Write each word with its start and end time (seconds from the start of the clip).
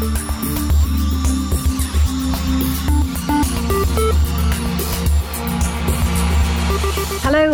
Thank 0.00 0.18
you. 0.18 0.29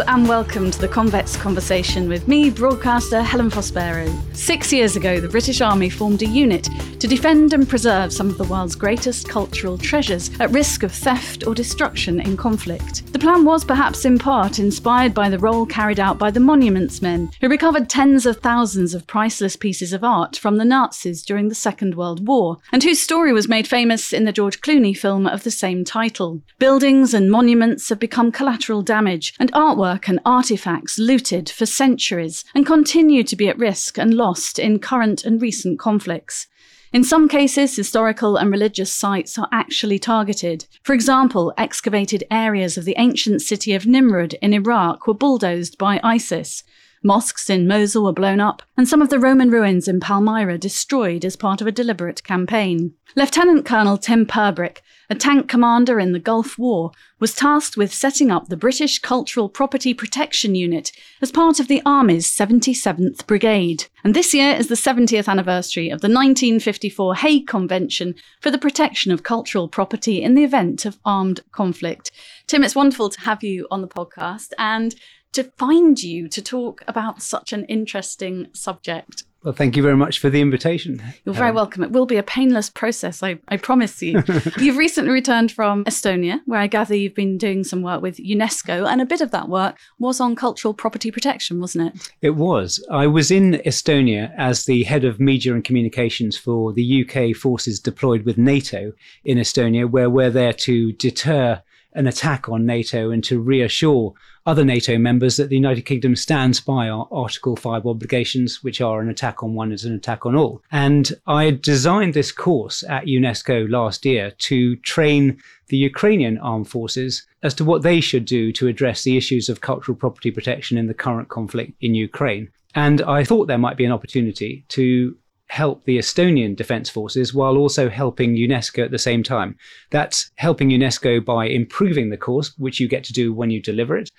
And 0.04 0.28
welcome 0.28 0.70
to 0.70 0.78
the 0.78 0.88
Convex 0.88 1.36
Conversation 1.36 2.06
with 2.06 2.28
me, 2.28 2.50
broadcaster 2.50 3.22
Helen 3.22 3.50
Fospero. 3.50 4.06
Six 4.36 4.70
years 4.70 4.94
ago, 4.94 5.20
the 5.20 5.28
British 5.28 5.62
Army 5.62 5.88
formed 5.88 6.20
a 6.22 6.26
unit 6.26 6.68
to 7.00 7.06
defend 7.06 7.54
and 7.54 7.66
preserve 7.68 8.12
some 8.12 8.28
of 8.28 8.36
the 8.36 8.44
world's 8.44 8.74
greatest 8.74 9.26
cultural 9.28 9.78
treasures 9.78 10.30
at 10.38 10.50
risk 10.50 10.82
of 10.82 10.92
theft 10.92 11.46
or 11.46 11.54
destruction 11.54 12.20
in 12.20 12.36
conflict. 12.36 13.10
The 13.12 13.18
plan 13.18 13.44
was 13.44 13.64
perhaps 13.64 14.04
in 14.04 14.18
part 14.18 14.58
inspired 14.58 15.14
by 15.14 15.30
the 15.30 15.38
role 15.38 15.64
carried 15.64 15.98
out 15.98 16.18
by 16.18 16.30
the 16.30 16.40
Monuments 16.40 17.00
Men, 17.00 17.30
who 17.40 17.48
recovered 17.48 17.88
tens 17.88 18.26
of 18.26 18.38
thousands 18.38 18.92
of 18.92 19.06
priceless 19.06 19.56
pieces 19.56 19.94
of 19.94 20.04
art 20.04 20.36
from 20.36 20.58
the 20.58 20.64
Nazis 20.64 21.22
during 21.22 21.48
the 21.48 21.54
Second 21.54 21.94
World 21.94 22.26
War, 22.26 22.58
and 22.70 22.82
whose 22.82 23.00
story 23.00 23.32
was 23.32 23.48
made 23.48 23.66
famous 23.66 24.12
in 24.12 24.24
the 24.24 24.32
George 24.32 24.60
Clooney 24.60 24.96
film 24.96 25.26
of 25.26 25.42
the 25.42 25.50
same 25.50 25.84
title. 25.84 26.42
Buildings 26.58 27.14
and 27.14 27.30
monuments 27.30 27.88
have 27.88 27.98
become 27.98 28.30
collateral 28.30 28.82
damage, 28.82 29.34
and 29.38 29.50
artwork 29.52 29.85
and 29.86 30.20
artifacts 30.24 30.98
looted 30.98 31.48
for 31.48 31.66
centuries 31.66 32.44
and 32.54 32.66
continue 32.66 33.22
to 33.24 33.36
be 33.36 33.48
at 33.48 33.58
risk 33.58 33.98
and 33.98 34.14
lost 34.14 34.58
in 34.58 34.78
current 34.78 35.24
and 35.24 35.40
recent 35.40 35.78
conflicts. 35.78 36.46
In 36.92 37.04
some 37.04 37.28
cases, 37.28 37.76
historical 37.76 38.36
and 38.36 38.50
religious 38.50 38.92
sites 38.92 39.38
are 39.38 39.48
actually 39.52 39.98
targeted. 39.98 40.66
For 40.82 40.94
example, 40.94 41.52
excavated 41.58 42.24
areas 42.30 42.78
of 42.78 42.84
the 42.84 42.94
ancient 42.96 43.42
city 43.42 43.74
of 43.74 43.86
Nimrud 43.86 44.34
in 44.40 44.54
Iraq 44.54 45.06
were 45.06 45.14
bulldozed 45.14 45.78
by 45.78 46.00
ISIS. 46.02 46.62
Mosques 47.02 47.50
in 47.50 47.68
Mosul 47.68 48.04
were 48.04 48.12
blown 48.12 48.40
up, 48.40 48.62
and 48.76 48.88
some 48.88 49.02
of 49.02 49.10
the 49.10 49.18
Roman 49.18 49.50
ruins 49.50 49.86
in 49.86 50.00
Palmyra 50.00 50.58
destroyed 50.58 51.24
as 51.24 51.36
part 51.36 51.60
of 51.60 51.66
a 51.66 51.72
deliberate 51.72 52.24
campaign. 52.24 52.94
Lieutenant 53.14 53.64
Colonel 53.64 53.98
Tim 53.98 54.26
Purbrick, 54.26 54.78
a 55.08 55.14
tank 55.14 55.48
commander 55.48 55.98
in 56.00 56.12
the 56.12 56.18
Gulf 56.18 56.58
War, 56.58 56.90
was 57.18 57.34
tasked 57.34 57.76
with 57.76 57.94
setting 57.94 58.30
up 58.30 58.48
the 58.48 58.56
British 58.56 58.98
Cultural 58.98 59.48
Property 59.48 59.94
Protection 59.94 60.54
Unit 60.54 60.92
as 61.22 61.30
part 61.30 61.60
of 61.60 61.68
the 61.68 61.82
Army's 61.86 62.26
77th 62.26 63.26
Brigade. 63.26 63.84
And 64.04 64.14
this 64.14 64.34
year 64.34 64.54
is 64.54 64.68
the 64.68 64.74
70th 64.74 65.28
anniversary 65.28 65.90
of 65.90 66.00
the 66.00 66.08
1954 66.08 67.16
Hague 67.16 67.46
Convention 67.46 68.14
for 68.40 68.50
the 68.50 68.58
Protection 68.58 69.12
of 69.12 69.22
Cultural 69.22 69.68
Property 69.68 70.22
in 70.22 70.34
the 70.34 70.44
event 70.44 70.84
of 70.84 70.98
armed 71.04 71.40
conflict. 71.52 72.10
Tim, 72.46 72.64
it's 72.64 72.74
wonderful 72.74 73.08
to 73.10 73.20
have 73.20 73.42
you 73.42 73.66
on 73.70 73.82
the 73.82 73.88
podcast 73.88 74.52
and 74.58 74.94
to 75.32 75.44
find 75.58 76.02
you 76.02 76.28
to 76.28 76.40
talk 76.40 76.82
about 76.88 77.20
such 77.20 77.52
an 77.52 77.66
interesting 77.66 78.46
subject. 78.54 79.24
Well, 79.42 79.54
thank 79.54 79.76
you 79.76 79.82
very 79.82 79.96
much 79.96 80.18
for 80.18 80.28
the 80.28 80.40
invitation. 80.40 81.00
You're 81.24 81.34
very 81.34 81.50
um, 81.50 81.54
welcome. 81.54 81.84
It 81.84 81.92
will 81.92 82.06
be 82.06 82.16
a 82.16 82.22
painless 82.22 82.68
process, 82.68 83.22
I, 83.22 83.38
I 83.48 83.56
promise 83.56 84.02
you. 84.02 84.22
you've 84.58 84.76
recently 84.76 85.12
returned 85.12 85.52
from 85.52 85.84
Estonia, 85.84 86.40
where 86.46 86.58
I 86.58 86.66
gather 86.66 86.96
you've 86.96 87.14
been 87.14 87.38
doing 87.38 87.62
some 87.62 87.82
work 87.82 88.02
with 88.02 88.16
UNESCO, 88.16 88.88
and 88.88 89.00
a 89.00 89.06
bit 89.06 89.20
of 89.20 89.30
that 89.30 89.48
work 89.48 89.78
was 89.98 90.20
on 90.20 90.34
cultural 90.34 90.74
property 90.74 91.12
protection, 91.12 91.60
wasn't 91.60 91.94
it? 91.94 92.12
It 92.22 92.30
was. 92.30 92.84
I 92.90 93.06
was 93.06 93.30
in 93.30 93.62
Estonia 93.64 94.32
as 94.36 94.64
the 94.64 94.82
head 94.82 95.04
of 95.04 95.20
media 95.20 95.54
and 95.54 95.62
communications 95.62 96.36
for 96.36 96.72
the 96.72 97.06
UK 97.06 97.36
forces 97.36 97.78
deployed 97.78 98.24
with 98.24 98.38
NATO 98.38 98.92
in 99.24 99.38
Estonia, 99.38 99.88
where 99.88 100.10
we're 100.10 100.30
there 100.30 100.54
to 100.54 100.92
deter 100.92 101.62
an 101.96 102.06
attack 102.06 102.48
on 102.48 102.64
NATO 102.64 103.10
and 103.10 103.24
to 103.24 103.40
reassure 103.40 104.14
other 104.44 104.64
NATO 104.64 104.96
members 104.96 105.36
that 105.36 105.48
the 105.48 105.56
United 105.56 105.82
Kingdom 105.82 106.14
stands 106.14 106.60
by 106.60 106.88
our 106.88 107.08
Article 107.10 107.56
5 107.56 107.84
obligations, 107.84 108.62
which 108.62 108.80
are 108.80 109.00
an 109.00 109.08
attack 109.08 109.42
on 109.42 109.54
one 109.54 109.72
is 109.72 109.84
an 109.84 109.94
attack 109.94 110.24
on 110.24 110.36
all. 110.36 110.62
And 110.70 111.12
I 111.26 111.50
designed 111.50 112.14
this 112.14 112.30
course 112.30 112.84
at 112.88 113.06
UNESCO 113.06 113.68
last 113.68 114.04
year 114.04 114.30
to 114.38 114.76
train 114.76 115.40
the 115.68 115.76
Ukrainian 115.76 116.38
armed 116.38 116.68
forces 116.68 117.26
as 117.42 117.54
to 117.54 117.64
what 117.64 117.82
they 117.82 118.00
should 118.00 118.24
do 118.24 118.52
to 118.52 118.68
address 118.68 119.02
the 119.02 119.16
issues 119.16 119.48
of 119.48 119.60
cultural 119.62 119.96
property 119.96 120.30
protection 120.30 120.78
in 120.78 120.86
the 120.86 120.94
current 120.94 121.28
conflict 121.28 121.72
in 121.80 121.94
Ukraine. 121.94 122.48
And 122.76 123.02
I 123.02 123.24
thought 123.24 123.46
there 123.46 123.58
might 123.58 123.78
be 123.78 123.86
an 123.86 123.92
opportunity 123.92 124.64
to 124.68 125.16
help 125.46 125.84
the 125.84 125.98
Estonian 125.98 126.56
Defence 126.56 126.90
Forces 126.90 127.32
while 127.32 127.56
also 127.56 127.88
helping 127.88 128.34
UNESCO 128.34 128.84
at 128.84 128.90
the 128.90 128.98
same 128.98 129.22
time. 129.22 129.56
That's 129.90 130.30
helping 130.36 130.70
UNESCO 130.70 131.24
by 131.24 131.46
improving 131.46 132.10
the 132.10 132.16
course, 132.16 132.52
which 132.58 132.80
you 132.80 132.88
get 132.88 133.04
to 133.04 133.12
do 133.12 133.32
when 133.32 133.50
you 133.50 133.62
deliver 133.62 133.96
it, 133.96 134.10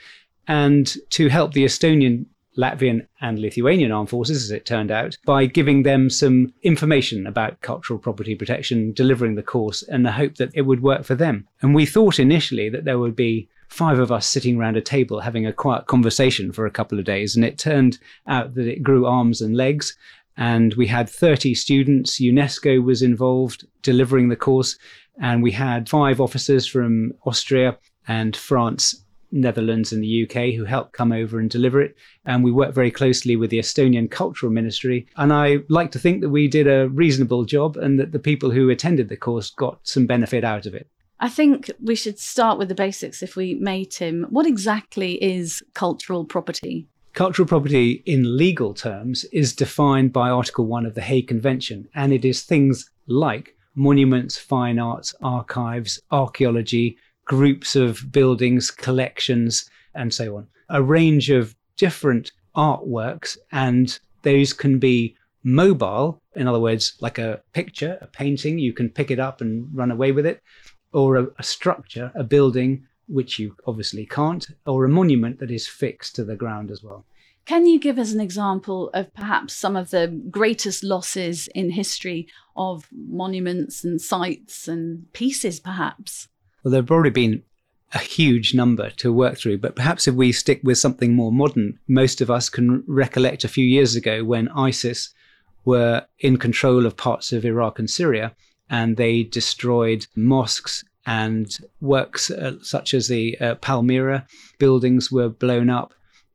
and 0.47 0.93
to 1.11 1.27
help 1.27 1.53
the 1.53 1.65
Estonian 1.65 2.25
Latvian 2.57 3.05
and 3.21 3.39
Lithuanian 3.39 3.91
armed 3.91 4.09
forces, 4.09 4.43
as 4.43 4.51
it 4.51 4.65
turned 4.65 4.89
out, 4.89 5.15
by 5.25 5.45
giving 5.45 5.83
them 5.83 6.09
some 6.09 6.53
information 6.63 7.27
about 7.27 7.61
cultural 7.61 7.99
property 7.99 8.33
protection, 8.33 8.93
delivering 8.93 9.35
the 9.35 9.43
course, 9.43 9.83
and 9.83 10.05
the 10.05 10.11
hope 10.11 10.35
that 10.35 10.49
it 10.55 10.63
would 10.63 10.81
work 10.81 11.03
for 11.03 11.13
them. 11.13 11.47
And 11.61 11.75
we 11.75 11.85
thought 11.85 12.19
initially 12.19 12.69
that 12.69 12.83
there 12.83 12.97
would 12.97 13.15
be 13.15 13.47
five 13.67 13.99
of 13.99 14.11
us 14.11 14.27
sitting 14.27 14.57
around 14.57 14.77
a 14.77 14.81
table 14.81 15.19
having 15.19 15.45
a 15.45 15.53
quiet 15.53 15.85
conversation 15.87 16.51
for 16.51 16.65
a 16.65 16.71
couple 16.71 16.97
of 16.97 17.05
days. 17.05 17.35
And 17.35 17.45
it 17.45 17.57
turned 17.57 17.99
out 18.25 18.55
that 18.55 18.67
it 18.67 18.81
grew 18.81 19.05
arms 19.05 19.41
and 19.41 19.55
legs. 19.55 19.95
And 20.37 20.73
we 20.75 20.87
had 20.87 21.09
30 21.09 21.55
students. 21.55 22.21
UNESCO 22.21 22.83
was 22.83 23.01
involved 23.01 23.65
delivering 23.81 24.29
the 24.29 24.35
course. 24.35 24.77
And 25.19 25.41
we 25.41 25.51
had 25.51 25.89
five 25.89 26.21
officers 26.21 26.67
from 26.67 27.11
Austria 27.25 27.77
and 28.07 28.35
France, 28.35 29.03
Netherlands, 29.31 29.91
and 29.91 30.03
the 30.03 30.23
UK 30.23 30.53
who 30.53 30.63
helped 30.63 30.93
come 30.93 31.11
over 31.11 31.39
and 31.39 31.49
deliver 31.49 31.81
it. 31.81 31.95
And 32.25 32.43
we 32.43 32.51
worked 32.51 32.75
very 32.75 32.91
closely 32.91 33.35
with 33.35 33.49
the 33.49 33.59
Estonian 33.59 34.09
Cultural 34.09 34.51
Ministry. 34.51 35.07
And 35.17 35.33
I 35.33 35.57
like 35.69 35.91
to 35.91 35.99
think 35.99 36.21
that 36.21 36.29
we 36.29 36.47
did 36.47 36.67
a 36.67 36.89
reasonable 36.89 37.43
job 37.43 37.75
and 37.75 37.99
that 37.99 38.11
the 38.11 38.19
people 38.19 38.51
who 38.51 38.69
attended 38.69 39.09
the 39.09 39.17
course 39.17 39.49
got 39.49 39.79
some 39.83 40.05
benefit 40.05 40.43
out 40.43 40.65
of 40.65 40.75
it. 40.75 40.87
I 41.19 41.29
think 41.29 41.71
we 41.81 41.95
should 41.95 42.19
start 42.19 42.59
with 42.59 42.67
the 42.67 42.75
basics, 42.75 43.23
if 43.23 43.35
we 43.35 43.55
may, 43.55 43.85
Tim. 43.85 44.27
What 44.29 44.45
exactly 44.45 45.13
is 45.23 45.63
cultural 45.73 46.25
property? 46.25 46.87
Cultural 47.17 47.47
property 47.47 48.03
in 48.05 48.37
legal 48.37 48.75
terms 48.75 49.23
is 49.33 49.55
defined 49.55 50.13
by 50.13 50.29
Article 50.29 50.67
1 50.67 50.85
of 50.85 50.93
the 50.93 51.01
Hague 51.01 51.27
Convention, 51.27 51.89
and 51.95 52.13
it 52.13 52.23
is 52.23 52.43
things 52.43 52.91
like 53.07 53.55
monuments, 53.73 54.37
fine 54.37 54.77
arts, 54.77 55.15
archives, 55.23 55.99
archaeology, 56.11 56.95
groups 57.25 57.75
of 57.75 58.11
buildings, 58.11 58.69
collections, 58.69 59.67
and 59.95 60.13
so 60.13 60.37
on. 60.37 60.47
A 60.69 60.83
range 60.83 61.31
of 61.31 61.55
different 61.75 62.33
artworks, 62.55 63.35
and 63.51 63.97
those 64.21 64.53
can 64.53 64.77
be 64.77 65.15
mobile, 65.43 66.21
in 66.35 66.47
other 66.47 66.59
words, 66.59 66.97
like 67.01 67.17
a 67.17 67.41
picture, 67.51 67.97
a 67.99 68.05
painting, 68.05 68.59
you 68.59 68.73
can 68.73 68.91
pick 68.91 69.09
it 69.09 69.17
up 69.17 69.41
and 69.41 69.67
run 69.73 69.89
away 69.89 70.11
with 70.11 70.27
it, 70.27 70.43
or 70.93 71.15
a, 71.15 71.27
a 71.39 71.43
structure, 71.43 72.11
a 72.13 72.23
building, 72.23 72.85
which 73.07 73.39
you 73.39 73.55
obviously 73.65 74.05
can't, 74.05 74.47
or 74.65 74.85
a 74.85 74.89
monument 74.89 75.39
that 75.39 75.51
is 75.51 75.67
fixed 75.67 76.15
to 76.15 76.23
the 76.23 76.35
ground 76.35 76.71
as 76.71 76.83
well. 76.83 77.05
Can 77.45 77.65
you 77.65 77.79
give 77.79 77.97
us 77.97 78.11
an 78.11 78.19
example 78.19 78.89
of 78.93 79.13
perhaps 79.13 79.53
some 79.53 79.77
of 79.77 79.89
the 79.89 80.07
greatest 80.29 80.83
losses 80.83 81.47
in 81.55 81.69
history 81.69 82.27
of 82.57 82.87
monuments 82.91 83.85
and 83.85 84.01
sites 84.01 84.67
and 84.67 85.11
pieces, 85.13 85.59
perhaps? 85.59 86.27
Well, 86.63 86.73
there 86.73 86.81
have 86.81 86.91
already 86.91 87.11
been 87.11 87.43
a 87.93 87.99
huge 87.99 88.53
number 88.53 88.89
to 88.89 89.13
work 89.13 89.37
through, 89.37 89.59
but 89.59 89.77
perhaps 89.77 90.07
if 90.07 90.15
we 90.15 90.33
stick 90.33 90.59
with 90.61 90.77
something 90.77 91.13
more 91.13 91.31
modern, 91.31 91.79
most 91.87 92.19
of 92.19 92.29
us 92.29 92.49
can 92.49 92.83
recollect 92.85 93.45
a 93.45 93.49
few 93.49 93.65
years 93.65 93.95
ago 93.95 94.25
when 94.25 94.49
ISIS 94.49 95.13
were 95.63 96.05
in 96.19 96.37
control 96.37 96.85
of 96.85 96.97
parts 96.97 97.31
of 97.31 97.45
Iraq 97.45 97.79
and 97.79 97.89
Syria 97.89 98.35
and 98.69 98.97
they 98.97 99.23
destroyed 99.23 100.05
mosques 100.15 100.83
and 101.07 101.57
works 101.81 102.29
uh, 102.29 102.57
such 102.61 102.93
as 102.93 103.07
the 103.07 103.37
uh, 103.39 103.55
Palmyra 103.55 104.27
buildings 104.59 105.11
were 105.11 105.29
blown 105.29 105.69
up 105.69 105.93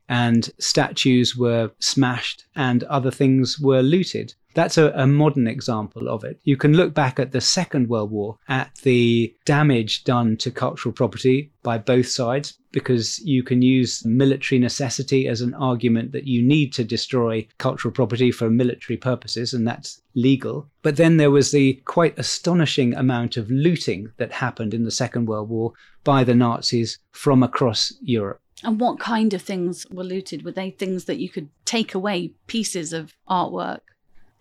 and 0.09 0.49
statues 0.59 1.37
were 1.37 1.71
smashed 1.79 2.45
and 2.55 2.83
other 2.85 3.11
things 3.11 3.59
were 3.59 3.81
looted. 3.81 4.33
That's 4.53 4.77
a, 4.77 4.91
a, 4.91 5.07
modern 5.07 5.47
example 5.47 6.07
of 6.07 6.23
it. 6.23 6.39
You 6.43 6.57
can 6.57 6.73
look 6.73 6.93
back 6.93 7.19
at 7.19 7.31
the 7.31 7.41
Second 7.41 7.89
World 7.89 8.11
War 8.11 8.37
at 8.47 8.73
the 8.83 9.33
damage 9.45 10.03
done 10.03 10.37
to 10.37 10.51
cultural 10.51 10.93
property 10.93 11.51
by 11.63 11.77
both 11.77 12.07
sides, 12.07 12.57
because 12.71 13.19
you 13.19 13.43
can 13.43 13.61
use 13.61 14.03
military 14.05 14.59
necessity 14.59 15.27
as 15.27 15.41
an 15.41 15.53
argument 15.53 16.11
that 16.11 16.27
you 16.27 16.41
need 16.41 16.73
to 16.73 16.83
destroy 16.83 17.47
cultural 17.57 17.91
property 17.91 18.31
for 18.31 18.49
military 18.49 18.97
purposes, 18.97 19.53
and 19.53 19.67
that's 19.67 20.01
legal. 20.15 20.67
But 20.81 20.97
then 20.97 21.17
there 21.17 21.31
was 21.31 21.51
the 21.51 21.81
quite 21.85 22.17
astonishing 22.19 22.93
amount 22.95 23.37
of 23.37 23.49
looting 23.49 24.11
that 24.17 24.31
happened 24.31 24.73
in 24.73 24.83
the 24.83 24.91
Second 24.91 25.27
World 25.27 25.49
War 25.49 25.73
by 26.03 26.23
the 26.23 26.35
Nazis 26.35 26.99
from 27.11 27.43
across 27.43 27.93
Europe. 28.01 28.41
And 28.63 28.79
what 28.79 28.99
kind 28.99 29.33
of 29.33 29.41
things 29.41 29.85
were 29.91 30.03
looted? 30.03 30.43
Were 30.43 30.51
they 30.51 30.71
things 30.71 31.05
that 31.05 31.19
you 31.19 31.29
could 31.29 31.49
take 31.65 31.93
away, 31.93 32.33
pieces 32.47 32.93
of 32.93 33.13
artwork? 33.29 33.79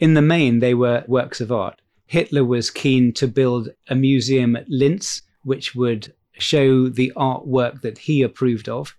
In 0.03 0.15
the 0.15 0.21
main, 0.21 0.59
they 0.59 0.75
were 0.75 1.05
works 1.07 1.41
of 1.41 1.53
art. 1.53 1.81
Hitler 2.07 2.45
was 2.45 2.73
keen 2.73 3.13
to 3.13 3.29
build 3.29 3.69
a 3.89 3.95
museum 3.95 4.57
at 4.57 4.69
Linz, 4.69 5.23
which 5.45 5.77
would 5.77 6.13
show 6.33 6.89
the 6.89 7.13
artwork 7.15 7.83
that 7.83 7.99
he 7.99 8.21
approved 8.21 8.69
of. 8.69 8.97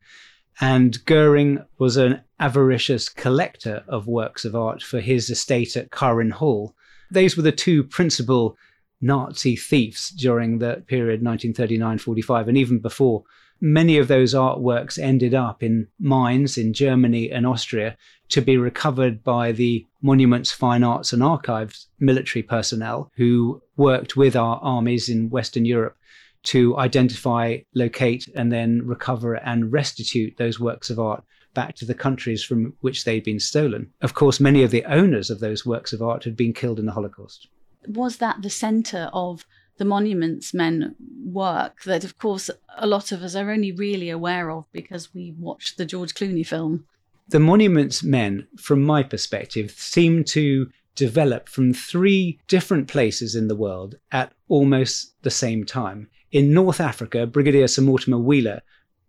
And 0.61 1.03
Goering 1.03 1.61
was 1.77 1.97
an 1.97 2.21
avaricious 2.39 3.09
collector 3.09 3.83
of 3.85 4.07
works 4.07 4.45
of 4.45 4.55
art 4.55 4.81
for 4.81 5.01
his 5.01 5.29
estate 5.29 5.75
at 5.75 5.91
Carinhall. 5.91 6.73
Those 7.11 7.35
were 7.35 7.43
the 7.43 7.51
two 7.51 7.83
principal 7.83 8.55
Nazi 9.01 9.57
thieves 9.57 10.09
during 10.11 10.59
the 10.59 10.85
period 10.87 11.21
1939 11.21 11.97
45, 11.97 12.47
and 12.47 12.57
even 12.57 12.79
before. 12.79 13.25
Many 13.59 13.97
of 13.97 14.07
those 14.07 14.33
artworks 14.33 14.97
ended 14.97 15.33
up 15.33 15.63
in 15.63 15.87
mines 15.99 16.57
in 16.57 16.71
Germany 16.71 17.29
and 17.29 17.45
Austria 17.45 17.97
to 18.29 18.41
be 18.41 18.55
recovered 18.55 19.21
by 19.21 19.51
the 19.51 19.85
Monuments, 20.03 20.51
Fine 20.51 20.83
Arts, 20.83 21.13
and 21.13 21.23
Archives 21.23 21.87
military 21.99 22.43
personnel 22.43 23.09
who 23.15 23.61
worked 23.77 24.15
with 24.15 24.35
our 24.35 24.59
armies 24.61 25.09
in 25.09 25.29
Western 25.29 25.65
Europe 25.65 25.97
to 26.43 26.77
identify, 26.77 27.59
locate, 27.73 28.27
and 28.35 28.51
then 28.51 28.85
recover 28.85 29.35
and 29.35 29.71
restitute 29.71 30.35
those 30.37 30.59
works 30.59 30.89
of 30.89 30.99
art 30.99 31.23
back 31.53 31.75
to 31.75 31.85
the 31.85 31.93
countries 31.93 32.43
from 32.43 32.73
which 32.81 33.05
they'd 33.05 33.23
been 33.23 33.39
stolen. 33.39 33.91
Of 34.01 34.13
course, 34.13 34.39
many 34.39 34.61
of 34.61 34.71
the 34.71 34.83
owners 34.85 35.29
of 35.29 35.39
those 35.39 35.65
works 35.65 35.93
of 35.93 36.01
art 36.01 36.25
had 36.25 36.35
been 36.35 36.53
killed 36.53 36.79
in 36.79 36.85
the 36.85 36.91
Holocaust. 36.91 37.47
Was 37.87 38.17
that 38.17 38.41
the 38.41 38.49
centre 38.49 39.09
of 39.13 39.45
the 39.77 39.85
Monuments 39.85 40.53
Men 40.53 40.95
work 41.25 41.83
that, 41.83 42.03
of 42.03 42.17
course, 42.17 42.49
a 42.77 42.87
lot 42.87 43.11
of 43.11 43.23
us 43.23 43.35
are 43.35 43.51
only 43.51 43.71
really 43.71 44.09
aware 44.09 44.51
of 44.51 44.65
because 44.71 45.13
we 45.13 45.31
watched 45.31 45.77
the 45.77 45.85
George 45.85 46.13
Clooney 46.13 46.45
film? 46.45 46.85
The 47.27 47.39
Monuments 47.39 48.03
Men, 48.03 48.47
from 48.57 48.83
my 48.83 49.01
perspective, 49.03 49.71
seem 49.71 50.23
to 50.25 50.69
develop 50.95 51.49
from 51.49 51.73
three 51.73 52.39
different 52.47 52.87
places 52.87 53.35
in 53.35 53.47
the 53.47 53.55
world 53.55 53.95
at 54.11 54.33
almost 54.47 55.13
the 55.23 55.31
same 55.31 55.65
time. 55.65 56.09
In 56.31 56.53
North 56.53 56.79
Africa, 56.79 57.25
Brigadier 57.25 57.67
Sir 57.67 57.81
Mortimer 57.81 58.19
Wheeler 58.19 58.61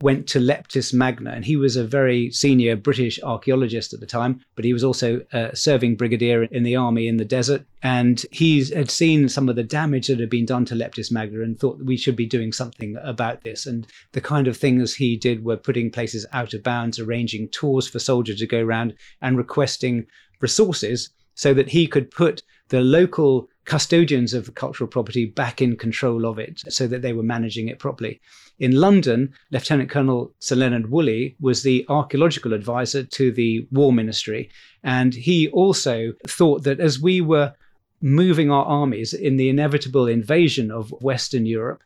went 0.04 0.28
to 0.28 0.38
Leptis 0.38 0.92
Magna, 0.92 1.30
and 1.30 1.46
he 1.46 1.56
was 1.56 1.76
a 1.76 1.82
very 1.82 2.30
senior 2.30 2.76
British 2.76 3.18
archaeologist 3.22 3.94
at 3.94 4.00
the 4.00 4.06
time, 4.06 4.38
but 4.54 4.66
he 4.66 4.74
was 4.74 4.84
also 4.84 5.22
a 5.32 5.56
serving 5.56 5.96
brigadier 5.96 6.42
in 6.44 6.62
the 6.62 6.76
army 6.76 7.08
in 7.08 7.16
the 7.16 7.24
desert. 7.24 7.64
And 7.82 8.22
he 8.30 8.62
had 8.66 8.90
seen 8.90 9.30
some 9.30 9.48
of 9.48 9.56
the 9.56 9.62
damage 9.62 10.08
that 10.08 10.20
had 10.20 10.28
been 10.28 10.44
done 10.44 10.66
to 10.66 10.74
Leptis 10.74 11.10
Magna 11.10 11.40
and 11.40 11.58
thought 11.58 11.82
we 11.82 11.96
should 11.96 12.16
be 12.16 12.26
doing 12.26 12.52
something 12.52 12.98
about 13.02 13.44
this. 13.44 13.64
And 13.64 13.86
the 14.12 14.20
kind 14.20 14.46
of 14.46 14.58
things 14.58 14.94
he 14.94 15.16
did 15.16 15.42
were 15.42 15.56
putting 15.56 15.90
places 15.90 16.26
out 16.34 16.52
of 16.52 16.62
bounds, 16.62 16.98
arranging 16.98 17.48
tours 17.48 17.88
for 17.88 17.98
soldiers 17.98 18.40
to 18.40 18.46
go 18.46 18.60
around, 18.60 18.92
and 19.22 19.38
requesting 19.38 20.06
resources 20.38 21.08
so 21.34 21.54
that 21.54 21.70
he 21.70 21.86
could 21.86 22.10
put 22.10 22.42
the 22.68 22.82
local 22.82 23.48
custodians 23.64 24.34
of 24.34 24.54
cultural 24.54 24.88
property 24.88 25.24
back 25.26 25.62
in 25.62 25.76
control 25.76 26.26
of 26.26 26.38
it 26.38 26.62
so 26.68 26.86
that 26.86 27.02
they 27.02 27.12
were 27.12 27.22
managing 27.22 27.68
it 27.68 27.78
properly. 27.78 28.20
In 28.58 28.72
London, 28.72 29.32
Lieutenant 29.50 29.90
Colonel 29.90 30.32
Sir 30.38 30.56
Leonard 30.56 30.90
Woolley 30.90 31.36
was 31.40 31.62
the 31.62 31.84
archaeological 31.88 32.52
advisor 32.52 33.02
to 33.02 33.32
the 33.32 33.66
War 33.72 33.92
Ministry. 33.92 34.50
And 34.82 35.14
he 35.14 35.48
also 35.48 36.12
thought 36.28 36.62
that 36.64 36.78
as 36.78 37.00
we 37.00 37.20
were 37.20 37.54
moving 38.00 38.50
our 38.50 38.64
armies 38.64 39.14
in 39.14 39.36
the 39.36 39.48
inevitable 39.48 40.06
invasion 40.06 40.70
of 40.70 40.90
Western 41.00 41.46
Europe, 41.46 41.82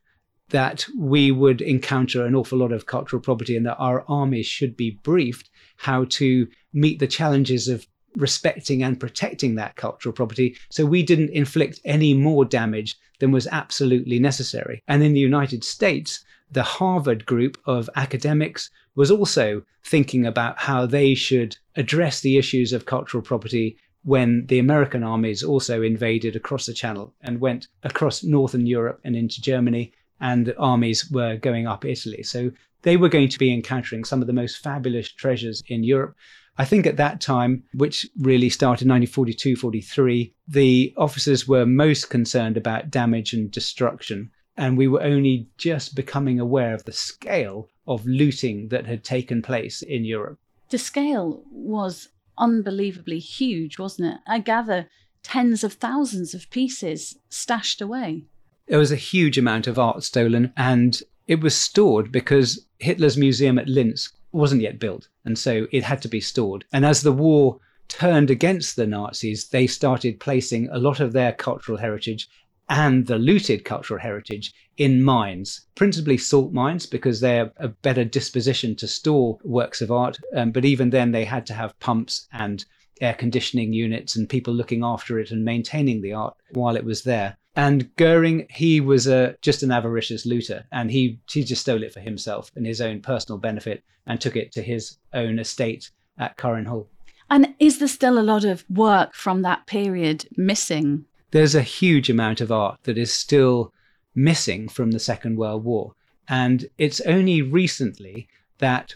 that 0.51 0.87
we 0.99 1.31
would 1.31 1.61
encounter 1.61 2.25
an 2.25 2.35
awful 2.35 2.59
lot 2.59 2.73
of 2.73 2.87
cultural 2.87 3.21
property 3.21 3.57
and 3.57 3.67
that 3.67 3.77
our 3.77 4.05
armies 4.09 4.47
should 4.47 4.77
be 4.77 4.99
briefed 5.03 5.51
how 5.77 6.05
to 6.09 6.49
meet 6.73 6.99
the 6.99 7.07
challenges 7.07 7.69
of 7.69 7.87
respecting 8.17 8.83
and 8.83 8.99
protecting 8.99 9.55
that 9.55 9.77
cultural 9.77 10.13
property 10.13 10.57
so 10.71 10.85
we 10.85 11.03
didn't 11.03 11.31
inflict 11.31 11.81
any 11.85 12.15
more 12.15 12.45
damage 12.45 12.97
than 13.21 13.33
was 13.33 13.47
absolutely 13.49 14.19
necessary. 14.19 14.83
And 14.89 15.03
in 15.03 15.13
the 15.13 15.21
United 15.21 15.65
States, 15.65 16.25
the 16.51 16.63
Harvard 16.63 17.27
group 17.27 17.59
of 17.67 17.91
academics 17.97 18.71
was 18.95 19.11
also 19.11 19.63
thinking 19.85 20.27
about 20.27 20.59
how 20.59 20.87
they 20.87 21.15
should 21.15 21.57
address 21.77 22.21
the 22.21 22.39
issues 22.39 22.73
of 22.73 22.87
cultural 22.87 23.23
property 23.23 23.77
when 24.05 24.47
the 24.47 24.59
American 24.59 25.03
armies 25.03 25.43
also 25.43 25.83
invaded 25.83 26.35
across 26.35 26.67
the 26.67 26.73
Channel 26.73 27.13
and 27.21 27.41
went 27.41 27.69
across 27.83 28.25
Northern 28.25 28.67
Europe 28.67 29.01
and 29.05 29.15
into 29.15 29.43
Germany, 29.43 29.93
and 30.21 30.47
the 30.47 30.57
armies 30.59 31.11
were 31.11 31.37
going 31.37 31.67
up 31.67 31.85
Italy. 31.85 32.23
So 32.23 32.51
they 32.83 32.97
were 32.97 33.09
going 33.09 33.29
to 33.29 33.39
be 33.39 33.53
encountering 33.53 34.05
some 34.05 34.21
of 34.21 34.27
the 34.27 34.33
most 34.33 34.59
fabulous 34.59 35.11
treasures 35.11 35.63
in 35.67 35.85
Europe. 35.85 36.17
I 36.59 36.65
think 36.65 36.87
at 36.87 36.97
that 36.97 37.21
time, 37.21 37.63
which 37.73 38.07
really 38.19 38.51
started 38.51 38.89
1942 38.89 39.55
43, 39.57 40.35
the 40.49 40.93
officers 40.97 41.47
were 41.47 41.65
most 41.65 42.11
concerned 42.11 42.57
about 42.57 42.91
damage 42.91 43.33
and 43.33 43.51
destruction. 43.51 44.31
And 44.57 44.77
we 44.77 44.89
were 44.89 45.03
only 45.03 45.49
just 45.57 45.95
becoming 45.95 46.41
aware 46.41 46.75
of 46.75 46.85
the 46.85 46.93
scale 46.93 47.69
of 47.87 48.05
looting 48.05 48.69
that 48.69 48.87
had 48.87 49.05
taken 49.05 49.41
place 49.41 49.83
in 49.83 50.05
Europe. 50.05 50.39
The 50.71 50.79
scale 50.79 51.45
was 51.53 52.09
unbelievably 52.37 53.21
huge, 53.21 53.79
wasn't 53.79 54.15
it? 54.15 54.21
I 54.27 54.41
gather 54.41 54.89
tens 55.23 55.63
of 55.63 55.75
thousands 55.75 56.35
of 56.35 56.51
pieces 56.51 57.19
stashed 57.29 57.81
away. 57.81 58.25
There 58.67 58.79
was 58.81 58.93
a 58.93 58.97
huge 58.97 59.39
amount 59.39 59.67
of 59.69 59.79
art 59.79 60.03
stolen, 60.03 60.53
and 60.57 61.01
it 61.29 61.41
was 61.41 61.55
stored 61.55 62.11
because 62.11 62.67
Hitler's 62.79 63.17
museum 63.17 63.59
at 63.59 63.69
Linz 63.69 64.11
wasn't 64.33 64.63
yet 64.63 64.79
built. 64.79 65.09
And 65.25 65.39
so 65.39 65.67
it 65.73 65.83
had 65.85 66.03
to 66.03 66.09
be 66.09 66.21
stored. 66.21 66.65
And 66.73 66.85
as 66.85 67.03
the 67.03 67.13
war 67.13 67.59
turned 67.89 68.31
against 68.31 68.77
the 68.77 68.87
Nazis, 68.87 69.49
they 69.49 69.67
started 69.67 70.21
placing 70.21 70.69
a 70.69 70.79
lot 70.79 71.01
of 71.01 71.13
their 71.13 71.33
cultural 71.33 71.79
heritage 71.79 72.29
and 72.69 73.07
the 73.07 73.19
looted 73.19 73.65
cultural 73.65 73.99
heritage 73.99 74.53
in 74.77 75.03
mines, 75.03 75.67
principally 75.75 76.19
salt 76.19 76.53
mines, 76.53 76.85
because 76.87 77.21
they're 77.21 77.51
a 77.57 77.69
better 77.69 78.05
disposition 78.05 78.77
to 78.77 78.87
store 78.87 79.39
works 79.43 79.81
of 79.81 79.91
art. 79.91 80.19
Um, 80.37 80.53
but 80.53 80.65
even 80.65 80.91
then, 80.91 81.13
they 81.13 81.25
had 81.25 81.47
to 81.47 81.55
have 81.55 81.79
pumps 81.81 82.29
and 82.33 82.65
air 83.01 83.15
conditioning 83.15 83.73
units 83.73 84.17
and 84.17 84.29
people 84.29 84.53
looking 84.53 84.85
after 84.85 85.19
it 85.19 85.31
and 85.31 85.45
maintaining 85.45 86.03
the 86.03 86.13
art 86.13 86.35
while 86.53 86.77
it 86.77 86.85
was 86.85 87.03
there. 87.03 87.39
And 87.59 87.91
Goering, 87.97 88.47
he 88.51 88.81
was 88.81 89.09
a, 89.09 89.37
just 89.43 89.65
an 89.65 89.73
avaricious 89.73 90.25
looter, 90.25 90.67
and 90.71 90.93
he 90.93 91.19
he 91.29 91.43
just 91.43 91.63
stole 91.63 91.83
it 91.83 91.93
for 91.93 91.99
himself 91.99 92.53
and 92.55 92.65
his 92.65 92.81
own 92.81 93.01
personal 93.01 93.37
benefit, 93.37 93.83
and 94.07 94.21
took 94.21 94.37
it 94.37 94.53
to 94.53 94.63
his 94.63 94.99
own 95.13 95.41
estate 95.41 95.91
at 96.19 96.37
Carinhall. 96.37 96.87
And 97.29 97.57
is 97.59 97.81
there 97.81 97.89
still 97.89 98.17
a 98.17 98.23
lot 98.23 98.45
of 98.45 98.65
work 98.71 99.13
from 99.13 99.43
that 99.43 99.67
period 99.67 100.29
missing? 100.37 101.07
There's 101.33 101.57
a 101.57 101.63
huge 101.63 102.09
amount 102.09 102.41
of 102.41 102.53
art 102.53 102.79
that 102.85 102.97
is 102.97 103.13
still 103.13 103.73
missing 104.15 104.69
from 104.69 104.93
the 104.93 105.01
Second 105.01 105.37
World 105.37 105.65
War, 105.65 105.95
and 106.29 106.71
it's 106.79 107.01
only 107.01 107.43
recently 107.43 108.29
that 108.59 108.95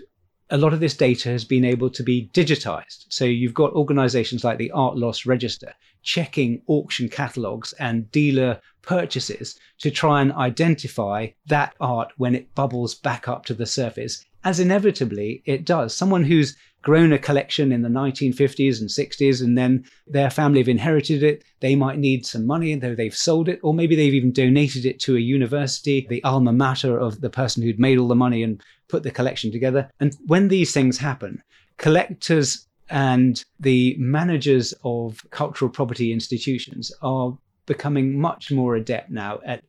a 0.51 0.57
lot 0.57 0.73
of 0.73 0.79
this 0.79 0.97
data 0.97 1.31
has 1.31 1.45
been 1.45 1.65
able 1.65 1.91
to 1.91 2.05
be 2.05 2.31
digitized. 2.33 3.07
So 3.09 3.25
you've 3.25 3.55
got 3.55 3.73
organizations 3.73 4.45
like 4.45 4.59
the 4.59 4.71
Art 4.71 4.97
Loss 4.97 5.27
Register 5.27 5.75
checking 6.03 6.63
auction 6.67 7.09
catalogs 7.09 7.73
and 7.75 8.11
dealer 8.11 8.61
purchases 8.83 9.59
to 9.79 9.91
try 9.91 10.21
and 10.21 10.33
identify 10.33 11.29
that 11.47 11.75
art 11.81 12.13
when 12.17 12.35
it 12.35 12.55
bubbles 12.55 12.95
back 12.95 13.29
up 13.29 13.45
to 13.47 13.55
the 13.55 13.67
surface, 13.67 14.25
as 14.45 14.61
inevitably 14.61 15.43
it 15.47 15.65
does. 15.65 15.97
Someone 15.97 16.25
who's 16.25 16.57
grown 16.83 17.13
a 17.13 17.19
collection 17.19 17.73
in 17.73 17.83
the 17.83 17.89
1950s 17.89 18.81
and 18.81 18.91
60s 18.91 19.41
and 19.41 19.57
then 19.57 19.85
their 20.07 20.31
family 20.31 20.59
have 20.59 20.69
inherited 20.69 21.23
it 21.23 21.45
they 21.61 21.77
might 21.77 21.99
need 21.99 22.27
some 22.27 22.45
money 22.45 22.75
though 22.75 22.95
they've 22.95 23.17
sold 23.17 23.49
it 23.49 23.61
or 23.63 23.73
maybe 23.73 23.95
they've 23.95 24.15
even 24.15 24.33
donated 24.33 24.85
it 24.85 24.99
to 24.99 25.17
a 25.17 25.21
university 25.21 26.07
the 26.11 26.23
alma 26.25 26.53
mater 26.53 26.99
of 26.99 27.21
the 27.21 27.31
person 27.31 27.63
who'd 27.63 27.79
made 27.79 27.99
all 27.99 28.09
the 28.09 28.15
money 28.15 28.43
and 28.43 28.61
put 28.89 29.05
the 29.05 29.11
collection 29.11 29.53
together 29.53 29.89
and 30.01 30.17
when 30.27 30.49
these 30.49 30.73
things 30.73 30.99
happen 30.99 31.41
collectors 31.79 32.67
and 32.89 33.45
the 33.59 33.97
managers 33.99 34.75
of 34.85 35.25
cultural 35.31 35.71
property 35.71 36.13
institutions 36.13 36.93
are 37.03 37.37
becoming 37.67 38.19
much 38.21 38.51
more 38.51 38.75
adept 38.75 39.11
now 39.11 39.41
at 39.45 39.65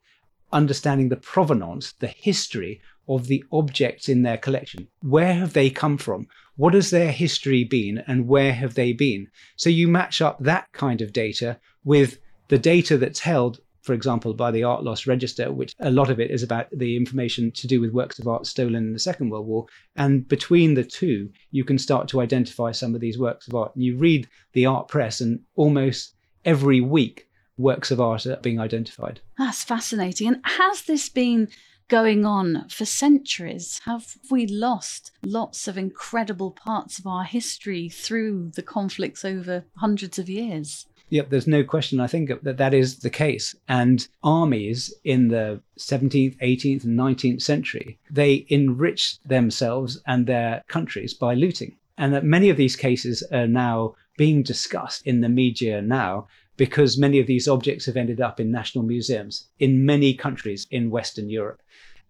understanding 0.51 1.09
the 1.09 1.15
provenance, 1.15 1.93
the 1.93 2.07
history 2.07 2.81
of 3.07 3.27
the 3.27 3.43
objects 3.51 4.07
in 4.07 4.21
their 4.21 4.37
collection. 4.37 4.87
Where 5.01 5.33
have 5.33 5.53
they 5.53 5.69
come 5.69 5.97
from? 5.97 6.27
What 6.55 6.73
has 6.73 6.89
their 6.91 7.11
history 7.11 7.63
been 7.63 8.03
and 8.07 8.27
where 8.27 8.53
have 8.53 8.75
they 8.75 8.93
been? 8.93 9.27
So 9.55 9.69
you 9.69 9.87
match 9.87 10.21
up 10.21 10.39
that 10.39 10.71
kind 10.71 11.01
of 11.01 11.11
data 11.11 11.59
with 11.83 12.19
the 12.47 12.57
data 12.57 12.97
that's 12.97 13.19
held 13.19 13.59
for 13.83 13.93
example, 13.93 14.33
by 14.33 14.49
the 14.49 14.63
Art 14.63 14.83
Loss 14.83 15.05
Register, 15.07 15.51
which 15.51 15.75
a 15.79 15.91
lot 15.91 16.09
of 16.09 16.19
it 16.19 16.31
is 16.31 16.41
about 16.41 16.67
the 16.71 16.95
information 16.95 17.51
to 17.51 17.67
do 17.67 17.81
with 17.81 17.91
works 17.91 18.17
of 18.17 18.27
art 18.27 18.47
stolen 18.47 18.75
in 18.87 18.93
the 18.93 18.99
Second 18.99 19.29
World 19.29 19.45
War. 19.45 19.65
And 19.95 20.27
between 20.27 20.73
the 20.73 20.85
two, 20.85 21.29
you 21.51 21.65
can 21.65 21.77
start 21.77 22.07
to 22.09 22.21
identify 22.21 22.71
some 22.71 22.95
of 22.95 23.01
these 23.01 23.19
works 23.19 23.47
of 23.47 23.55
art. 23.55 23.75
And 23.75 23.83
you 23.83 23.97
read 23.97 24.27
the 24.53 24.65
art 24.65 24.87
press, 24.87 25.19
and 25.19 25.41
almost 25.55 26.15
every 26.45 26.79
week, 26.79 27.27
works 27.57 27.91
of 27.91 27.99
art 27.99 28.25
are 28.25 28.37
being 28.37 28.59
identified. 28.59 29.19
That's 29.37 29.63
fascinating. 29.63 30.27
And 30.27 30.41
has 30.45 30.83
this 30.83 31.09
been 31.09 31.49
going 31.89 32.25
on 32.25 32.67
for 32.69 32.85
centuries? 32.85 33.81
Have 33.85 34.15
we 34.31 34.47
lost 34.47 35.11
lots 35.23 35.67
of 35.67 35.77
incredible 35.77 36.51
parts 36.51 36.97
of 36.97 37.05
our 37.05 37.25
history 37.25 37.89
through 37.89 38.51
the 38.55 38.63
conflicts 38.63 39.25
over 39.25 39.65
hundreds 39.75 40.17
of 40.17 40.29
years? 40.29 40.87
Yep, 41.09 41.29
there's 41.29 41.47
no 41.47 41.63
question. 41.63 41.99
I 41.99 42.07
think 42.07 42.31
that 42.41 42.57
that 42.57 42.73
is 42.73 42.99
the 42.99 43.09
case. 43.09 43.55
And 43.67 44.07
armies 44.23 44.93
in 45.03 45.27
the 45.27 45.61
17th, 45.77 46.37
18th, 46.39 46.83
and 46.85 46.97
19th 46.97 47.41
century, 47.41 47.99
they 48.09 48.45
enriched 48.49 49.27
themselves 49.27 50.01
and 50.07 50.25
their 50.25 50.63
countries 50.67 51.13
by 51.13 51.35
looting. 51.35 51.75
And 51.97 52.13
that 52.13 52.23
many 52.23 52.49
of 52.49 52.57
these 52.57 52.75
cases 52.75 53.21
are 53.31 53.47
now 53.47 53.95
being 54.17 54.41
discussed 54.43 55.05
in 55.05 55.21
the 55.21 55.29
media 55.29 55.81
now 55.81 56.27
because 56.57 56.97
many 56.97 57.19
of 57.19 57.27
these 57.27 57.47
objects 57.47 57.85
have 57.85 57.97
ended 57.97 58.21
up 58.21 58.39
in 58.39 58.51
national 58.51 58.83
museums 58.83 59.47
in 59.59 59.85
many 59.85 60.13
countries 60.13 60.67
in 60.71 60.89
Western 60.89 61.29
Europe. 61.29 61.61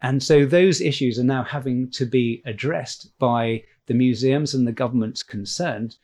And 0.02 0.22
so 0.22 0.46
those 0.46 0.82
issues 0.82 1.18
are 1.18 1.24
now 1.24 1.44
having 1.44 1.90
to 1.92 2.06
be 2.06 2.42
addressed 2.46 3.18
by 3.20 3.64
the 3.88 3.94
museums 3.94 4.54
and 4.54 4.68
the 4.68 4.74
governments 4.74 5.24
concerned 5.24 5.96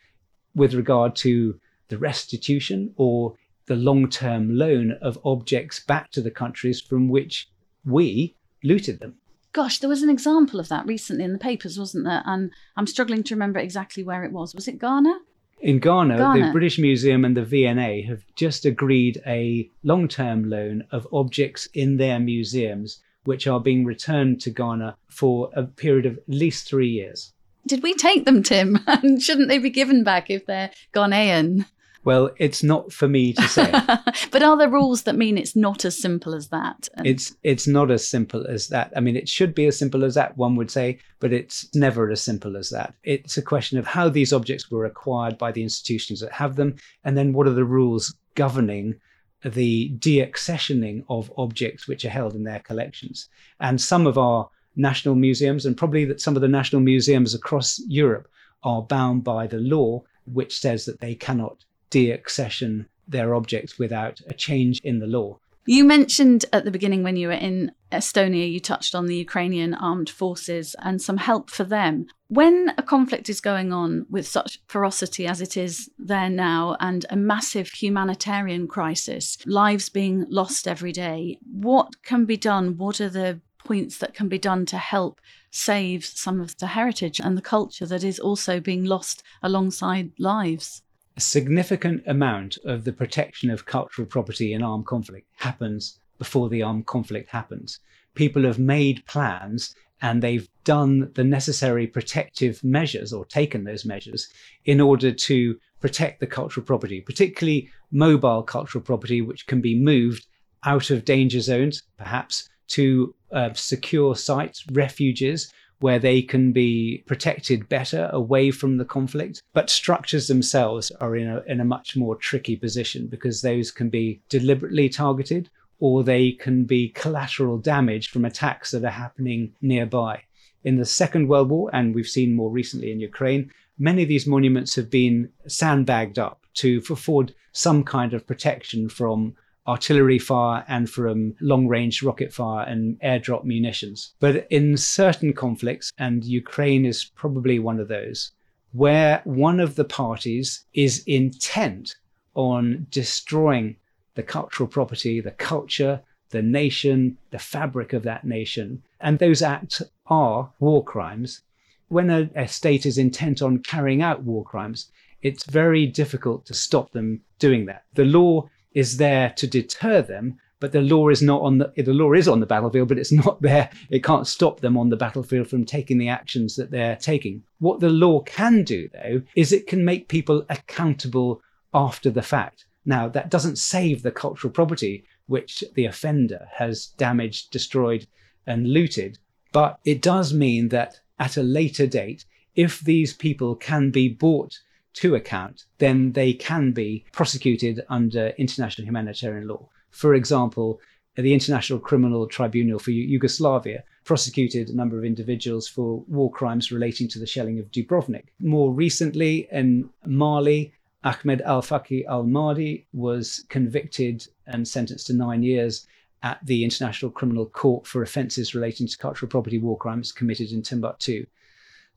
with 0.55 0.73
regard 0.73 1.15
to 1.17 1.59
the 1.89 1.97
restitution 1.97 2.93
or 2.95 3.35
the 3.65 3.75
long 3.75 4.09
term 4.09 4.57
loan 4.57 4.97
of 5.01 5.19
objects 5.23 5.79
back 5.79 6.11
to 6.11 6.21
the 6.21 6.31
countries 6.31 6.81
from 6.81 7.09
which 7.09 7.49
we 7.85 8.35
looted 8.63 8.99
them. 8.99 9.15
Gosh, 9.51 9.79
there 9.79 9.89
was 9.89 10.03
an 10.03 10.09
example 10.09 10.59
of 10.59 10.69
that 10.69 10.85
recently 10.85 11.23
in 11.23 11.33
the 11.33 11.39
papers, 11.39 11.79
wasn't 11.79 12.05
there? 12.05 12.21
And 12.25 12.51
I'm 12.77 12.87
struggling 12.87 13.23
to 13.23 13.35
remember 13.35 13.59
exactly 13.59 14.03
where 14.03 14.23
it 14.23 14.31
was. 14.31 14.53
Was 14.53 14.67
it 14.67 14.79
Ghana? 14.79 15.19
In 15.61 15.79
Ghana, 15.79 16.17
Ghana, 16.17 16.45
the 16.45 16.51
British 16.51 16.79
Museum 16.79 17.25
and 17.25 17.35
the 17.35 17.43
V&A 17.43 18.01
have 18.03 18.23
just 18.35 18.65
agreed 18.65 19.21
a 19.27 19.69
long 19.83 20.07
term 20.07 20.49
loan 20.49 20.83
of 20.91 21.07
objects 21.11 21.67
in 21.73 21.97
their 21.97 22.19
museums, 22.19 23.01
which 23.25 23.45
are 23.47 23.59
being 23.59 23.85
returned 23.85 24.39
to 24.41 24.51
Ghana 24.51 24.95
for 25.09 25.49
a 25.53 25.63
period 25.63 26.05
of 26.05 26.17
at 26.17 26.23
least 26.27 26.67
three 26.67 26.89
years. 26.89 27.33
Did 27.67 27.83
we 27.83 27.93
take 27.93 28.25
them, 28.25 28.41
Tim? 28.41 28.79
And 28.87 29.21
shouldn't 29.21 29.49
they 29.49 29.57
be 29.57 29.69
given 29.69 30.03
back 30.03 30.29
if 30.29 30.45
they're 30.45 30.71
Ghanaian? 30.93 31.65
Well, 32.09 32.31
it's 32.37 32.63
not 32.63 32.91
for 32.91 33.07
me 33.07 33.33
to 33.33 33.47
say. 33.47 33.71
but 34.31 34.41
are 34.41 34.57
there 34.57 34.67
rules 34.67 35.03
that 35.03 35.15
mean 35.15 35.37
it's 35.37 35.55
not 35.55 35.85
as 35.85 35.95
simple 35.95 36.33
as 36.33 36.47
that? 36.47 36.89
And 36.95 37.05
it's 37.05 37.35
it's 37.43 37.67
not 37.67 37.91
as 37.91 38.09
simple 38.09 38.47
as 38.47 38.69
that. 38.69 38.91
I 38.95 38.99
mean, 38.99 39.15
it 39.15 39.29
should 39.29 39.53
be 39.53 39.67
as 39.67 39.77
simple 39.77 40.03
as 40.03 40.15
that, 40.15 40.35
one 40.35 40.55
would 40.55 40.71
say, 40.71 40.97
but 41.19 41.31
it's 41.31 41.69
never 41.75 42.09
as 42.09 42.19
simple 42.19 42.57
as 42.57 42.71
that. 42.71 42.95
It's 43.03 43.37
a 43.37 43.43
question 43.43 43.77
of 43.77 43.85
how 43.85 44.09
these 44.09 44.33
objects 44.33 44.71
were 44.71 44.85
acquired 44.85 45.37
by 45.37 45.51
the 45.51 45.61
institutions 45.61 46.19
that 46.21 46.31
have 46.31 46.55
them, 46.55 46.77
and 47.03 47.15
then 47.15 47.31
what 47.31 47.45
are 47.45 47.51
the 47.51 47.63
rules 47.63 48.15
governing 48.33 48.95
the 49.43 49.91
deaccessioning 49.99 51.03
of 51.09 51.31
objects 51.37 51.87
which 51.87 52.05
are 52.05 52.09
held 52.09 52.33
in 52.33 52.43
their 52.43 52.61
collections. 52.61 53.29
And 53.59 53.79
some 53.79 54.07
of 54.07 54.17
our 54.17 54.49
national 54.75 55.13
museums, 55.13 55.63
and 55.63 55.77
probably 55.77 56.05
that 56.05 56.21
some 56.21 56.35
of 56.35 56.41
the 56.41 56.47
national 56.47 56.81
museums 56.81 57.35
across 57.35 57.79
Europe 57.87 58.27
are 58.63 58.81
bound 58.81 59.23
by 59.23 59.45
the 59.45 59.59
law, 59.59 60.01
which 60.25 60.57
says 60.59 60.85
that 60.85 61.01
they 61.01 61.13
cannot 61.13 61.65
deaccession 61.91 62.85
their 63.07 63.33
objects 63.33 63.79
without 63.79 64.21
a 64.27 64.33
change 64.33 64.79
in 64.83 64.99
the 64.99 65.07
law. 65.07 65.39
You 65.65 65.83
mentioned 65.83 66.45
at 66.51 66.65
the 66.65 66.71
beginning 66.71 67.03
when 67.03 67.15
you 67.15 67.27
were 67.27 67.33
in 67.33 67.71
Estonia, 67.91 68.51
you 68.51 68.59
touched 68.59 68.95
on 68.95 69.05
the 69.05 69.15
Ukrainian 69.15 69.75
armed 69.75 70.09
forces 70.09 70.75
and 70.79 70.99
some 70.99 71.17
help 71.17 71.51
for 71.51 71.63
them. 71.63 72.07
When 72.27 72.73
a 72.77 72.81
conflict 72.81 73.29
is 73.29 73.41
going 73.41 73.71
on 73.71 74.05
with 74.09 74.27
such 74.27 74.61
ferocity 74.67 75.27
as 75.27 75.41
it 75.41 75.57
is 75.57 75.89
there 75.99 76.29
now 76.29 76.75
and 76.79 77.05
a 77.09 77.15
massive 77.15 77.69
humanitarian 77.69 78.67
crisis, 78.67 79.37
lives 79.45 79.89
being 79.89 80.25
lost 80.29 80.67
every 80.67 80.91
day, 80.91 81.37
what 81.51 82.01
can 82.03 82.25
be 82.25 82.37
done? 82.37 82.77
What 82.77 82.99
are 82.99 83.09
the 83.09 83.39
points 83.63 83.97
that 83.99 84.15
can 84.15 84.27
be 84.27 84.39
done 84.39 84.65
to 84.67 84.77
help 84.77 85.21
save 85.51 86.03
some 86.05 86.39
of 86.39 86.57
the 86.57 86.67
heritage 86.67 87.19
and 87.19 87.37
the 87.37 87.43
culture 87.43 87.85
that 87.85 88.03
is 88.03 88.19
also 88.19 88.59
being 88.59 88.85
lost 88.85 89.21
alongside 89.43 90.11
lives? 90.17 90.81
A 91.19 91.21
significant 91.21 92.01
amount 92.07 92.57
of 92.63 92.85
the 92.85 92.93
protection 92.93 93.49
of 93.51 93.65
cultural 93.65 94.07
property 94.07 94.53
in 94.53 94.63
armed 94.63 94.85
conflict 94.85 95.27
happens 95.35 95.99
before 96.17 96.47
the 96.47 96.63
armed 96.63 96.85
conflict 96.85 97.27
happens. 97.29 97.81
People 98.15 98.43
have 98.43 98.57
made 98.57 99.05
plans 99.05 99.75
and 100.01 100.21
they've 100.21 100.47
done 100.63 101.11
the 101.15 101.23
necessary 101.25 101.85
protective 101.87 102.63
measures 102.63 103.11
or 103.11 103.25
taken 103.25 103.65
those 103.65 103.83
measures 103.83 104.29
in 104.63 104.79
order 104.79 105.11
to 105.11 105.59
protect 105.81 106.21
the 106.21 106.25
cultural 106.37 106.65
property, 106.65 107.01
particularly 107.01 107.69
mobile 107.91 108.41
cultural 108.41 108.81
property, 108.81 109.21
which 109.21 109.45
can 109.45 109.59
be 109.59 109.77
moved 109.77 110.25
out 110.63 110.89
of 110.89 111.03
danger 111.03 111.41
zones, 111.41 111.83
perhaps 111.97 112.47
to 112.69 113.13
uh, 113.33 113.51
secure 113.53 114.15
sites, 114.15 114.63
refuges, 114.71 115.51
where 115.79 115.99
they 115.99 116.21
can 116.21 116.51
be 116.51 117.03
protected 117.07 117.69
better 117.69 118.09
away 118.11 118.51
from 118.51 118.77
the 118.77 118.85
conflict. 118.85 119.41
But 119.53 119.69
structures 119.69 120.27
themselves 120.27 120.91
are 120.99 121.15
in 121.15 121.27
a, 121.27 121.41
in 121.47 121.59
a 121.61 121.65
much 121.65 121.95
more 121.95 122.15
tricky 122.15 122.55
position 122.55 123.07
because 123.07 123.41
those 123.41 123.71
can 123.71 123.89
be 123.89 124.21
deliberately 124.29 124.89
targeted 124.89 125.49
or 125.79 126.03
they 126.03 126.33
can 126.33 126.65
be 126.65 126.89
collateral 126.89 127.57
damage 127.57 128.09
from 128.09 128.25
attacks 128.25 128.71
that 128.71 128.83
are 128.83 128.89
happening 128.89 129.53
nearby. 129.61 130.21
In 130.65 130.75
the 130.75 130.85
Second 130.85 131.29
World 131.29 131.49
War, 131.49 131.69
and 131.71 131.95
we've 131.95 132.07
seen 132.07 132.35
more 132.35 132.51
recently 132.51 132.91
in 132.91 132.99
Ukraine, 132.99 133.49
many 133.77 134.03
of 134.03 134.09
these 134.09 134.27
monuments 134.27 134.75
have 134.75 134.89
been 134.89 135.29
sandbagged 135.47 136.19
up 136.19 136.45
to 136.55 136.83
afford 136.89 137.33
some 137.53 137.83
kind 137.83 138.13
of 138.13 138.27
protection 138.27 138.89
from 138.89 139.35
artillery 139.69 140.19
fire 140.19 140.65
and 140.67 140.89
from 140.89 141.35
long 141.39 141.67
range 141.67 142.01
rocket 142.01 142.33
fire 142.33 142.65
and 142.65 142.99
airdrop 143.01 143.43
munitions. 143.43 144.13
But 144.19 144.47
in 144.49 144.77
certain 144.77 145.31
conflicts, 145.33 145.91
and 145.97 146.25
Ukraine 146.25 146.85
is 146.85 147.11
probably 147.21 147.59
one 147.59 147.79
of 147.79 147.87
those, 147.87 148.31
where 148.71 149.21
one 149.25 149.59
of 149.59 149.75
the 149.75 149.85
parties 149.85 150.65
is 150.73 151.03
intent 151.05 151.95
on 152.33 152.87
destroying 152.89 153.75
the 154.15 154.23
cultural 154.23 154.67
property, 154.67 155.21
the 155.21 155.37
culture, 155.53 156.01
the 156.31 156.41
nation, 156.41 157.17
the 157.31 157.39
fabric 157.39 157.93
of 157.93 158.03
that 158.03 158.23
nation, 158.25 158.81
and 159.01 159.17
those 159.17 159.41
acts 159.41 159.81
are 160.07 160.51
war 160.59 160.83
crimes. 160.83 161.41
When 161.89 162.09
a, 162.09 162.29
a 162.35 162.47
state 162.47 162.85
is 162.85 162.97
intent 162.97 163.41
on 163.41 163.63
carrying 163.73 164.01
out 164.01 164.23
war 164.23 164.43
crimes, 164.43 164.91
it's 165.21 165.43
very 165.45 165.85
difficult 165.85 166.45
to 166.45 166.53
stop 166.53 166.91
them 166.91 167.21
doing 167.39 167.65
that. 167.65 167.83
The 167.95 168.05
law 168.05 168.49
is 168.73 168.97
there 168.97 169.31
to 169.37 169.47
deter 169.47 170.01
them 170.01 170.37
but 170.59 170.73
the 170.73 170.81
law 170.81 171.07
is 171.07 171.21
not 171.21 171.41
on 171.41 171.57
the 171.57 171.71
the 171.77 171.93
law 171.93 172.11
is 172.13 172.27
on 172.27 172.39
the 172.39 172.45
battlefield 172.45 172.89
but 172.89 172.99
it's 172.99 173.11
not 173.11 173.41
there. 173.41 173.69
It 173.89 174.03
can't 174.03 174.27
stop 174.27 174.59
them 174.59 174.77
on 174.77 174.89
the 174.89 174.97
battlefield 174.97 175.47
from 175.47 175.65
taking 175.65 175.97
the 175.97 176.09
actions 176.09 176.55
that 176.57 176.71
they're 176.71 176.97
taking. 176.97 177.43
What 177.59 177.79
the 177.79 177.89
law 177.89 178.21
can 178.21 178.63
do 178.63 178.89
though 178.89 179.21
is 179.35 179.51
it 179.51 179.67
can 179.67 179.85
make 179.85 180.07
people 180.07 180.45
accountable 180.49 181.41
after 181.73 182.09
the 182.09 182.21
fact. 182.21 182.65
Now 182.85 183.07
that 183.09 183.29
doesn't 183.29 183.57
save 183.57 184.01
the 184.01 184.11
cultural 184.11 184.51
property 184.51 185.05
which 185.27 185.63
the 185.75 185.85
offender 185.85 186.47
has 186.53 186.87
damaged 186.97 187.51
destroyed 187.51 188.07
and 188.45 188.67
looted 188.67 189.17
but 189.51 189.79
it 189.85 190.01
does 190.01 190.33
mean 190.33 190.69
that 190.69 190.99
at 191.19 191.37
a 191.37 191.43
later 191.43 191.87
date 191.87 192.25
if 192.55 192.79
these 192.81 193.13
people 193.13 193.55
can 193.55 193.91
be 193.91 194.09
brought 194.09 194.59
to 194.93 195.15
account, 195.15 195.65
then 195.77 196.11
they 196.13 196.33
can 196.33 196.71
be 196.71 197.05
prosecuted 197.11 197.85
under 197.89 198.29
international 198.37 198.87
humanitarian 198.87 199.47
law. 199.47 199.69
For 199.91 200.13
example, 200.13 200.79
the 201.15 201.33
International 201.33 201.79
Criminal 201.79 202.27
Tribunal 202.27 202.79
for 202.79 202.91
Yugoslavia 202.91 203.83
prosecuted 204.05 204.69
a 204.69 204.75
number 204.75 204.97
of 204.97 205.03
individuals 205.03 205.67
for 205.67 206.03
war 206.07 206.31
crimes 206.31 206.71
relating 206.71 207.07
to 207.09 207.19
the 207.19 207.27
shelling 207.27 207.59
of 207.59 207.71
Dubrovnik. 207.71 208.25
More 208.39 208.71
recently, 208.71 209.47
in 209.51 209.89
Mali, 210.05 210.73
Ahmed 211.03 211.41
Al 211.41 211.61
Faki 211.61 212.05
Al 212.07 212.23
Mahdi 212.23 212.87
was 212.93 213.45
convicted 213.49 214.27
and 214.47 214.67
sentenced 214.67 215.07
to 215.07 215.13
nine 215.13 215.43
years 215.43 215.87
at 216.23 216.39
the 216.45 216.63
International 216.63 217.11
Criminal 217.11 217.45
Court 217.45 217.87
for 217.87 218.01
offences 218.01 218.53
relating 218.53 218.87
to 218.87 218.97
cultural 218.97 219.29
property 219.29 219.57
war 219.57 219.77
crimes 219.77 220.11
committed 220.11 220.51
in 220.51 220.61
Timbuktu. 220.61 221.25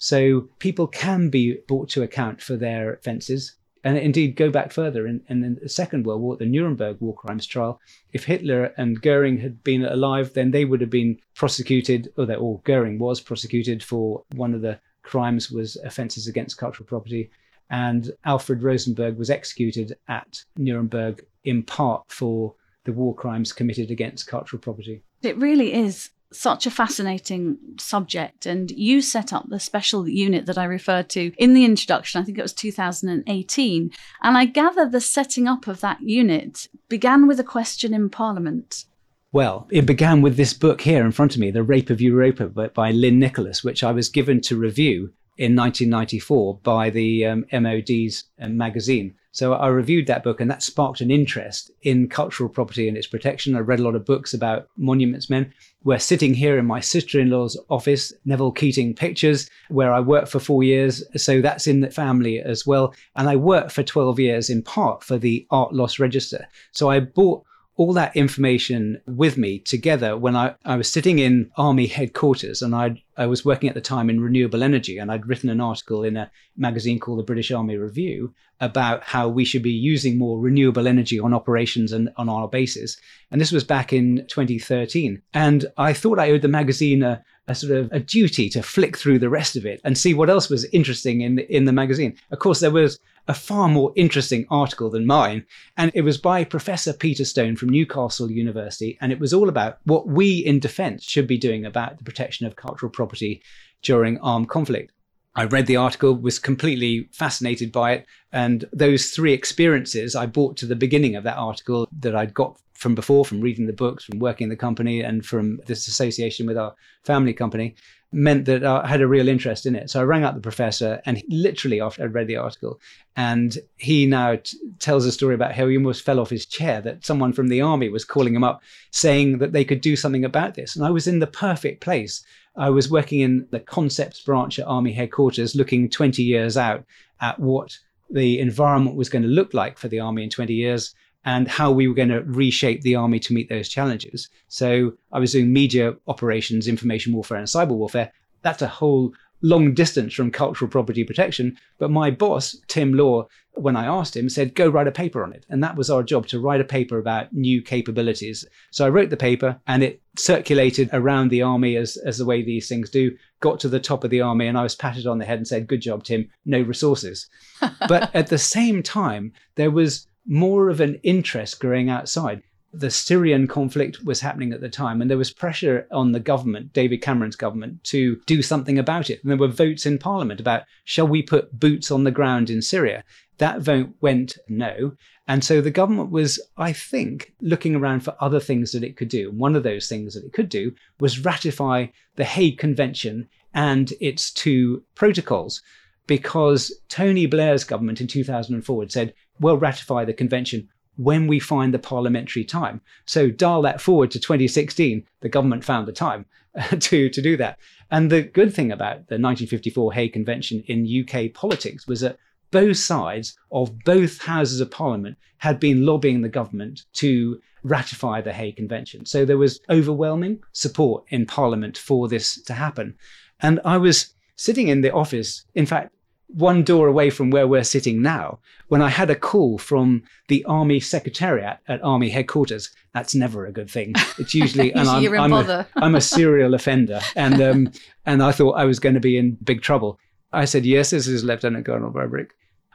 So 0.02 0.48
people 0.58 0.88
can 0.88 1.30
be 1.30 1.58
brought 1.68 1.88
to 1.90 2.02
account 2.02 2.42
for 2.42 2.56
their 2.56 2.94
offences. 2.94 3.54
And 3.84 3.96
indeed, 3.96 4.34
go 4.34 4.50
back 4.50 4.72
further 4.72 5.06
in, 5.06 5.22
in 5.28 5.60
the 5.62 5.68
Second 5.68 6.06
World 6.06 6.20
War, 6.20 6.36
the 6.36 6.44
Nuremberg 6.44 6.96
war 7.00 7.14
crimes 7.14 7.46
trial. 7.46 7.80
If 8.12 8.24
Hitler 8.24 8.74
and 8.76 9.00
Goering 9.00 9.38
had 9.38 9.62
been 9.62 9.84
alive, 9.84 10.34
then 10.34 10.50
they 10.50 10.64
would 10.64 10.80
have 10.80 10.90
been 10.90 11.20
prosecuted, 11.36 12.12
or, 12.16 12.26
they, 12.26 12.34
or 12.34 12.60
Goering 12.64 12.98
was 12.98 13.20
prosecuted 13.20 13.80
for 13.80 14.24
one 14.34 14.54
of 14.54 14.60
the 14.60 14.80
crimes 15.04 15.52
was 15.52 15.76
offences 15.84 16.26
against 16.26 16.58
cultural 16.58 16.86
property. 16.86 17.30
And 17.70 18.10
Alfred 18.24 18.64
Rosenberg 18.64 19.16
was 19.16 19.30
executed 19.30 19.96
at 20.08 20.42
Nuremberg 20.56 21.24
in 21.44 21.62
part 21.62 22.02
for 22.08 22.56
the 22.84 22.92
war 22.92 23.14
crimes 23.14 23.52
committed 23.52 23.92
against 23.92 24.26
cultural 24.26 24.60
property. 24.60 25.04
It 25.22 25.36
really 25.36 25.72
is 25.72 26.10
such 26.32 26.66
a 26.66 26.70
fascinating 26.70 27.58
subject. 27.78 28.46
And 28.46 28.70
you 28.70 29.00
set 29.00 29.32
up 29.32 29.48
the 29.48 29.60
special 29.60 30.08
unit 30.08 30.46
that 30.46 30.58
I 30.58 30.64
referred 30.64 31.08
to 31.10 31.32
in 31.36 31.54
the 31.54 31.64
introduction. 31.64 32.20
I 32.20 32.24
think 32.24 32.38
it 32.38 32.42
was 32.42 32.52
2018. 32.52 33.90
And 34.22 34.38
I 34.38 34.44
gather 34.44 34.88
the 34.88 35.00
setting 35.00 35.48
up 35.48 35.66
of 35.66 35.80
that 35.80 36.00
unit 36.02 36.68
began 36.88 37.26
with 37.26 37.40
a 37.40 37.44
question 37.44 37.94
in 37.94 38.10
Parliament. 38.10 38.84
Well, 39.32 39.66
it 39.70 39.86
began 39.86 40.20
with 40.20 40.36
this 40.36 40.52
book 40.52 40.82
here 40.82 41.06
in 41.06 41.12
front 41.12 41.34
of 41.34 41.40
me, 41.40 41.50
The 41.50 41.62
Rape 41.62 41.88
of 41.88 42.02
Europa 42.02 42.48
by 42.48 42.90
Lynn 42.90 43.18
Nicholas, 43.18 43.64
which 43.64 43.82
I 43.82 43.90
was 43.90 44.10
given 44.10 44.42
to 44.42 44.58
review 44.58 45.12
in 45.38 45.56
1994 45.56 46.58
by 46.62 46.90
the 46.90 47.26
um, 47.26 47.46
MOD's 47.50 48.24
um, 48.38 48.58
magazine. 48.58 49.14
So 49.32 49.54
I 49.54 49.68
reviewed 49.68 50.06
that 50.06 50.22
book 50.22 50.40
and 50.40 50.50
that 50.50 50.62
sparked 50.62 51.00
an 51.00 51.10
interest 51.10 51.70
in 51.82 52.08
cultural 52.08 52.50
property 52.50 52.86
and 52.86 52.98
its 52.98 53.06
protection. 53.06 53.56
I 53.56 53.60
read 53.60 53.80
a 53.80 53.82
lot 53.82 53.94
of 53.94 54.04
books 54.04 54.34
about 54.34 54.68
monuments 54.76 55.30
men. 55.30 55.52
We're 55.84 55.98
sitting 55.98 56.34
here 56.34 56.58
in 56.58 56.66
my 56.66 56.80
sister 56.80 57.18
in 57.18 57.30
law's 57.30 57.58
office, 57.70 58.12
Neville 58.26 58.52
Keating 58.52 58.94
Pictures, 58.94 59.48
where 59.68 59.92
I 59.92 60.00
worked 60.00 60.28
for 60.28 60.38
four 60.38 60.62
years. 60.62 61.02
So 61.16 61.40
that's 61.40 61.66
in 61.66 61.80
the 61.80 61.90
family 61.90 62.40
as 62.40 62.66
well. 62.66 62.94
And 63.16 63.28
I 63.28 63.36
worked 63.36 63.72
for 63.72 63.82
12 63.82 64.20
years 64.20 64.50
in 64.50 64.62
part 64.62 65.02
for 65.02 65.16
the 65.16 65.46
Art 65.50 65.72
Loss 65.72 65.98
Register. 65.98 66.46
So 66.72 66.90
I 66.90 67.00
bought 67.00 67.44
all 67.76 67.92
that 67.94 68.14
information 68.14 69.00
with 69.06 69.38
me 69.38 69.58
together 69.58 70.16
when 70.16 70.36
I, 70.36 70.54
I 70.64 70.76
was 70.76 70.92
sitting 70.92 71.18
in 71.18 71.50
army 71.56 71.86
headquarters 71.86 72.60
and 72.62 72.74
i 72.74 73.02
I 73.16 73.26
was 73.26 73.44
working 73.44 73.68
at 73.68 73.74
the 73.74 73.80
time 73.80 74.08
in 74.08 74.20
renewable 74.20 74.62
energy 74.62 74.96
and 74.98 75.12
I'd 75.12 75.26
written 75.26 75.50
an 75.50 75.60
article 75.60 76.02
in 76.02 76.16
a 76.16 76.30
magazine 76.56 76.98
called 76.98 77.18
the 77.18 77.24
British 77.24 77.50
Army 77.50 77.76
Review 77.76 78.32
about 78.60 79.02
how 79.02 79.28
we 79.28 79.44
should 79.44 79.62
be 79.62 79.70
using 79.70 80.16
more 80.16 80.40
renewable 80.40 80.88
energy 80.88 81.20
on 81.20 81.34
operations 81.34 81.92
and 81.92 82.08
on 82.16 82.28
our 82.28 82.48
bases. 82.48 82.96
And 83.30 83.40
this 83.40 83.52
was 83.52 83.64
back 83.64 83.92
in 83.92 84.24
2013. 84.28 85.20
And 85.34 85.66
I 85.76 85.92
thought 85.92 86.18
I 86.18 86.30
owed 86.30 86.42
the 86.42 86.48
magazine 86.48 87.02
a, 87.02 87.22
a 87.48 87.54
sort 87.54 87.72
of 87.72 87.92
a 87.92 88.00
duty 88.00 88.48
to 88.50 88.62
flick 88.62 88.96
through 88.96 89.18
the 89.18 89.28
rest 89.28 89.56
of 89.56 89.66
it 89.66 89.80
and 89.84 89.98
see 89.98 90.14
what 90.14 90.30
else 90.30 90.48
was 90.48 90.64
interesting 90.72 91.20
in 91.20 91.40
in 91.40 91.64
the 91.64 91.72
magazine. 91.72 92.16
Of 92.30 92.38
course, 92.38 92.60
there 92.60 92.70
was 92.70 92.98
a 93.28 93.34
far 93.34 93.68
more 93.68 93.92
interesting 93.96 94.46
article 94.50 94.90
than 94.90 95.06
mine. 95.06 95.44
And 95.76 95.92
it 95.94 96.02
was 96.02 96.18
by 96.18 96.44
Professor 96.44 96.92
Peter 96.92 97.24
Stone 97.24 97.56
from 97.56 97.68
Newcastle 97.68 98.30
University. 98.30 98.98
And 99.00 99.12
it 99.12 99.20
was 99.20 99.32
all 99.32 99.48
about 99.48 99.78
what 99.84 100.08
we 100.08 100.38
in 100.38 100.58
defense 100.58 101.04
should 101.04 101.26
be 101.26 101.38
doing 101.38 101.64
about 101.64 101.98
the 101.98 102.04
protection 102.04 102.46
of 102.46 102.56
cultural 102.56 102.90
property 102.90 103.42
during 103.82 104.18
armed 104.18 104.48
conflict. 104.48 104.92
I 105.34 105.44
read 105.44 105.66
the 105.66 105.76
article, 105.76 106.14
was 106.14 106.38
completely 106.38 107.08
fascinated 107.12 107.72
by 107.72 107.92
it. 107.92 108.06
And 108.32 108.66
those 108.72 109.10
three 109.10 109.32
experiences 109.32 110.14
I 110.14 110.26
brought 110.26 110.56
to 110.58 110.66
the 110.66 110.76
beginning 110.76 111.16
of 111.16 111.24
that 111.24 111.38
article 111.38 111.88
that 112.00 112.14
I'd 112.14 112.34
got 112.34 112.58
from 112.74 112.94
before, 112.94 113.24
from 113.24 113.40
reading 113.40 113.66
the 113.66 113.72
books, 113.72 114.04
from 114.04 114.18
working 114.18 114.46
in 114.46 114.50
the 114.50 114.56
company, 114.56 115.00
and 115.00 115.24
from 115.24 115.60
this 115.66 115.86
association 115.86 116.46
with 116.46 116.58
our 116.58 116.74
family 117.04 117.32
company 117.32 117.76
meant 118.12 118.44
that 118.44 118.64
I 118.64 118.86
had 118.86 119.00
a 119.00 119.06
real 119.06 119.28
interest 119.28 119.66
in 119.66 119.74
it. 119.74 119.90
So 119.90 120.00
I 120.00 120.04
rang 120.04 120.24
up 120.24 120.34
the 120.34 120.40
professor, 120.40 121.00
and 121.06 121.18
he, 121.18 121.24
literally 121.28 121.80
after 121.80 122.04
I'd 122.04 122.14
read 122.14 122.26
the 122.26 122.36
article, 122.36 122.80
and 123.16 123.56
he 123.78 124.06
now 124.06 124.36
t- 124.36 124.58
tells 124.78 125.06
a 125.06 125.12
story 125.12 125.34
about 125.34 125.54
how 125.54 125.66
he 125.66 125.76
almost 125.76 126.04
fell 126.04 126.20
off 126.20 126.30
his 126.30 126.46
chair 126.46 126.80
that 126.82 127.04
someone 127.04 127.32
from 127.32 127.48
the 127.48 127.60
army 127.60 127.88
was 127.88 128.04
calling 128.04 128.34
him 128.34 128.44
up 128.44 128.62
saying 128.90 129.38
that 129.38 129.52
they 129.52 129.64
could 129.64 129.80
do 129.80 129.96
something 129.96 130.24
about 130.24 130.54
this. 130.54 130.76
And 130.76 130.84
I 130.84 130.90
was 130.90 131.06
in 131.06 131.18
the 131.18 131.26
perfect 131.26 131.80
place. 131.80 132.24
I 132.56 132.70
was 132.70 132.90
working 132.90 133.20
in 133.20 133.46
the 133.50 133.60
concepts 133.60 134.20
branch 134.20 134.58
at 134.58 134.66
Army 134.66 134.92
headquarters, 134.92 135.56
looking 135.56 135.88
20 135.88 136.22
years 136.22 136.56
out 136.56 136.84
at 137.20 137.38
what 137.38 137.78
the 138.10 138.38
environment 138.40 138.96
was 138.96 139.08
going 139.08 139.22
to 139.22 139.28
look 139.28 139.54
like 139.54 139.78
for 139.78 139.88
the 139.88 140.00
army 140.00 140.22
in 140.22 140.28
20 140.30 140.52
years 140.52 140.94
and 141.24 141.48
how 141.48 141.70
we 141.70 141.88
were 141.88 141.94
going 141.94 142.08
to 142.08 142.22
reshape 142.22 142.82
the 142.82 142.94
army 142.94 143.18
to 143.20 143.32
meet 143.32 143.48
those 143.48 143.68
challenges. 143.68 144.28
So 144.48 144.92
I 145.12 145.18
was 145.18 145.32
doing 145.32 145.52
media 145.52 145.94
operations, 146.08 146.68
information 146.68 147.12
warfare, 147.12 147.38
and 147.38 147.46
cyber 147.46 147.76
warfare. 147.76 148.12
That's 148.42 148.62
a 148.62 148.68
whole 148.68 149.12
long 149.42 149.74
distance 149.74 150.14
from 150.14 150.30
cultural 150.30 150.70
property 150.70 151.04
protection. 151.04 151.56
But 151.78 151.90
my 151.90 152.10
boss, 152.10 152.56
Tim 152.68 152.94
Law, 152.94 153.26
when 153.54 153.76
I 153.76 153.86
asked 153.86 154.16
him, 154.16 154.28
said, 154.28 154.54
go 154.54 154.68
write 154.68 154.86
a 154.86 154.92
paper 154.92 155.22
on 155.22 155.32
it. 155.32 155.44
And 155.48 155.62
that 155.62 155.76
was 155.76 155.90
our 155.90 156.02
job 156.02 156.26
to 156.28 156.40
write 156.40 156.60
a 156.60 156.64
paper 156.64 156.98
about 156.98 157.32
new 157.32 157.60
capabilities. 157.60 158.46
So 158.70 158.86
I 158.86 158.88
wrote 158.88 159.10
the 159.10 159.16
paper 159.16 159.60
and 159.66 159.82
it 159.82 160.00
circulated 160.16 160.88
around 160.92 161.28
the 161.28 161.42
army 161.42 161.76
as, 161.76 161.96
as 161.98 162.18
the 162.18 162.24
way 162.24 162.42
these 162.42 162.68
things 162.68 162.88
do, 162.88 163.16
got 163.40 163.60
to 163.60 163.68
the 163.68 163.80
top 163.80 164.04
of 164.04 164.10
the 164.10 164.20
army, 164.20 164.46
and 164.46 164.56
I 164.56 164.62
was 164.62 164.74
patted 164.74 165.06
on 165.06 165.18
the 165.18 165.24
head 165.24 165.38
and 165.38 165.46
said, 165.46 165.66
Good 165.66 165.82
job, 165.82 166.04
Tim, 166.04 166.30
no 166.46 166.62
resources. 166.62 167.28
but 167.88 168.14
at 168.14 168.28
the 168.28 168.38
same 168.38 168.82
time, 168.82 169.32
there 169.56 169.70
was 169.70 170.06
more 170.26 170.68
of 170.68 170.80
an 170.80 171.00
interest 171.02 171.60
growing 171.60 171.90
outside. 171.90 172.42
The 172.74 172.90
Syrian 172.90 173.48
conflict 173.48 174.02
was 174.04 174.20
happening 174.20 174.52
at 174.52 174.62
the 174.62 174.68
time, 174.68 175.02
and 175.02 175.10
there 175.10 175.18
was 175.18 175.30
pressure 175.30 175.86
on 175.90 176.12
the 176.12 176.20
government, 176.20 176.72
David 176.72 177.02
Cameron's 177.02 177.36
government, 177.36 177.84
to 177.84 178.16
do 178.26 178.40
something 178.40 178.78
about 178.78 179.10
it. 179.10 179.22
And 179.22 179.30
there 179.30 179.38
were 179.38 179.48
votes 179.48 179.84
in 179.84 179.98
Parliament 179.98 180.40
about 180.40 180.62
shall 180.84 181.06
we 181.06 181.22
put 181.22 181.58
boots 181.58 181.90
on 181.90 182.04
the 182.04 182.10
ground 182.10 182.48
in 182.48 182.62
Syria? 182.62 183.04
That 183.38 183.60
vote 183.60 183.90
went 184.00 184.38
no. 184.48 184.92
And 185.28 185.44
so 185.44 185.60
the 185.60 185.70
government 185.70 186.10
was, 186.10 186.40
I 186.56 186.72
think, 186.72 187.34
looking 187.40 187.76
around 187.76 188.00
for 188.00 188.16
other 188.20 188.40
things 188.40 188.72
that 188.72 188.84
it 188.84 188.96
could 188.96 189.08
do. 189.08 189.28
And 189.28 189.38
one 189.38 189.54
of 189.54 189.62
those 189.62 189.88
things 189.88 190.14
that 190.14 190.24
it 190.24 190.32
could 190.32 190.48
do 190.48 190.74
was 190.98 191.24
ratify 191.24 191.86
the 192.16 192.24
Hague 192.24 192.58
Convention 192.58 193.28
and 193.54 193.92
its 194.00 194.32
two 194.32 194.82
protocols 194.94 195.62
because 196.06 196.72
Tony 196.88 197.26
Blair's 197.26 197.64
government 197.64 198.00
in 198.00 198.06
2004 198.06 198.82
had 198.82 198.92
said, 198.92 199.14
we'll 199.40 199.58
ratify 199.58 200.04
the 200.04 200.12
convention 200.12 200.68
when 200.96 201.26
we 201.26 201.38
find 201.38 201.72
the 201.72 201.78
parliamentary 201.78 202.44
time. 202.44 202.80
So 203.06 203.30
dial 203.30 203.62
that 203.62 203.80
forward 203.80 204.10
to 204.12 204.20
2016, 204.20 205.04
the 205.20 205.28
government 205.28 205.64
found 205.64 205.88
the 205.88 205.92
time 205.92 206.26
uh, 206.54 206.76
to, 206.80 207.08
to 207.08 207.22
do 207.22 207.36
that. 207.38 207.58
And 207.90 208.10
the 208.10 208.22
good 208.22 208.54
thing 208.54 208.72
about 208.72 209.08
the 209.08 209.18
1954 209.18 209.92
Hague 209.92 210.12
Convention 210.12 210.62
in 210.66 211.04
UK 211.04 211.32
politics 211.32 211.86
was 211.86 212.00
that 212.00 212.18
both 212.50 212.76
sides 212.76 213.38
of 213.50 213.78
both 213.84 214.22
houses 214.22 214.60
of 214.60 214.70
parliament 214.70 215.16
had 215.38 215.58
been 215.58 215.86
lobbying 215.86 216.20
the 216.20 216.28
government 216.28 216.82
to 216.94 217.40
ratify 217.62 218.20
the 218.20 218.32
Hague 218.32 218.56
Convention. 218.56 219.06
So 219.06 219.24
there 219.24 219.38
was 219.38 219.60
overwhelming 219.70 220.40
support 220.52 221.04
in 221.08 221.26
parliament 221.26 221.78
for 221.78 222.08
this 222.08 222.40
to 222.42 222.54
happen. 222.54 222.96
And 223.40 223.60
I 223.64 223.78
was 223.78 224.14
sitting 224.42 224.68
in 224.68 224.80
the 224.80 224.92
office, 224.92 225.44
in 225.54 225.66
fact, 225.66 225.94
one 226.26 226.64
door 226.64 226.88
away 226.88 227.10
from 227.10 227.30
where 227.30 227.46
we're 227.46 227.62
sitting 227.62 228.02
now, 228.02 228.38
when 228.68 228.82
I 228.82 228.88
had 228.88 229.10
a 229.10 229.14
call 229.14 229.58
from 229.58 230.02
the 230.28 230.44
Army 230.46 230.80
Secretariat 230.80 231.58
at 231.68 231.84
Army 231.84 232.08
headquarters. 232.08 232.70
That's 232.92 233.14
never 233.14 233.46
a 233.46 233.52
good 233.52 233.70
thing. 233.70 233.92
It's 234.18 234.34
usually, 234.34 234.72
and 234.74 234.88
I'm, 234.88 235.14
I'm, 235.14 235.32
a, 235.32 235.66
I'm, 235.76 235.94
a 235.94 236.00
serial 236.16 236.54
offender. 236.54 237.00
And, 237.14 237.40
um, 237.40 237.72
and 238.06 238.22
I 238.22 238.32
thought 238.32 238.52
I 238.52 238.64
was 238.64 238.80
going 238.80 238.94
to 238.94 239.00
be 239.00 239.16
in 239.16 239.36
big 239.44 239.62
trouble. 239.62 239.98
I 240.32 240.44
said, 240.46 240.64
Yes, 240.64 240.90
this 240.90 241.06
is 241.06 241.22
Lieutenant 241.22 241.66
Colonel 241.66 241.92
Purbrick. 241.92 242.30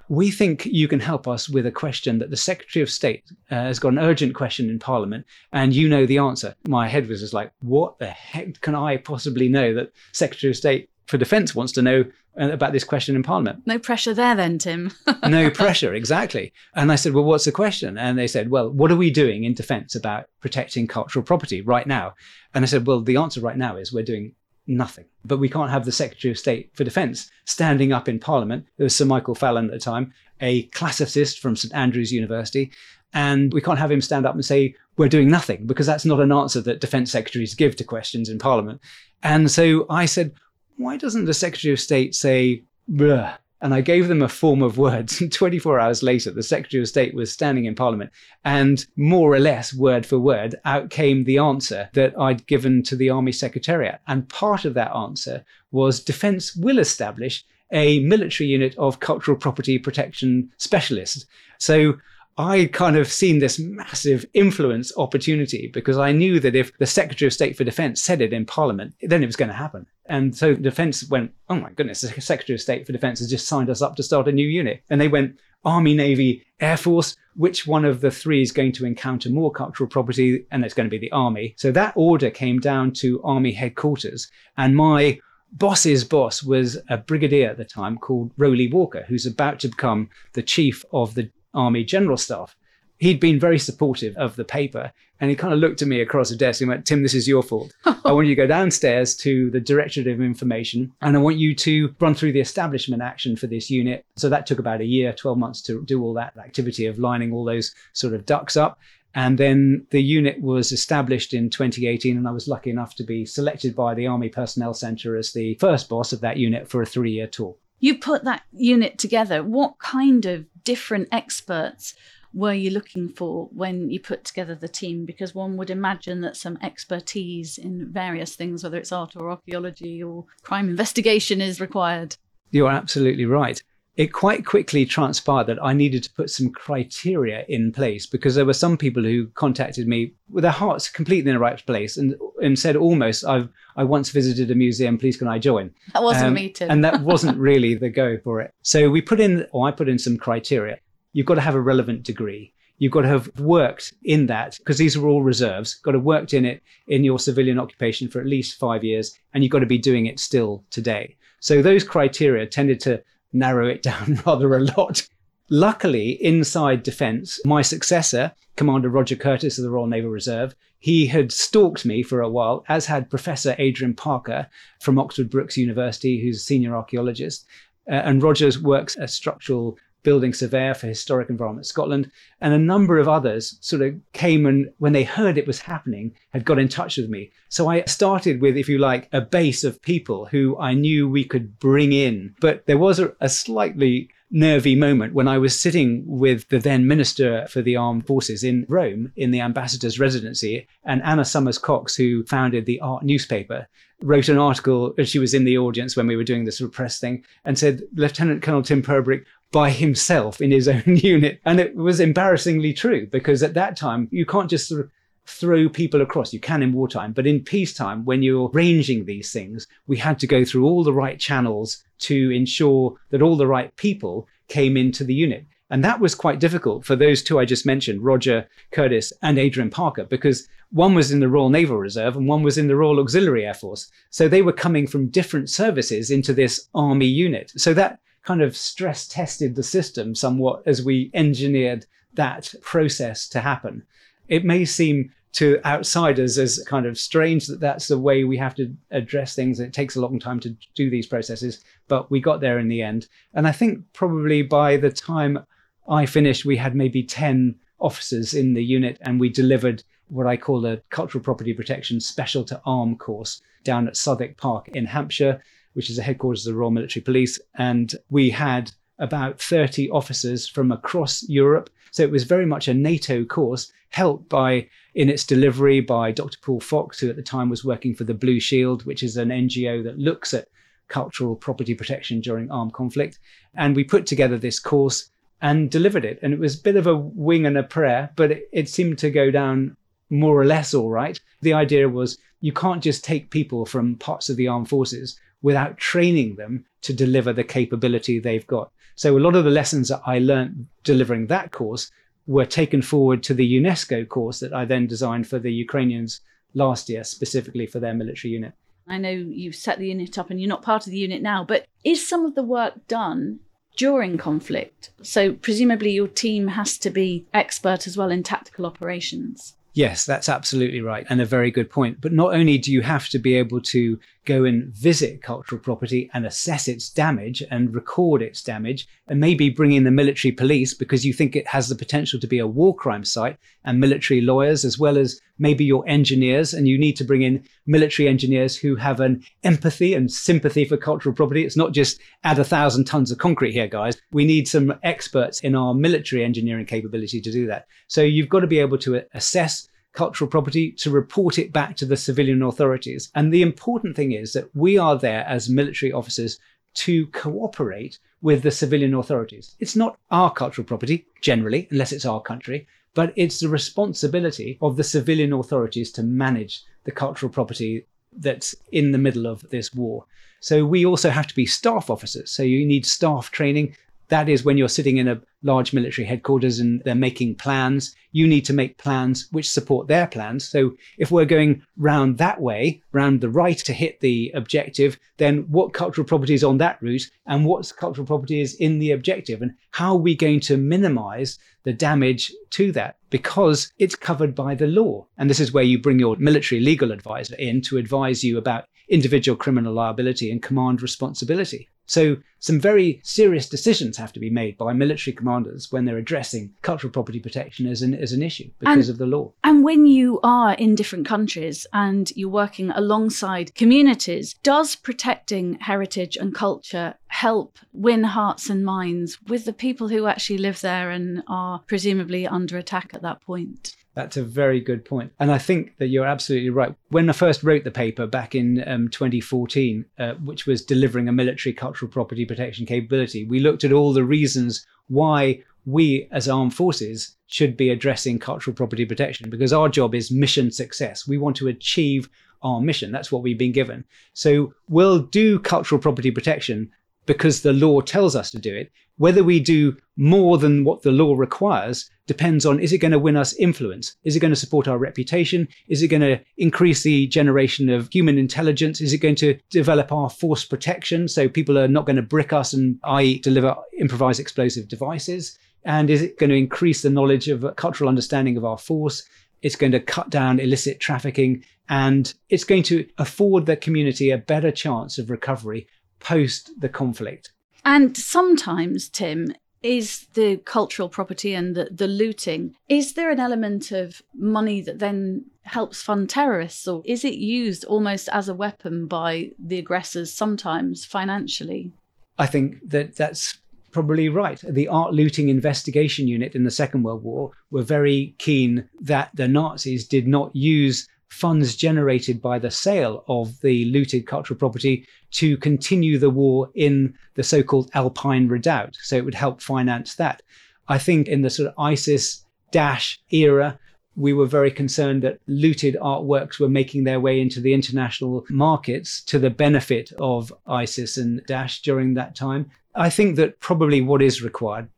We 0.10 0.32
think 0.32 0.66
you 0.66 0.88
can 0.88 1.02
help 1.02 1.28
us 1.28 1.50
with 1.50 1.66
a 1.66 1.72
question 1.72 2.20
that 2.20 2.30
the 2.30 2.38
Secretary 2.38 2.82
of 2.82 2.90
State 2.90 3.26
uh, 3.52 3.56
has 3.56 3.80
got 3.80 3.92
an 3.92 4.00
urgent 4.00 4.36
question 4.36 4.70
in 4.70 4.80
Parliament, 4.80 5.26
and 5.52 5.76
you 5.76 5.90
know 5.90 6.06
the 6.06 6.20
answer. 6.20 6.56
My 6.66 6.88
head 6.88 7.10
was 7.10 7.20
just 7.20 7.34
like, 7.34 7.52
What 7.60 8.00
the 8.00 8.08
heck 8.08 8.62
can 8.62 8.76
I 8.76 8.98
possibly 8.98 9.50
know 9.50 9.74
that 9.74 9.92
Secretary 10.14 10.52
of 10.52 10.58
State 10.58 10.90
for 11.08 11.18
Defence 11.18 11.56
wants 11.56 11.72
to 11.74 11.82
know 11.82 12.06
uh, 12.40 12.52
about 12.52 12.74
this 12.74 12.84
question 12.84 13.16
in 13.16 13.24
Parliament. 13.24 13.64
No 13.66 13.80
pressure 13.80 14.14
there, 14.14 14.36
then, 14.36 14.58
Tim. 14.58 14.92
no 15.28 15.50
pressure, 15.50 15.94
exactly. 15.94 16.54
And 16.76 16.92
I 16.92 16.96
said, 16.96 17.14
Well, 17.14 17.24
what's 17.24 17.46
the 17.46 17.52
question? 17.52 17.98
And 17.98 18.18
they 18.18 18.28
said, 18.28 18.52
Well, 18.52 18.70
what 18.70 18.92
are 18.92 18.96
we 18.96 19.10
doing 19.10 19.44
in 19.44 19.54
defence 19.54 19.96
about 19.96 20.26
protecting 20.42 20.88
cultural 20.88 21.24
property 21.24 21.62
right 21.62 21.88
now? 21.88 22.14
And 22.54 22.64
I 22.64 22.68
said, 22.68 22.86
Well, 22.86 23.02
the 23.02 23.18
answer 23.18 23.42
right 23.42 23.58
now 23.58 23.78
is 23.78 23.92
we're 23.92 24.04
doing 24.04 24.34
nothing. 24.68 25.06
But 25.24 25.40
we 25.40 25.50
can't 25.50 25.72
have 25.72 25.86
the 25.86 25.92
Secretary 25.92 26.32
of 26.32 26.38
State 26.38 26.72
for 26.76 26.84
Defence 26.84 27.32
standing 27.46 27.94
up 27.94 28.08
in 28.08 28.20
Parliament. 28.20 28.66
There 28.78 28.84
was 28.84 28.96
Sir 28.96 29.06
Michael 29.06 29.36
Fallon 29.36 29.66
at 29.66 29.72
the 29.72 29.80
time, 29.80 30.14
a 30.42 30.68
classicist 30.70 31.40
from 31.40 31.56
St 31.56 31.74
Andrews 31.74 32.12
University. 32.12 32.72
And 33.14 33.54
we 33.54 33.62
can't 33.62 33.80
have 33.80 33.92
him 33.92 34.02
stand 34.02 34.26
up 34.26 34.36
and 34.36 34.44
say, 34.44 34.76
we're 34.98 35.08
doing 35.08 35.30
nothing, 35.30 35.66
because 35.66 35.86
that's 35.86 36.06
not 36.06 36.20
an 36.20 36.32
answer 36.32 36.60
that 36.62 36.82
defence 36.82 37.12
secretaries 37.12 37.56
give 37.56 37.76
to 37.78 37.84
questions 37.84 38.30
in 38.30 38.40
Parliament. 38.40 38.82
And 39.24 39.50
so 39.50 39.86
I 39.90 40.06
said, 40.06 40.34
why 40.78 40.98
doesn't 40.98 41.26
the 41.26 41.34
Secretary 41.34 41.74
of 41.74 41.80
State 41.80 42.16
say, 42.16 42.64
Bruh? 42.90 43.36
And 43.60 43.74
I 43.74 43.82
gave 43.82 44.08
them 44.08 44.22
a 44.22 44.30
form 44.30 44.62
of 44.62 44.78
words. 44.78 45.20
And 45.20 45.32
24 45.34 45.80
hours 45.80 46.04
later, 46.04 46.30
the 46.30 46.44
Secretary 46.44 46.82
of 46.82 46.88
State 46.88 47.16
was 47.16 47.32
standing 47.32 47.66
in 47.66 47.74
Parliament, 47.74 48.12
and 48.46 48.86
more 48.96 49.34
or 49.34 49.40
less 49.40 49.74
word 49.74 50.06
for 50.06 50.20
word, 50.20 50.56
out 50.64 50.92
came 50.92 51.24
the 51.24 51.40
answer 51.40 51.90
that 51.94 52.18
I'd 52.20 52.46
given 52.46 52.84
to 52.84 52.96
the 52.96 53.10
Army 53.10 53.32
Secretariat. 53.32 54.00
And 54.08 54.30
part 54.30 54.64
of 54.64 54.76
that 54.76 54.96
answer 54.96 55.44
was 55.72 56.04
Defence 56.04 56.56
will 56.56 56.78
establish 56.78 57.44
a 57.72 58.00
military 58.02 58.48
unit 58.48 58.76
of 58.78 59.00
cultural 59.00 59.36
property 59.36 59.78
protection 59.80 60.52
specialists. 60.58 61.26
So 61.58 61.96
I 62.38 62.70
kind 62.72 62.96
of 62.96 63.12
seen 63.12 63.40
this 63.40 63.58
massive 63.58 64.26
influence 64.34 64.92
opportunity 64.96 65.68
because 65.74 65.98
I 65.98 66.12
knew 66.12 66.40
that 66.40 66.56
if 66.56 66.78
the 66.78 66.86
Secretary 66.86 67.28
of 67.28 67.34
State 67.34 67.58
for 67.58 67.64
Defense 67.64 68.02
said 68.02 68.22
it 68.22 68.32
in 68.32 68.46
Parliament, 68.46 68.94
then 69.02 69.24
it 69.24 69.26
was 69.26 69.36
going 69.36 69.50
to 69.50 69.56
happen. 69.56 69.88
And 70.10 70.36
so 70.36 70.56
Defense 70.56 71.08
went, 71.10 71.32
oh 71.50 71.56
my 71.56 71.72
goodness, 71.72 72.02
the 72.02 72.22
Secretary 72.22 72.56
of 72.56 72.62
State 72.62 72.86
for 72.86 72.94
Defense 72.94 73.20
has 73.20 73.30
just 73.30 73.48
signed 73.48 73.70
us 73.70 73.82
up 73.82 73.96
to 73.96 74.04
start 74.04 74.28
a 74.28 74.32
new 74.32 74.48
unit. 74.48 74.82
And 74.90 75.00
they 75.02 75.08
went, 75.08 75.38
Army, 75.66 75.94
Navy, 75.94 76.46
Air 76.60 76.78
Force, 76.78 77.16
which 77.36 77.68
one 77.68 77.84
of 77.84 78.02
the 78.02 78.12
three 78.12 78.42
is 78.42 78.52
going 78.52 78.72
to 78.74 78.86
encounter 78.86 79.30
more 79.30 79.52
cultural 79.52 79.90
property? 79.90 80.46
And 80.52 80.64
it's 80.64 80.74
going 80.74 80.88
to 80.90 80.92
be 80.92 80.98
the 80.98 81.12
Army. 81.12 81.56
So 81.58 81.72
that 81.72 81.94
order 81.96 82.30
came 82.30 82.60
down 82.60 82.94
to 82.94 83.22
Army 83.24 83.52
headquarters. 83.52 84.30
And 84.56 84.76
my 84.76 85.20
boss's 85.52 86.04
boss 86.04 86.44
was 86.44 86.78
a 86.90 86.98
brigadier 86.98 87.50
at 87.50 87.58
the 87.58 87.66
time 87.66 87.98
called 87.98 88.32
Roly 88.38 88.72
Walker, 88.72 89.06
who's 89.08 89.26
about 89.26 89.60
to 89.62 89.68
become 89.68 90.10
the 90.34 90.44
chief 90.44 90.86
of 90.92 91.16
the 91.16 91.30
Army 91.54 91.84
General 91.84 92.18
Staff. 92.18 92.56
he'd 92.98 93.20
been 93.20 93.40
very 93.40 93.60
supportive 93.60 94.16
of 94.18 94.36
the 94.36 94.44
paper. 94.44 94.92
And 95.20 95.30
he 95.30 95.36
kind 95.36 95.54
of 95.54 95.60
looked 95.60 95.82
at 95.82 95.88
me 95.88 96.02
across 96.02 96.30
the 96.30 96.36
desk 96.36 96.62
and 96.62 96.70
went, 96.70 96.86
Tim, 96.86 97.04
this 97.04 97.14
is 97.14 97.28
your 97.28 97.44
fault. 97.44 97.74
I 97.86 98.12
want 98.12 98.28
you 98.28 98.36
to 98.36 98.42
go 98.42 98.48
downstairs 98.48 99.16
to 99.18 99.50
the 99.50 99.60
Directorate 99.60 100.08
of 100.08 100.22
Information 100.22 100.94
and 101.02 101.16
I 101.16 101.20
want 101.20 101.38
you 101.38 101.56
to 101.56 101.94
run 102.00 102.14
through 102.14 102.34
the 102.34 102.40
establishment 102.40 103.02
action 103.02 103.36
for 103.36 103.48
this 103.48 103.70
unit. 103.70 104.06
So 104.16 104.30
that 104.30 104.46
took 104.46 104.60
about 104.60 104.82
a 104.82 104.86
year, 104.86 105.14
12 105.14 105.38
months 105.38 105.62
to 105.64 105.84
do 105.86 106.04
all 106.04 106.14
that 106.14 106.38
activity 106.38 106.86
of 106.86 107.00
lining 107.00 107.34
all 107.34 107.46
those 107.46 107.74
sort 107.94 108.14
of 108.14 108.26
ducks 108.26 108.56
up. 108.56 108.80
And 109.16 109.38
then 109.38 109.88
the 109.90 110.02
unit 110.02 110.40
was 110.42 110.72
established 110.72 111.34
in 111.34 111.50
2018, 111.50 112.18
and 112.18 112.28
I 112.28 112.32
was 112.32 112.48
lucky 112.48 112.70
enough 112.70 112.94
to 112.96 113.04
be 113.04 113.26
selected 113.26 113.76
by 113.76 113.96
the 113.96 114.06
Army 114.06 114.30
Personnel 114.30 114.76
Centre 114.76 115.18
as 115.18 115.34
the 115.34 115.56
first 115.56 115.90
boss 115.90 116.14
of 116.14 116.22
that 116.22 116.38
unit 116.38 116.70
for 116.70 116.84
a 116.84 116.86
three 116.86 117.12
year 117.12 117.26
tour. 117.26 117.56
You 117.80 117.98
put 117.98 118.24
that 118.26 118.44
unit 118.52 119.00
together. 119.00 119.44
What 119.44 119.80
kind 119.80 120.26
of 120.26 120.46
different 120.64 121.08
experts 121.12 121.96
were 122.38 122.54
you 122.54 122.70
looking 122.70 123.10
for 123.10 123.50
when 123.52 123.90
you 123.90 124.00
put 124.00 124.24
together 124.24 124.56
the 124.56 124.68
team? 124.68 125.06
Because 125.06 125.34
one 125.34 125.58
would 125.58 125.70
imagine 125.70 126.22
that 126.22 126.38
some 126.38 126.58
expertise 126.62 127.58
in 127.58 127.92
various 127.92 128.36
things, 128.36 128.64
whether 128.64 128.78
it's 128.78 128.92
art 128.92 129.16
or 129.16 129.32
archaeology 129.32 130.04
or 130.04 130.26
crime 130.44 130.70
investigation, 130.70 131.42
is 131.42 131.60
required. 131.60 132.16
You're 132.52 132.70
absolutely 132.70 133.26
right 133.26 133.62
it 133.98 134.14
quite 134.14 134.46
quickly 134.46 134.86
transpired 134.86 135.48
that 135.48 135.62
I 135.62 135.74
needed 135.74 136.04
to 136.04 136.14
put 136.14 136.30
some 136.30 136.52
criteria 136.52 137.44
in 137.50 137.72
place 137.72 138.06
because 138.06 138.36
there 138.36 138.46
were 138.46 138.54
some 138.54 138.78
people 138.78 139.04
who 139.04 139.28
contacted 139.30 139.88
me 139.88 140.14
with 140.30 140.44
their 140.44 140.52
hearts 140.52 140.88
completely 140.88 141.32
in 141.32 141.36
the 141.36 141.40
right 141.40 141.64
place 141.66 141.98
and 141.98 142.16
and 142.42 142.58
said 142.58 142.76
almost 142.76 143.26
I've 143.26 143.50
I 143.76 143.84
once 143.84 144.10
visited 144.10 144.52
a 144.52 144.56
museum, 144.56 144.98
please 145.00 145.18
can 145.18 145.28
I 145.28 145.40
join? 145.40 145.72
That 145.94 146.04
wasn't 146.04 146.28
um, 146.28 146.34
me 146.36 146.50
too. 146.50 146.68
and 146.70 146.86
that 146.86 147.02
wasn't 147.12 147.38
really 147.40 147.74
the 147.74 147.90
go 147.90 148.20
for 148.24 148.40
it. 148.40 148.54
So 148.62 148.90
we 148.90 149.02
put 149.02 149.20
in 149.20 149.48
or 149.52 149.68
I 149.68 149.72
put 149.72 149.90
in 149.90 149.98
some 149.98 150.18
criteria. 150.18 150.78
You've 151.18 151.26
got 151.26 151.34
to 151.34 151.42
have 151.42 151.56
a 151.56 151.62
relevant 151.62 152.04
degree. 152.04 152.54
You've 152.78 152.92
got 152.92 153.02
to 153.02 153.08
have 153.08 153.40
worked 153.40 153.92
in 154.04 154.28
that 154.28 154.56
because 154.60 154.78
these 154.78 154.96
are 154.96 155.08
all 155.08 155.24
reserves. 155.24 155.74
Got 155.74 155.94
to 155.94 155.98
have 155.98 156.06
worked 156.06 156.32
in 156.32 156.46
it 156.46 156.62
in 156.90 157.04
your 157.04 157.18
civilian 157.18 157.58
occupation 157.58 158.08
for 158.08 158.20
at 158.20 158.28
least 158.28 158.60
five 158.60 158.84
years, 158.84 159.18
and 159.34 159.44
you've 159.44 159.50
got 159.50 159.62
to 159.62 159.66
be 159.66 159.80
doing 159.80 160.06
it 160.06 160.20
still 160.20 160.64
today. 160.70 161.16
So 161.40 161.64
those 161.64 161.84
criteria 161.84 162.46
tended 162.46 162.80
to 162.82 163.02
narrow 163.34 163.68
it 163.68 163.82
down 163.92 164.22
rather 164.28 164.56
a 164.56 164.60
lot. 164.60 165.08
Luckily, 165.50 166.24
inside 166.24 166.84
defence, 166.84 167.40
my 167.44 167.64
successor, 167.64 168.32
Commander 168.56 168.90
Roger 168.90 169.16
Curtis 169.16 169.58
of 169.58 169.64
the 169.64 169.72
Royal 169.72 169.88
Naval 169.88 170.12
Reserve, 170.12 170.54
he 170.78 171.08
had 171.08 171.32
stalked 171.32 171.84
me 171.84 172.04
for 172.04 172.22
a 172.22 172.30
while, 172.30 172.64
as 172.70 172.86
had 172.86 173.10
Professor 173.10 173.56
Adrian 173.58 173.96
Parker 173.96 174.46
from 174.82 175.00
Oxford 175.00 175.32
Brookes 175.32 175.58
University, 175.58 176.22
who's 176.22 176.38
a 176.38 176.42
senior 176.42 176.76
archaeologist. 176.76 177.48
Uh, 177.90 177.96
and 177.96 178.22
Rogers 178.22 178.62
works 178.62 178.96
as 178.98 179.16
structural 179.16 179.80
building 180.08 180.34
surveyor 180.34 180.74
for 180.74 180.88
Historic 180.88 181.30
Environment 181.30 181.66
Scotland, 181.66 182.10
and 182.40 182.54
a 182.54 182.58
number 182.58 182.98
of 182.98 183.10
others 183.10 183.58
sort 183.60 183.82
of 183.82 183.94
came 184.14 184.46
and, 184.46 184.70
when 184.78 184.94
they 184.94 185.04
heard 185.04 185.38
it 185.38 185.46
was 185.46 185.60
happening, 185.60 186.16
had 186.32 186.46
got 186.46 186.60
in 186.60 186.70
touch 186.70 186.96
with 186.96 187.10
me. 187.10 187.30
So 187.50 187.70
I 187.70 187.84
started 187.84 188.40
with, 188.40 188.56
if 188.56 188.70
you 188.70 188.78
like, 188.78 189.10
a 189.12 189.20
base 189.20 189.66
of 189.66 189.82
people 189.82 190.26
who 190.26 190.58
I 190.60 190.76
knew 190.76 191.10
we 191.10 191.26
could 191.26 191.60
bring 191.60 191.92
in. 191.92 192.34
But 192.40 192.66
there 192.68 192.78
was 192.78 193.00
a, 193.00 193.14
a 193.20 193.28
slightly 193.28 194.10
nervy 194.32 194.76
moment 194.76 195.14
when 195.14 195.28
I 195.28 195.38
was 195.38 195.60
sitting 195.60 196.04
with 196.06 196.48
the 196.48 196.60
then 196.60 196.88
Minister 196.88 197.46
for 197.48 197.62
the 197.62 197.76
Armed 197.76 198.08
Forces 198.08 198.46
in 198.46 198.66
Rome 198.70 199.12
in 199.18 199.32
the 199.32 199.42
ambassador's 199.42 200.00
residency, 200.00 200.70
and 200.86 201.04
Anna 201.04 201.26
Somers 201.26 201.58
Cocks, 201.58 201.98
who 201.98 202.24
founded 202.26 202.66
the 202.66 202.80
Art 202.80 203.04
newspaper, 203.04 203.68
wrote 204.02 204.30
an 204.30 204.38
article. 204.38 204.94
She 205.04 205.20
was 205.20 205.34
in 205.34 205.44
the 205.44 205.58
audience 205.58 205.98
when 205.98 206.08
we 206.08 206.16
were 206.16 206.24
doing 206.24 206.46
this 206.46 206.62
press 206.72 207.00
thing 207.00 207.24
and 207.46 207.58
said, 207.58 207.82
Lieutenant 207.96 208.44
Colonel 208.44 208.62
Tim 208.62 208.84
Purbrick 208.84 209.26
by 209.52 209.70
himself 209.70 210.42
in 210.42 210.52
his 210.52 210.68
own 210.76 210.84
unit. 210.86 211.40
And 211.46 211.60
it 211.60 211.76
was 211.76 212.00
embarrassingly 212.00 212.74
true 212.74 213.08
because 213.08 213.44
at 213.44 213.54
that 213.56 213.78
time, 213.78 214.08
you 214.12 214.26
can't 214.26 214.50
just 214.50 214.68
sort 214.68 214.82
of 214.82 214.92
throw 215.26 215.68
people 215.68 216.02
across. 216.02 216.34
You 216.34 216.40
can 216.40 216.64
in 216.64 216.72
wartime, 216.72 217.12
but 217.14 217.28
in 217.28 217.44
peacetime, 217.44 218.06
when 218.06 218.24
you're 218.24 218.50
ranging 218.50 219.06
these 219.06 219.32
things, 219.32 219.68
we 219.86 219.98
had 219.98 220.20
to 220.20 220.28
go 220.28 220.46
through 220.46 220.66
all 220.66 220.84
the 220.84 220.94
right 220.94 221.20
channels 221.20 221.84
to 222.00 222.32
ensure 222.32 222.96
that 223.10 223.22
all 223.22 223.36
the 223.36 223.48
right 223.48 223.76
people 223.76 224.28
came 224.48 224.78
into 224.78 225.04
the 225.04 225.14
unit. 225.14 225.46
And 225.70 225.84
that 225.84 226.00
was 226.00 226.16
quite 226.16 226.40
difficult 226.40 226.86
for 226.86 226.96
those 226.96 227.22
two 227.22 227.40
I 227.40 227.46
just 227.46 227.66
mentioned, 227.66 228.02
Roger 228.02 228.48
Curtis 228.72 229.12
and 229.22 229.38
Adrian 229.38 229.70
Parker, 229.70 230.06
because 230.06 230.48
one 230.72 230.96
was 230.96 231.12
in 231.12 231.20
the 231.20 231.28
Royal 231.28 231.50
Naval 231.50 231.78
Reserve 231.78 232.16
and 232.16 232.28
one 232.28 232.42
was 232.42 232.58
in 232.58 232.68
the 232.68 232.76
Royal 232.76 233.00
Auxiliary 233.00 233.46
Air 233.46 233.54
Force. 233.54 233.92
So 234.10 234.28
they 234.28 234.42
were 234.42 234.54
coming 234.54 234.88
from 234.88 235.10
different 235.10 235.50
services 235.50 236.10
into 236.10 236.34
this 236.34 236.70
army 236.74 237.06
unit. 237.06 237.52
So 237.58 237.74
that 237.74 238.00
kind 238.28 238.42
of 238.42 238.58
stress 238.58 239.08
tested 239.08 239.56
the 239.56 239.64
system 239.64 240.14
somewhat 240.14 240.62
as 240.66 240.84
we 240.84 241.10
engineered 241.14 241.86
that 242.16 242.54
process 242.62 243.26
to 243.30 243.40
happen. 243.40 243.82
It 244.28 244.44
may 244.44 244.66
seem 244.66 245.14
to 245.34 245.62
outsiders 245.64 246.38
as 246.38 246.62
kind 246.68 246.86
of 246.86 246.98
strange 246.98 247.48
that 247.48 247.62
that's 247.62 247.88
the 247.88 247.98
way 247.98 248.26
we 248.26 248.36
have 248.36 248.54
to 248.56 248.76
address 248.92 249.34
things. 249.34 249.62
It 249.62 249.72
takes 249.72 249.96
a 249.96 250.02
long 250.02 250.20
time 250.20 250.42
to 250.42 250.50
do 250.76 250.90
these 250.90 251.08
processes, 251.08 251.64
but 251.88 252.12
we 252.12 252.20
got 252.20 252.42
there 252.42 252.60
in 252.60 252.68
the 252.68 252.82
end. 252.82 253.08
And 253.34 253.48
I 253.48 253.54
think 253.54 253.80
probably 253.94 254.42
by 254.42 254.76
the 254.76 254.92
time 254.92 255.40
I 255.88 256.06
finished, 256.06 256.44
we 256.44 256.58
had 256.58 256.76
maybe 256.76 257.04
10 257.04 257.56
officers 257.80 258.34
in 258.34 258.56
the 258.56 258.64
unit 258.64 258.98
and 259.04 259.22
we 259.22 259.30
delivered 259.30 259.84
what 260.10 260.28
I 260.28 260.36
call 260.36 260.66
a 260.66 260.78
cultural 260.90 261.24
property 261.24 261.54
protection 261.54 262.02
special 262.02 262.44
to 262.46 262.62
arm 262.66 262.98
course 262.98 263.42
down 263.64 263.88
at 263.88 263.96
Southwick 263.96 264.36
Park 264.36 264.68
in 264.70 264.86
Hampshire 264.86 265.42
which 265.74 265.90
is 265.90 265.98
the 265.98 266.04
headquarters 266.04 266.46
of 266.46 266.54
the 266.54 266.60
Royal 266.60 266.72
Military 266.72 267.04
Police. 267.04 267.40
And 267.56 267.94
we 268.10 268.30
had 268.30 268.72
about 269.00 269.40
30 269.40 269.90
officers 269.90 270.48
from 270.48 270.72
across 270.72 271.28
Europe. 271.30 271.70
So 271.92 272.04
it 272.04 272.12
was 272.12 272.24
very 272.24 272.46
much 272.46 272.68
a 272.68 272.74
NATO 272.74 273.24
course, 273.26 273.72
helped 273.90 274.30
by, 274.30 274.68
in 274.96 275.10
its 275.10 275.24
delivery, 275.24 275.80
by 275.82 276.12
Dr. 276.12 276.38
Paul 276.42 276.60
Fox, 276.60 277.00
who 277.00 277.10
at 277.10 277.16
the 277.16 277.22
time 277.22 277.50
was 277.50 277.64
working 277.64 277.96
for 277.96 278.04
the 278.04 278.14
Blue 278.14 278.40
Shield, 278.40 278.86
which 278.86 279.04
is 279.04 279.18
an 279.18 279.30
NGO 279.30 279.84
that 279.84 280.00
looks 280.00 280.34
at 280.34 280.48
cultural 280.88 281.36
property 281.36 281.76
protection 281.76 282.22
during 282.22 282.50
armed 282.50 282.74
conflict. 282.74 283.20
And 283.56 283.76
we 283.76 283.84
put 283.84 284.06
together 284.06 284.38
this 284.38 284.60
course 284.60 285.10
and 285.42 285.70
delivered 285.70 286.06
it. 286.06 286.20
And 286.22 286.34
it 286.34 286.40
was 286.40 286.60
a 286.60 286.64
bit 286.64 286.76
of 286.76 286.88
a 286.88 286.96
wing 286.96 287.46
and 287.46 287.58
a 287.58 287.64
prayer, 287.64 288.10
but 288.16 288.32
it, 288.32 288.50
it 288.52 288.70
seemed 288.70 288.98
to 289.00 289.12
go 289.12 289.30
down 289.32 289.78
more 290.10 290.40
or 290.40 290.46
less 290.46 290.74
all 290.74 290.90
right. 290.90 291.20
The 291.42 291.54
idea 291.54 291.90
was 291.90 292.18
you 292.42 292.54
can't 292.54 292.84
just 292.84 293.04
take 293.04 293.30
people 293.30 293.66
from 293.66 293.96
parts 293.96 294.30
of 294.30 294.38
the 294.38 294.48
armed 294.48 294.70
forces 294.70 295.20
without 295.42 295.78
training 295.78 296.36
them 296.36 296.66
to 296.82 296.94
deliver 296.94 297.34
the 297.34 297.44
capability 297.44 298.20
they've 298.20 298.48
got. 298.48 298.72
So 298.96 299.18
a 299.18 299.20
lot 299.20 299.36
of 299.36 299.44
the 299.44 299.52
lessons 299.52 299.90
that 299.90 300.02
I 300.06 300.20
learned 300.20 300.68
delivering 300.84 301.28
that 301.28 301.52
course 301.52 301.92
were 302.26 302.46
taken 302.46 302.82
forward 302.82 303.24
to 303.24 303.34
the 303.34 303.60
UNESCO 303.60 304.08
course 304.08 304.40
that 304.40 304.54
I 304.54 304.66
then 304.66 304.88
designed 304.88 305.28
for 305.28 305.40
the 305.40 305.54
Ukrainians 305.54 306.22
last 306.54 306.90
year, 306.90 307.04
specifically 307.04 307.68
for 307.68 307.80
their 307.80 307.94
military 307.94 308.34
unit. 308.34 308.54
I 308.88 308.98
know 308.98 309.12
you've 309.12 309.56
set 309.56 309.80
the 309.80 309.88
unit 309.88 310.18
up 310.18 310.30
and 310.30 310.40
you're 310.40 310.50
not 310.50 310.62
part 310.62 310.88
of 310.88 310.92
the 310.92 310.98
unit 310.98 311.22
now, 311.22 311.44
but 311.44 311.68
is 311.84 312.08
some 312.08 312.26
of 312.26 312.36
the 312.36 312.44
work 312.44 312.88
done 312.88 313.40
during 313.76 314.18
conflict? 314.18 314.92
So 315.02 315.34
presumably 315.34 315.92
your 315.92 316.08
team 316.08 316.48
has 316.48 316.78
to 316.80 316.90
be 316.90 317.26
expert 317.34 317.86
as 317.86 317.96
well 317.96 318.10
in 318.10 318.24
tactical 318.24 318.66
operations. 318.66 319.56
Yes, 319.74 320.06
that's 320.06 320.28
absolutely 320.28 320.82
right. 320.82 321.06
And 321.10 321.22
a 321.22 321.26
very 321.26 321.52
good 321.52 321.70
point. 321.70 322.02
But 322.02 322.12
not 322.12 322.34
only 322.34 322.58
do 322.58 322.72
you 322.72 322.82
have 322.82 323.10
to 323.10 323.20
be 323.20 323.36
able 323.36 323.62
to 323.62 324.00
go 324.28 324.44
and 324.44 324.72
visit 324.76 325.24
cultural 325.24 325.60
property 325.60 326.10
and 326.14 326.26
assess 326.26 326.68
its 326.68 326.90
damage 326.90 327.42
and 327.50 327.74
record 327.74 328.22
its 328.22 328.44
damage, 328.44 328.88
and 329.08 329.20
maybe 329.20 329.50
bring 329.50 329.72
in 329.72 329.86
the 329.86 329.92
military 329.92 330.32
police 330.32 330.76
because 330.76 331.06
you 331.06 331.14
think 331.14 331.36
it 331.36 331.48
has 331.48 331.70
the 331.70 331.76
potential 331.76 332.20
to 332.20 332.28
be 332.28 332.38
a 332.38 332.46
war 332.46 332.76
crime 332.76 333.04
site, 333.04 333.38
and 333.64 333.80
military 333.80 334.22
lawyers, 334.22 334.64
as 334.64 334.78
well 334.78 334.98
as 334.98 335.20
maybe 335.40 335.66
your 335.66 335.88
engineers. 335.88 336.54
And 336.54 336.68
you 336.68 336.78
need 336.78 336.96
to 336.98 337.04
bring 337.04 337.22
in 337.24 337.44
military 337.66 338.08
engineers 338.08 338.56
who 338.56 338.76
have 338.76 339.00
an 339.00 339.24
empathy 339.44 339.94
and 339.94 340.12
sympathy 340.12 340.66
for 340.66 340.78
cultural 340.78 341.16
property. 341.16 341.46
It's 341.46 341.58
not 341.58 341.74
just 341.74 342.00
add 342.24 342.38
a 342.38 342.44
thousand 342.44 342.86
tons 342.86 343.12
of 343.12 343.18
concrete 343.18 343.54
here, 343.54 343.68
guys. 343.68 343.98
We 344.12 344.26
need 344.26 344.48
some 344.48 344.74
experts 344.84 345.40
in 345.40 345.56
our 345.56 345.74
military 345.74 346.24
engineering 346.24 346.66
capability 346.66 347.22
to 347.22 347.32
do 347.32 347.48
that. 347.48 347.68
So 347.88 348.02
you've 348.02 348.30
got 348.30 348.42
to 348.42 348.48
be 348.48 348.60
able 348.60 348.78
to 348.80 349.04
assess 349.14 349.70
cultural 349.98 350.30
property 350.30 350.72
to 350.72 350.92
report 350.92 351.40
it 351.40 351.52
back 351.52 351.76
to 351.76 351.86
the 351.86 351.98
civilian 351.98 352.44
authorities. 352.44 353.10
And 353.16 353.34
the 353.34 353.42
important 353.42 353.96
thing 353.96 354.12
is 354.12 354.32
that 354.34 354.56
we 354.56 354.78
are 354.78 354.96
there 354.96 355.26
as 355.28 355.50
military 355.50 355.92
officers 355.92 356.38
to 356.86 357.08
cooperate 357.08 357.98
with 358.22 358.44
the 358.44 358.52
civilian 358.52 358.94
authorities. 358.94 359.56
It's 359.60 359.76
not 359.76 359.98
our 360.12 360.32
cultural 360.32 360.68
property, 360.68 361.08
generally, 361.22 361.68
unless 361.72 361.92
it's 361.92 362.06
our 362.06 362.22
country, 362.22 362.68
but 362.94 363.12
it's 363.16 363.40
the 363.40 363.50
responsibility 363.50 364.60
of 364.62 364.78
the 364.78 364.84
civilian 364.84 365.34
authorities 365.34 365.92
to 365.94 366.04
manage 366.04 366.64
the 366.84 366.92
cultural 366.92 367.32
property 367.32 367.88
that's 368.20 368.54
in 368.72 368.92
the 368.92 369.00
middle 369.00 369.26
of 369.26 369.50
this 369.50 369.74
war. 369.74 370.06
So 370.42 370.64
we 370.64 370.86
also 370.86 371.10
have 371.10 371.26
to 371.26 371.36
be 371.36 371.48
staff 371.48 371.90
officers. 371.90 372.32
So 372.32 372.44
you 372.44 372.68
need 372.68 372.86
staff 372.86 373.32
training. 373.32 373.76
That 374.10 374.30
is 374.30 374.44
when 374.44 374.58
you're 374.58 374.70
sitting 374.70 374.98
in 374.98 375.08
a 375.08 375.22
large 375.44 375.74
military 375.74 376.06
headquarters 376.08 376.60
and 376.60 376.82
they're 376.86 376.96
making 376.96 377.36
plans. 377.36 377.96
You 378.12 378.28
need 378.28 378.46
to 378.46 378.54
make 378.54 378.78
plans 378.78 379.28
which 379.32 379.50
support 379.50 379.88
their 379.88 380.08
plans. 380.08 380.48
So 380.48 380.76
if 380.98 381.12
we're 381.12 381.26
going 381.26 381.62
round 381.78 382.18
that 382.18 382.42
way, 382.42 382.82
round 382.92 383.22
the 383.22 383.30
right 383.30 383.58
to 383.58 383.74
hit 383.74 384.00
the 384.00 384.32
objective, 384.34 384.98
then 385.18 385.40
what 385.50 385.74
cultural 385.74 386.08
property 386.08 386.34
is 386.34 386.44
on 386.44 386.58
that 386.60 386.82
route 386.82 387.10
and 387.26 387.46
what's 387.46 387.72
cultural 387.72 388.08
property 388.08 388.42
is 388.42 388.56
in 388.56 388.80
the 388.80 388.92
objective 388.92 389.42
and 389.42 389.54
how 389.72 389.94
are 389.94 389.98
we 389.98 390.16
going 390.16 390.40
to 390.42 390.58
minimize 390.58 391.38
the 391.64 391.74
damage 391.74 392.32
to 392.52 392.72
that 392.72 392.98
because 393.10 393.72
it's 393.78 393.96
covered 393.96 394.34
by 394.34 394.56
the 394.56 394.68
law. 394.68 395.06
And 395.18 395.30
this 395.30 395.40
is 395.40 395.52
where 395.52 395.64
you 395.64 395.80
bring 395.80 396.00
your 396.00 396.16
military 396.16 396.62
legal 396.62 396.92
advisor 396.92 397.36
in 397.36 397.62
to 397.64 397.78
advise 397.78 398.24
you 398.24 398.38
about 398.38 398.66
individual 398.90 399.36
criminal 399.36 399.74
liability 399.74 400.32
and 400.32 400.42
command 400.42 400.82
responsibility. 400.82 401.70
So, 401.88 402.18
some 402.40 402.60
very 402.60 403.02
serious 403.04 403.50
decisions 403.50 403.98
have 403.98 404.14
to 404.14 404.20
be 404.20 404.30
made 404.30 404.58
by 404.60 404.72
military 404.72 405.16
commanders 405.16 405.72
when 405.72 405.86
they're 405.86 405.98
addressing 405.98 406.54
cultural 406.62 406.92
property 406.94 407.20
protection 407.20 407.66
as 407.66 407.82
an, 407.82 407.96
as 407.96 408.12
an 408.12 408.22
issue 408.22 408.52
because 408.60 408.90
and, 408.90 408.94
of 408.94 408.98
the 409.00 409.08
law. 409.08 409.34
And 409.44 409.64
when 409.64 409.88
you 409.88 410.20
are 410.22 410.54
in 410.54 410.76
different 410.76 411.08
countries 411.08 411.66
and 411.74 412.12
you're 412.16 412.30
working 412.30 412.70
alongside 412.70 413.56
communities, 413.56 414.36
does 414.44 414.76
protecting 414.76 415.56
heritage 415.60 416.16
and 416.16 416.36
culture 416.36 416.94
help 417.08 417.58
win 417.74 418.04
hearts 418.04 418.52
and 418.52 418.64
minds 418.64 419.18
with 419.28 419.46
the 419.46 419.54
people 419.54 419.88
who 419.88 420.06
actually 420.06 420.38
live 420.38 420.62
there 420.62 420.92
and 420.92 421.24
are 421.28 421.64
presumably 421.66 422.28
under 422.28 422.58
attack 422.58 422.92
at 422.94 423.02
that 423.02 423.22
point? 423.22 423.76
That's 423.98 424.16
a 424.16 424.24
very 424.24 424.62
good 424.62 424.86
point. 424.86 425.12
And 425.20 425.32
I 425.32 425.40
think 425.40 425.76
that 425.80 425.88
you're 425.88 426.06
absolutely 426.06 426.52
right. 426.52 426.76
When 426.90 427.10
I 427.10 427.14
first 427.14 427.44
wrote 427.44 427.64
the 427.64 427.72
paper 427.72 428.06
back 428.06 428.36
in 428.36 428.64
um, 428.68 428.90
2014, 428.90 429.84
uh, 429.98 430.14
which 430.24 430.46
was 430.46 430.64
delivering 430.64 431.10
a 431.10 431.12
military 431.12 431.52
cultural 431.52 431.90
property 431.90 432.24
protection 432.24 432.68
capability, 432.68 433.26
we 433.26 433.40
looked 433.40 433.64
at 433.64 433.74
all 433.74 433.94
the 433.94 434.04
reasons 434.04 434.68
why 434.88 435.44
we 435.66 436.08
as 436.12 436.30
armed 436.30 436.54
forces 436.54 437.16
should 437.26 437.58
be 437.58 437.72
addressing 437.72 438.20
cultural 438.20 438.54
property 438.54 438.86
protection 438.86 439.32
because 439.32 439.52
our 439.52 439.68
job 439.68 439.96
is 439.96 440.12
mission 440.12 440.52
success. 440.52 441.08
We 441.08 441.18
want 441.18 441.36
to 441.38 441.48
achieve 441.48 442.08
our 442.44 442.62
mission. 442.62 442.92
That's 442.92 443.12
what 443.12 443.24
we've 443.24 443.36
been 443.36 443.52
given. 443.52 443.84
So 444.14 444.54
we'll 444.70 445.00
do 445.00 445.40
cultural 445.40 445.82
property 445.82 446.12
protection 446.12 446.70
because 447.08 447.42
the 447.42 447.54
law 447.54 447.82
tells 447.82 448.16
us 448.16 448.30
to 448.32 448.40
do 448.40 448.54
it. 448.54 448.72
Whether 448.98 449.24
we 449.24 449.40
do 449.40 449.76
more 449.96 450.38
than 450.38 450.64
what 450.64 450.84
the 450.84 450.92
law 450.92 451.16
requires 451.16 451.90
depends 452.08 452.46
on 452.46 452.60
is 452.60 452.74
it 452.74 452.80
going 452.80 452.92
to 452.92 453.00
win 453.00 453.18
us 453.18 453.34
influence? 453.34 453.96
Is 454.04 454.16
it 454.16 454.20
going 454.20 454.32
to 454.32 454.36
support 454.36 454.68
our 454.68 454.78
reputation? 454.78 455.48
Is 455.68 455.82
it 455.82 455.88
going 455.88 456.02
to 456.02 456.20
increase 456.38 456.84
the 456.84 457.08
generation 457.08 457.70
of 457.70 457.90
human 457.92 458.18
intelligence? 458.18 458.82
Is 458.82 458.94
it 458.94 459.00
going 459.00 459.16
to 459.16 459.38
develop 459.50 459.92
our 459.92 460.10
force 460.10 460.46
protection 460.46 461.08
so 461.08 461.28
people 461.28 461.58
are 461.58 461.68
not 461.68 461.86
going 461.86 461.96
to 461.96 462.02
brick 462.02 462.34
us 462.34 462.54
and 462.54 462.80
i.e., 462.84 463.20
deliver 463.20 463.56
improvised 463.78 464.20
explosive 464.20 464.68
devices? 464.68 465.38
And 465.64 465.90
is 465.90 466.02
it 466.02 466.18
going 466.18 466.30
to 466.30 466.36
increase 466.36 466.82
the 466.82 466.90
knowledge 466.90 467.28
of 467.28 467.46
cultural 467.56 467.90
understanding 467.90 468.38
of 468.38 468.46
our 468.46 468.58
force? 468.58 469.04
It's 469.42 469.56
going 469.56 469.74
to 469.74 469.80
cut 469.80 470.10
down 470.10 470.40
illicit 470.40 470.80
trafficking 470.80 471.44
and 471.70 472.14
it's 472.30 472.46
going 472.46 472.64
to 472.64 472.88
afford 472.98 473.46
the 473.46 473.58
community 473.58 474.10
a 474.10 474.18
better 474.18 474.52
chance 474.52 474.98
of 474.98 475.10
recovery 475.10 475.68
post 476.00 476.52
the 476.60 476.70
conflict. 476.70 477.32
And 477.66 477.98
sometimes, 477.98 478.90
Tim, 478.90 479.34
is 479.64 480.08
the 480.14 480.38
cultural 480.38 480.88
property 480.88 481.34
and 481.34 481.56
the, 481.56 481.70
the 481.72 481.88
looting, 481.88 482.56
is 482.70 482.94
there 482.94 483.10
an 483.10 483.20
element 483.20 483.72
of 483.72 484.02
money 484.14 484.62
that 484.62 484.80
then 484.80 485.26
helps 485.44 485.82
fund 485.82 486.10
terrorists, 486.10 486.68
or 486.68 486.82
is 486.86 487.04
it 487.04 487.16
used 487.16 487.66
almost 487.66 488.10
as 488.10 488.30
a 488.30 488.34
weapon 488.34 488.86
by 488.88 489.32
the 489.40 489.58
aggressors 489.58 490.14
sometimes 490.14 490.86
financially? 490.86 491.72
I 492.18 492.26
think 492.26 492.58
that 492.70 492.96
that's 492.96 493.38
probably 493.72 494.10
right. 494.10 494.42
The 494.48 494.68
Art 494.68 494.94
Looting 494.94 495.30
Investigation 495.30 496.08
Unit 496.08 496.36
in 496.36 496.44
the 496.44 496.52
Second 496.52 496.84
World 496.84 497.04
War 497.04 497.32
were 497.52 497.64
very 497.64 498.16
keen 498.18 498.68
that 498.82 499.10
the 499.14 499.28
Nazis 499.28 499.88
did 499.88 500.08
not 500.08 500.36
use 500.36 500.88
funds 501.10 501.56
generated 501.56 502.22
by 502.22 502.38
the 502.38 502.52
sale 502.52 503.04
of 503.08 503.40
the 503.42 503.66
looted 503.66 504.06
cultural 504.06 504.38
property 504.38 504.86
to 505.12 505.38
continue 505.38 505.98
the 505.98 506.10
war 506.10 506.50
in 506.54 506.94
the 507.16 507.24
so 507.24 507.42
called 507.42 507.70
Alpine 507.74 508.28
Redoubt. 508.28 508.76
So 508.82 508.96
it 508.96 509.06
would 509.06 509.16
help 509.16 509.42
finance 509.42 509.96
that. 509.96 510.22
I 510.68 510.78
think 510.78 511.08
in 511.08 511.22
the 511.22 511.30
sort 511.30 511.50
of 511.50 511.56
ISIS 511.58 512.26
Daesh 512.52 512.98
era, 513.12 513.58
we 513.96 514.14
were 514.14 514.28
very 514.28 514.52
concerned 514.52 515.02
that 515.02 515.20
looted 515.28 515.76
artworks 515.82 516.40
were 516.40 516.50
making 516.50 516.84
their 516.84 517.00
way 517.00 517.20
into 517.20 517.42
the 517.42 517.54
international 517.54 518.26
markets 518.30 519.02
to 519.04 519.18
the 519.18 519.30
benefit 519.30 519.92
of 519.98 520.32
ISIS 520.46 520.98
and 520.98 521.26
Daesh 521.26 521.62
during 521.62 521.96
that 521.96 522.16
time. 522.16 522.52
I 522.76 522.92
think 522.92 523.16
that 523.16 523.40
probably 523.40 523.82
what 523.82 524.04
is 524.04 524.22
required, 524.22 524.70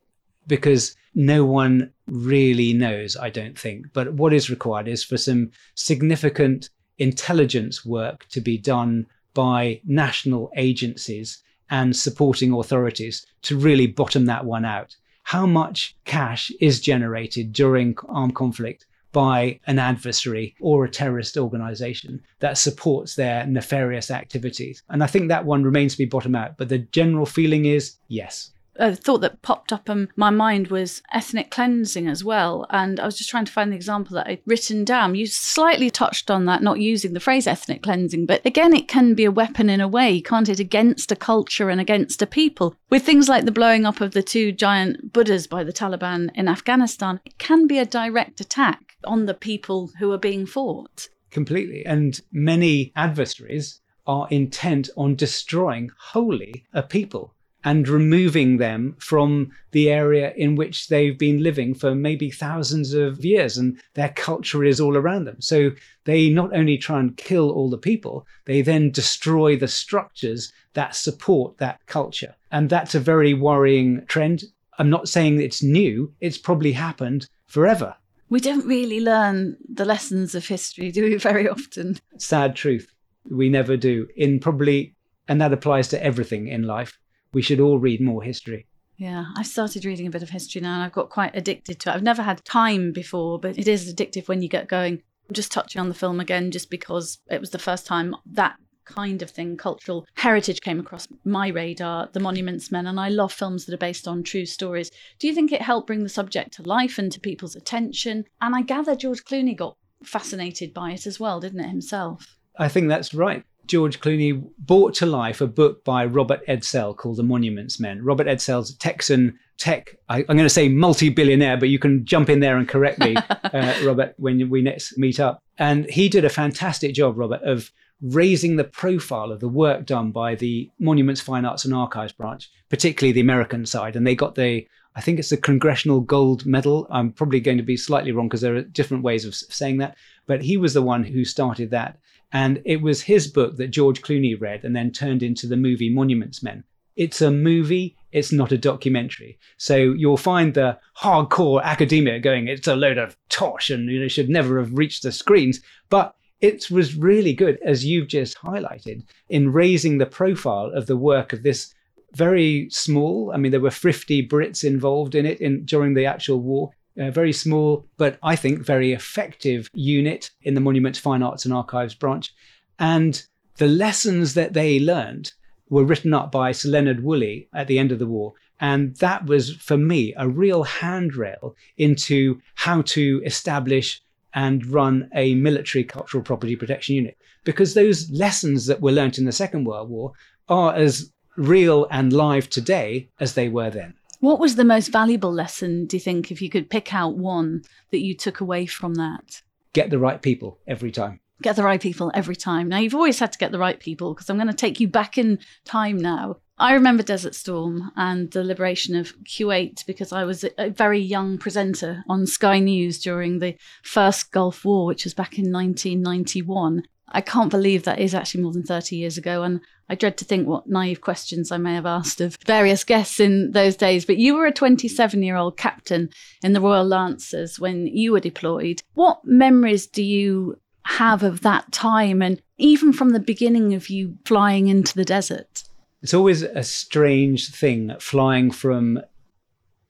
because 0.47 0.95
no 1.15 1.45
one 1.45 1.91
really 2.07 2.73
knows, 2.73 3.15
I 3.17 3.29
don't 3.29 3.57
think. 3.57 3.87
But 3.93 4.13
what 4.13 4.33
is 4.33 4.49
required 4.49 4.87
is 4.87 5.03
for 5.03 5.17
some 5.17 5.51
significant 5.75 6.69
intelligence 6.97 7.85
work 7.85 8.25
to 8.29 8.41
be 8.41 8.57
done 8.57 9.07
by 9.33 9.81
national 9.85 10.51
agencies 10.55 11.41
and 11.69 11.95
supporting 11.95 12.51
authorities 12.51 13.25
to 13.43 13.57
really 13.57 13.87
bottom 13.87 14.25
that 14.25 14.45
one 14.45 14.65
out. 14.65 14.95
How 15.23 15.45
much 15.45 15.95
cash 16.05 16.51
is 16.59 16.81
generated 16.81 17.53
during 17.53 17.95
armed 18.07 18.35
conflict 18.35 18.87
by 19.11 19.59
an 19.67 19.79
adversary 19.79 20.55
or 20.59 20.85
a 20.85 20.89
terrorist 20.89 21.37
organization 21.37 22.21
that 22.39 22.57
supports 22.57 23.15
their 23.15 23.45
nefarious 23.45 24.09
activities? 24.09 24.81
And 24.89 25.03
I 25.03 25.07
think 25.07 25.27
that 25.27 25.45
one 25.45 25.63
remains 25.63 25.93
to 25.93 25.99
be 25.99 26.05
bottomed 26.05 26.35
out. 26.35 26.57
But 26.57 26.69
the 26.69 26.79
general 26.79 27.27
feeling 27.27 27.65
is 27.65 27.95
yes 28.07 28.51
a 28.79 28.95
thought 28.95 29.19
that 29.19 29.41
popped 29.41 29.71
up 29.71 29.89
in 29.89 30.09
my 30.15 30.29
mind 30.29 30.67
was 30.69 31.01
ethnic 31.11 31.51
cleansing 31.51 32.07
as 32.07 32.23
well. 32.23 32.65
And 32.69 32.99
I 32.99 33.05
was 33.05 33.17
just 33.17 33.29
trying 33.29 33.45
to 33.45 33.51
find 33.51 33.71
the 33.71 33.75
example 33.75 34.15
that 34.15 34.27
I'd 34.27 34.41
written 34.45 34.85
down. 34.85 35.15
You 35.15 35.27
slightly 35.27 35.89
touched 35.89 36.31
on 36.31 36.45
that, 36.45 36.63
not 36.63 36.79
using 36.79 37.13
the 37.13 37.19
phrase 37.19 37.45
ethnic 37.45 37.83
cleansing, 37.83 38.25
but 38.25 38.45
again, 38.45 38.73
it 38.73 38.87
can 38.87 39.13
be 39.13 39.25
a 39.25 39.31
weapon 39.31 39.69
in 39.69 39.81
a 39.81 39.87
way, 39.87 40.21
can't 40.21 40.49
it, 40.49 40.59
against 40.59 41.11
a 41.11 41.15
culture 41.15 41.69
and 41.69 41.81
against 41.81 42.21
a 42.21 42.27
people. 42.27 42.75
With 42.89 43.03
things 43.03 43.29
like 43.29 43.45
the 43.45 43.51
blowing 43.51 43.85
up 43.85 44.01
of 44.01 44.11
the 44.11 44.23
two 44.23 44.51
giant 44.51 45.13
Buddhas 45.13 45.45
by 45.45 45.63
the 45.63 45.73
Taliban 45.73 46.29
in 46.33 46.47
Afghanistan, 46.47 47.19
it 47.25 47.37
can 47.37 47.67
be 47.67 47.79
a 47.79 47.85
direct 47.85 48.39
attack 48.39 48.95
on 49.03 49.25
the 49.25 49.33
people 49.33 49.91
who 49.99 50.11
are 50.11 50.17
being 50.17 50.45
fought. 50.45 51.09
Completely. 51.29 51.85
And 51.85 52.19
many 52.31 52.91
adversaries 52.95 53.81
are 54.07 54.27
intent 54.31 54.89
on 54.97 55.15
destroying 55.15 55.91
wholly 55.97 56.65
a 56.73 56.81
people 56.81 57.35
and 57.63 57.87
removing 57.87 58.57
them 58.57 58.95
from 58.99 59.51
the 59.71 59.89
area 59.89 60.33
in 60.35 60.55
which 60.55 60.87
they've 60.87 61.17
been 61.17 61.43
living 61.43 61.73
for 61.73 61.93
maybe 61.93 62.31
thousands 62.31 62.93
of 62.93 63.23
years 63.25 63.57
and 63.57 63.79
their 63.95 64.09
culture 64.09 64.63
is 64.63 64.79
all 64.79 64.95
around 64.95 65.25
them. 65.25 65.39
So 65.41 65.71
they 66.05 66.29
not 66.29 66.55
only 66.55 66.77
try 66.77 66.99
and 66.99 67.17
kill 67.17 67.51
all 67.51 67.69
the 67.69 67.77
people, 67.77 68.25
they 68.45 68.61
then 68.61 68.91
destroy 68.91 69.57
the 69.57 69.67
structures 69.67 70.53
that 70.73 70.95
support 70.95 71.57
that 71.57 71.79
culture. 71.85 72.35
And 72.51 72.69
that's 72.69 72.95
a 72.95 72.99
very 72.99 73.33
worrying 73.33 74.05
trend. 74.07 74.43
I'm 74.77 74.89
not 74.89 75.09
saying 75.09 75.41
it's 75.41 75.61
new, 75.61 76.13
it's 76.21 76.37
probably 76.37 76.71
happened 76.71 77.27
forever. 77.47 77.95
We 78.29 78.39
don't 78.39 78.65
really 78.65 79.01
learn 79.01 79.57
the 79.67 79.85
lessons 79.85 80.35
of 80.35 80.47
history, 80.47 80.91
do 80.91 81.03
we, 81.03 81.15
very 81.17 81.49
often? 81.49 81.97
Sad 82.17 82.55
truth. 82.55 82.93
We 83.29 83.49
never 83.49 83.75
do. 83.75 84.07
In 84.15 84.39
probably, 84.39 84.95
and 85.27 85.41
that 85.41 85.51
applies 85.51 85.87
to 85.89 86.03
everything 86.03 86.47
in 86.47 86.63
life 86.63 86.97
we 87.33 87.41
should 87.41 87.59
all 87.59 87.79
read 87.79 88.01
more 88.01 88.23
history. 88.23 88.65
Yeah, 88.97 89.25
I've 89.37 89.47
started 89.47 89.85
reading 89.85 90.07
a 90.07 90.11
bit 90.11 90.23
of 90.23 90.29
history 90.29 90.59
now 90.61 90.75
and 90.75 90.83
I've 90.83 90.91
got 90.91 91.09
quite 91.09 91.35
addicted 91.35 91.79
to 91.79 91.89
it. 91.89 91.93
I've 91.93 92.03
never 92.03 92.21
had 92.21 92.43
time 92.43 92.91
before, 92.91 93.39
but 93.39 93.57
it 93.57 93.67
is 93.67 93.93
addictive 93.93 94.27
when 94.27 94.41
you 94.41 94.49
get 94.49 94.67
going. 94.67 95.01
I'm 95.29 95.33
just 95.33 95.51
touching 95.51 95.79
on 95.79 95.87
the 95.87 95.95
film 95.95 96.19
again, 96.19 96.51
just 96.51 96.69
because 96.69 97.19
it 97.29 97.39
was 97.39 97.51
the 97.51 97.59
first 97.59 97.85
time 97.85 98.15
that 98.33 98.57
kind 98.83 99.21
of 99.21 99.29
thing, 99.29 99.55
cultural 99.55 100.05
heritage, 100.15 100.61
came 100.61 100.79
across 100.79 101.07
my 101.23 101.47
radar, 101.47 102.09
The 102.11 102.19
Monuments 102.19 102.71
Men, 102.71 102.87
and 102.87 102.99
I 102.99 103.09
love 103.09 103.31
films 103.31 103.65
that 103.65 103.73
are 103.73 103.77
based 103.77 104.07
on 104.07 104.23
true 104.23 104.45
stories. 104.45 104.91
Do 105.19 105.27
you 105.27 105.33
think 105.35 105.51
it 105.51 105.61
helped 105.61 105.87
bring 105.87 106.03
the 106.03 106.09
subject 106.09 106.53
to 106.55 106.63
life 106.63 106.97
and 106.97 107.11
to 107.11 107.19
people's 107.19 107.55
attention? 107.55 108.25
And 108.41 108.55
I 108.55 108.63
gather 108.63 108.95
George 108.95 109.23
Clooney 109.23 109.55
got 109.55 109.77
fascinated 110.03 110.73
by 110.73 110.91
it 110.91 111.05
as 111.05 111.19
well, 111.19 111.39
didn't 111.39 111.59
it, 111.59 111.69
himself? 111.69 112.35
I 112.57 112.67
think 112.67 112.89
that's 112.89 113.13
right. 113.13 113.43
George 113.69 113.99
Clooney 113.99 114.43
brought 114.57 114.95
to 114.95 115.05
life 115.05 115.41
a 115.41 115.47
book 115.47 115.85
by 115.85 116.03
Robert 116.03 116.45
Edsel 116.47 116.97
called 116.97 117.17
The 117.17 117.23
Monuments 117.23 117.79
Men. 117.79 118.03
Robert 118.03 118.25
Edsel's 118.25 118.73
Texan 118.75 119.37
tech, 119.59 119.95
I, 120.09 120.21
am 120.21 120.25
going 120.25 120.39
to 120.39 120.49
say 120.49 120.69
multi 120.69 121.09
billionaire, 121.09 121.55
but 121.55 121.69
you 121.69 121.77
can 121.77 122.03
jump 122.03 122.29
in 122.29 122.39
there 122.39 122.57
and 122.57 122.67
correct 122.67 122.97
me, 122.97 123.15
uh, 123.43 123.73
Robert, 123.85 124.15
when 124.17 124.49
we 124.49 124.63
next 124.63 124.97
meet 124.97 125.19
up. 125.19 125.43
And 125.59 125.85
he 125.85 126.09
did 126.09 126.25
a 126.25 126.29
fantastic 126.29 126.95
job, 126.95 127.17
Robert, 127.17 127.43
of 127.43 127.71
raising 128.01 128.55
the 128.55 128.63
profile 128.63 129.31
of 129.31 129.39
the 129.39 129.47
work 129.47 129.85
done 129.85 130.11
by 130.11 130.33
the 130.33 130.71
Monuments, 130.79 131.21
Fine 131.21 131.45
Arts 131.45 131.65
and 131.65 131.73
Archives 131.73 132.13
branch, 132.13 132.49
particularly 132.69 133.11
the 133.11 133.21
American 133.21 133.67
side. 133.67 133.95
And 133.95 134.07
they 134.07 134.15
got 134.15 134.33
the, 134.33 134.67
I 134.95 135.01
think 135.01 135.19
it's 135.19 135.29
the 135.29 135.37
Congressional 135.37 136.01
Gold 136.01 136.45
Medal. 136.45 136.87
I'm 136.89 137.11
probably 137.11 137.39
going 137.39 137.57
to 137.57 137.63
be 137.63 137.77
slightly 137.77 138.13
wrong 138.13 138.29
because 138.29 138.41
there 138.41 138.55
are 138.55 138.63
different 138.63 139.03
ways 139.03 139.25
of 139.25 139.35
saying 139.35 139.77
that. 139.77 139.95
But 140.25 140.41
he 140.41 140.57
was 140.57 140.73
the 140.73 140.81
one 140.81 141.03
who 141.03 141.23
started 141.23 141.69
that. 141.71 141.99
And 142.31 142.61
it 142.65 142.81
was 142.81 143.01
his 143.01 143.27
book 143.27 143.57
that 143.57 143.69
George 143.69 144.01
Clooney 144.01 144.39
read 144.39 144.63
and 144.63 144.75
then 144.75 144.91
turned 144.91 145.23
into 145.23 145.47
the 145.47 145.57
movie 145.57 145.89
Monuments 145.89 146.43
Men. 146.43 146.63
It's 146.95 147.21
a 147.21 147.31
movie 147.31 147.97
it's 148.11 148.31
not 148.31 148.51
a 148.51 148.57
documentary. 148.57 149.37
So 149.57 149.75
you'll 149.75 150.17
find 150.17 150.53
the 150.53 150.77
hardcore 150.97 151.61
academia 151.63 152.19
going, 152.19 152.47
it's 152.47 152.67
a 152.67 152.75
load 152.75 152.97
of 152.97 153.15
tosh 153.29 153.69
and 153.69 153.89
you 153.89 153.99
know 153.99 154.07
should 154.07 154.29
never 154.29 154.59
have 154.59 154.73
reached 154.73 155.03
the 155.03 155.11
screens. 155.11 155.59
But 155.89 156.15
it 156.41 156.71
was 156.71 156.95
really 156.95 157.33
good, 157.33 157.59
as 157.63 157.85
you've 157.85 158.07
just 158.07 158.37
highlighted, 158.37 159.03
in 159.29 159.51
raising 159.51 159.97
the 159.97 160.05
profile 160.05 160.71
of 160.73 160.87
the 160.87 160.97
work 160.97 161.33
of 161.33 161.43
this 161.43 161.73
very 162.13 162.67
small. 162.71 163.31
I 163.33 163.37
mean, 163.37 163.51
there 163.51 163.59
were 163.59 163.69
50 163.69 164.27
Brits 164.27 164.63
involved 164.63 165.13
in 165.13 165.25
it 165.25 165.39
in 165.41 165.65
during 165.65 165.93
the 165.93 166.05
actual 166.05 166.39
war. 166.39 166.71
A 166.99 167.09
very 167.09 167.31
small, 167.31 167.87
but 167.97 168.19
I 168.21 168.35
think 168.35 168.59
very 168.59 168.91
effective 168.91 169.69
unit 169.73 170.31
in 170.41 170.53
the 170.53 170.61
Monuments, 170.61 170.99
Fine 170.99 171.23
Arts 171.23 171.45
and 171.45 171.53
Archives 171.53 171.95
branch. 171.95 172.33
And 172.77 173.23
the 173.55 173.67
lessons 173.67 174.33
that 174.33 174.53
they 174.53 174.79
learned 174.79 175.31
were 175.69 175.85
written 175.85 176.13
up 176.13 176.31
by 176.31 176.51
Sir 176.51 176.69
Leonard 176.69 177.01
Woolley 177.01 177.47
at 177.53 177.67
the 177.67 177.79
end 177.79 177.93
of 177.93 177.99
the 177.99 178.07
war. 178.07 178.33
And 178.59 178.97
that 178.97 179.25
was, 179.27 179.55
for 179.55 179.77
me, 179.77 180.13
a 180.17 180.27
real 180.27 180.63
handrail 180.63 181.55
into 181.77 182.41
how 182.55 182.81
to 182.81 183.21
establish 183.25 184.01
and 184.33 184.65
run 184.65 185.09
a 185.15 185.35
military 185.35 185.85
cultural 185.85 186.21
property 186.21 186.57
protection 186.57 186.95
unit. 186.95 187.17
Because 187.45 187.73
those 187.73 188.09
lessons 188.11 188.65
that 188.65 188.81
were 188.81 188.91
learnt 188.91 189.17
in 189.17 189.25
the 189.25 189.31
Second 189.31 189.63
World 189.63 189.89
War 189.89 190.11
are 190.49 190.75
as 190.75 191.13
real 191.37 191.87
and 191.91 192.11
live 192.11 192.49
today 192.49 193.09
as 193.21 193.33
they 193.33 193.47
were 193.47 193.69
then. 193.69 193.93
What 194.19 194.39
was 194.39 194.55
the 194.55 194.65
most 194.65 194.89
valuable 194.89 195.31
lesson, 195.31 195.85
do 195.85 195.95
you 195.95 196.01
think, 196.01 196.29
if 196.29 196.41
you 196.41 196.49
could 196.49 196.69
pick 196.69 196.93
out 196.93 197.17
one 197.17 197.61
that 197.91 198.03
you 198.03 198.13
took 198.13 198.41
away 198.41 198.65
from 198.65 198.95
that? 198.95 199.41
Get 199.71 199.89
the 199.89 199.99
right 199.99 200.21
people 200.21 200.59
every 200.67 200.91
time. 200.91 201.21
Get 201.41 201.55
the 201.55 201.63
right 201.63 201.79
people 201.79 202.11
every 202.13 202.35
time. 202.35 202.67
Now, 202.67 202.79
you've 202.79 202.95
always 202.95 203.19
had 203.19 203.31
to 203.31 203.37
get 203.37 203.53
the 203.53 203.59
right 203.59 203.79
people 203.79 204.13
because 204.13 204.29
I'm 204.29 204.35
going 204.35 204.47
to 204.49 204.53
take 204.53 204.81
you 204.81 204.89
back 204.89 205.17
in 205.17 205.39
time 205.63 205.97
now. 205.97 206.37
I 206.57 206.73
remember 206.73 207.01
Desert 207.01 207.33
Storm 207.33 207.93
and 207.95 208.29
the 208.31 208.43
liberation 208.43 208.97
of 208.97 209.17
Kuwait 209.23 209.85
because 209.85 210.11
I 210.11 210.25
was 210.25 210.43
a 210.57 210.69
very 210.71 210.99
young 210.99 211.37
presenter 211.37 212.03
on 212.09 212.27
Sky 212.27 212.59
News 212.59 212.99
during 212.99 213.39
the 213.39 213.55
first 213.83 214.33
Gulf 214.33 214.65
War, 214.65 214.85
which 214.85 215.05
was 215.05 215.13
back 215.13 215.39
in 215.39 215.49
1991. 215.49 216.83
I 217.11 217.21
can't 217.21 217.51
believe 217.51 217.83
that 217.83 217.99
is 217.99 218.13
actually 218.13 218.43
more 218.43 218.51
than 218.51 218.63
30 218.63 218.95
years 218.95 219.17
ago. 219.17 219.43
And 219.43 219.61
I 219.89 219.95
dread 219.95 220.17
to 220.17 220.25
think 220.25 220.47
what 220.47 220.67
naive 220.67 221.01
questions 221.01 221.51
I 221.51 221.57
may 221.57 221.73
have 221.73 221.85
asked 221.85 222.21
of 222.21 222.37
various 222.45 222.83
guests 222.83 223.19
in 223.19 223.51
those 223.51 223.75
days. 223.75 224.05
But 224.05 224.17
you 224.17 224.35
were 224.35 224.45
a 224.45 224.51
27 224.51 225.23
year 225.23 225.35
old 225.35 225.57
captain 225.57 226.09
in 226.43 226.53
the 226.53 226.61
Royal 226.61 226.85
Lancers 226.85 227.59
when 227.59 227.87
you 227.87 228.11
were 228.11 228.19
deployed. 228.19 228.81
What 228.93 229.21
memories 229.23 229.87
do 229.87 230.03
you 230.03 230.59
have 230.83 231.23
of 231.23 231.41
that 231.41 231.71
time 231.71 232.21
and 232.21 232.41
even 232.57 232.93
from 232.93 233.09
the 233.09 233.19
beginning 233.19 233.73
of 233.73 233.89
you 233.89 234.17
flying 234.25 234.67
into 234.67 234.95
the 234.95 235.05
desert? 235.05 235.63
It's 236.01 236.13
always 236.13 236.43
a 236.43 236.63
strange 236.63 237.49
thing 237.49 237.95
flying 237.99 238.51
from 238.51 239.01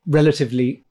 relatively 0.08 0.84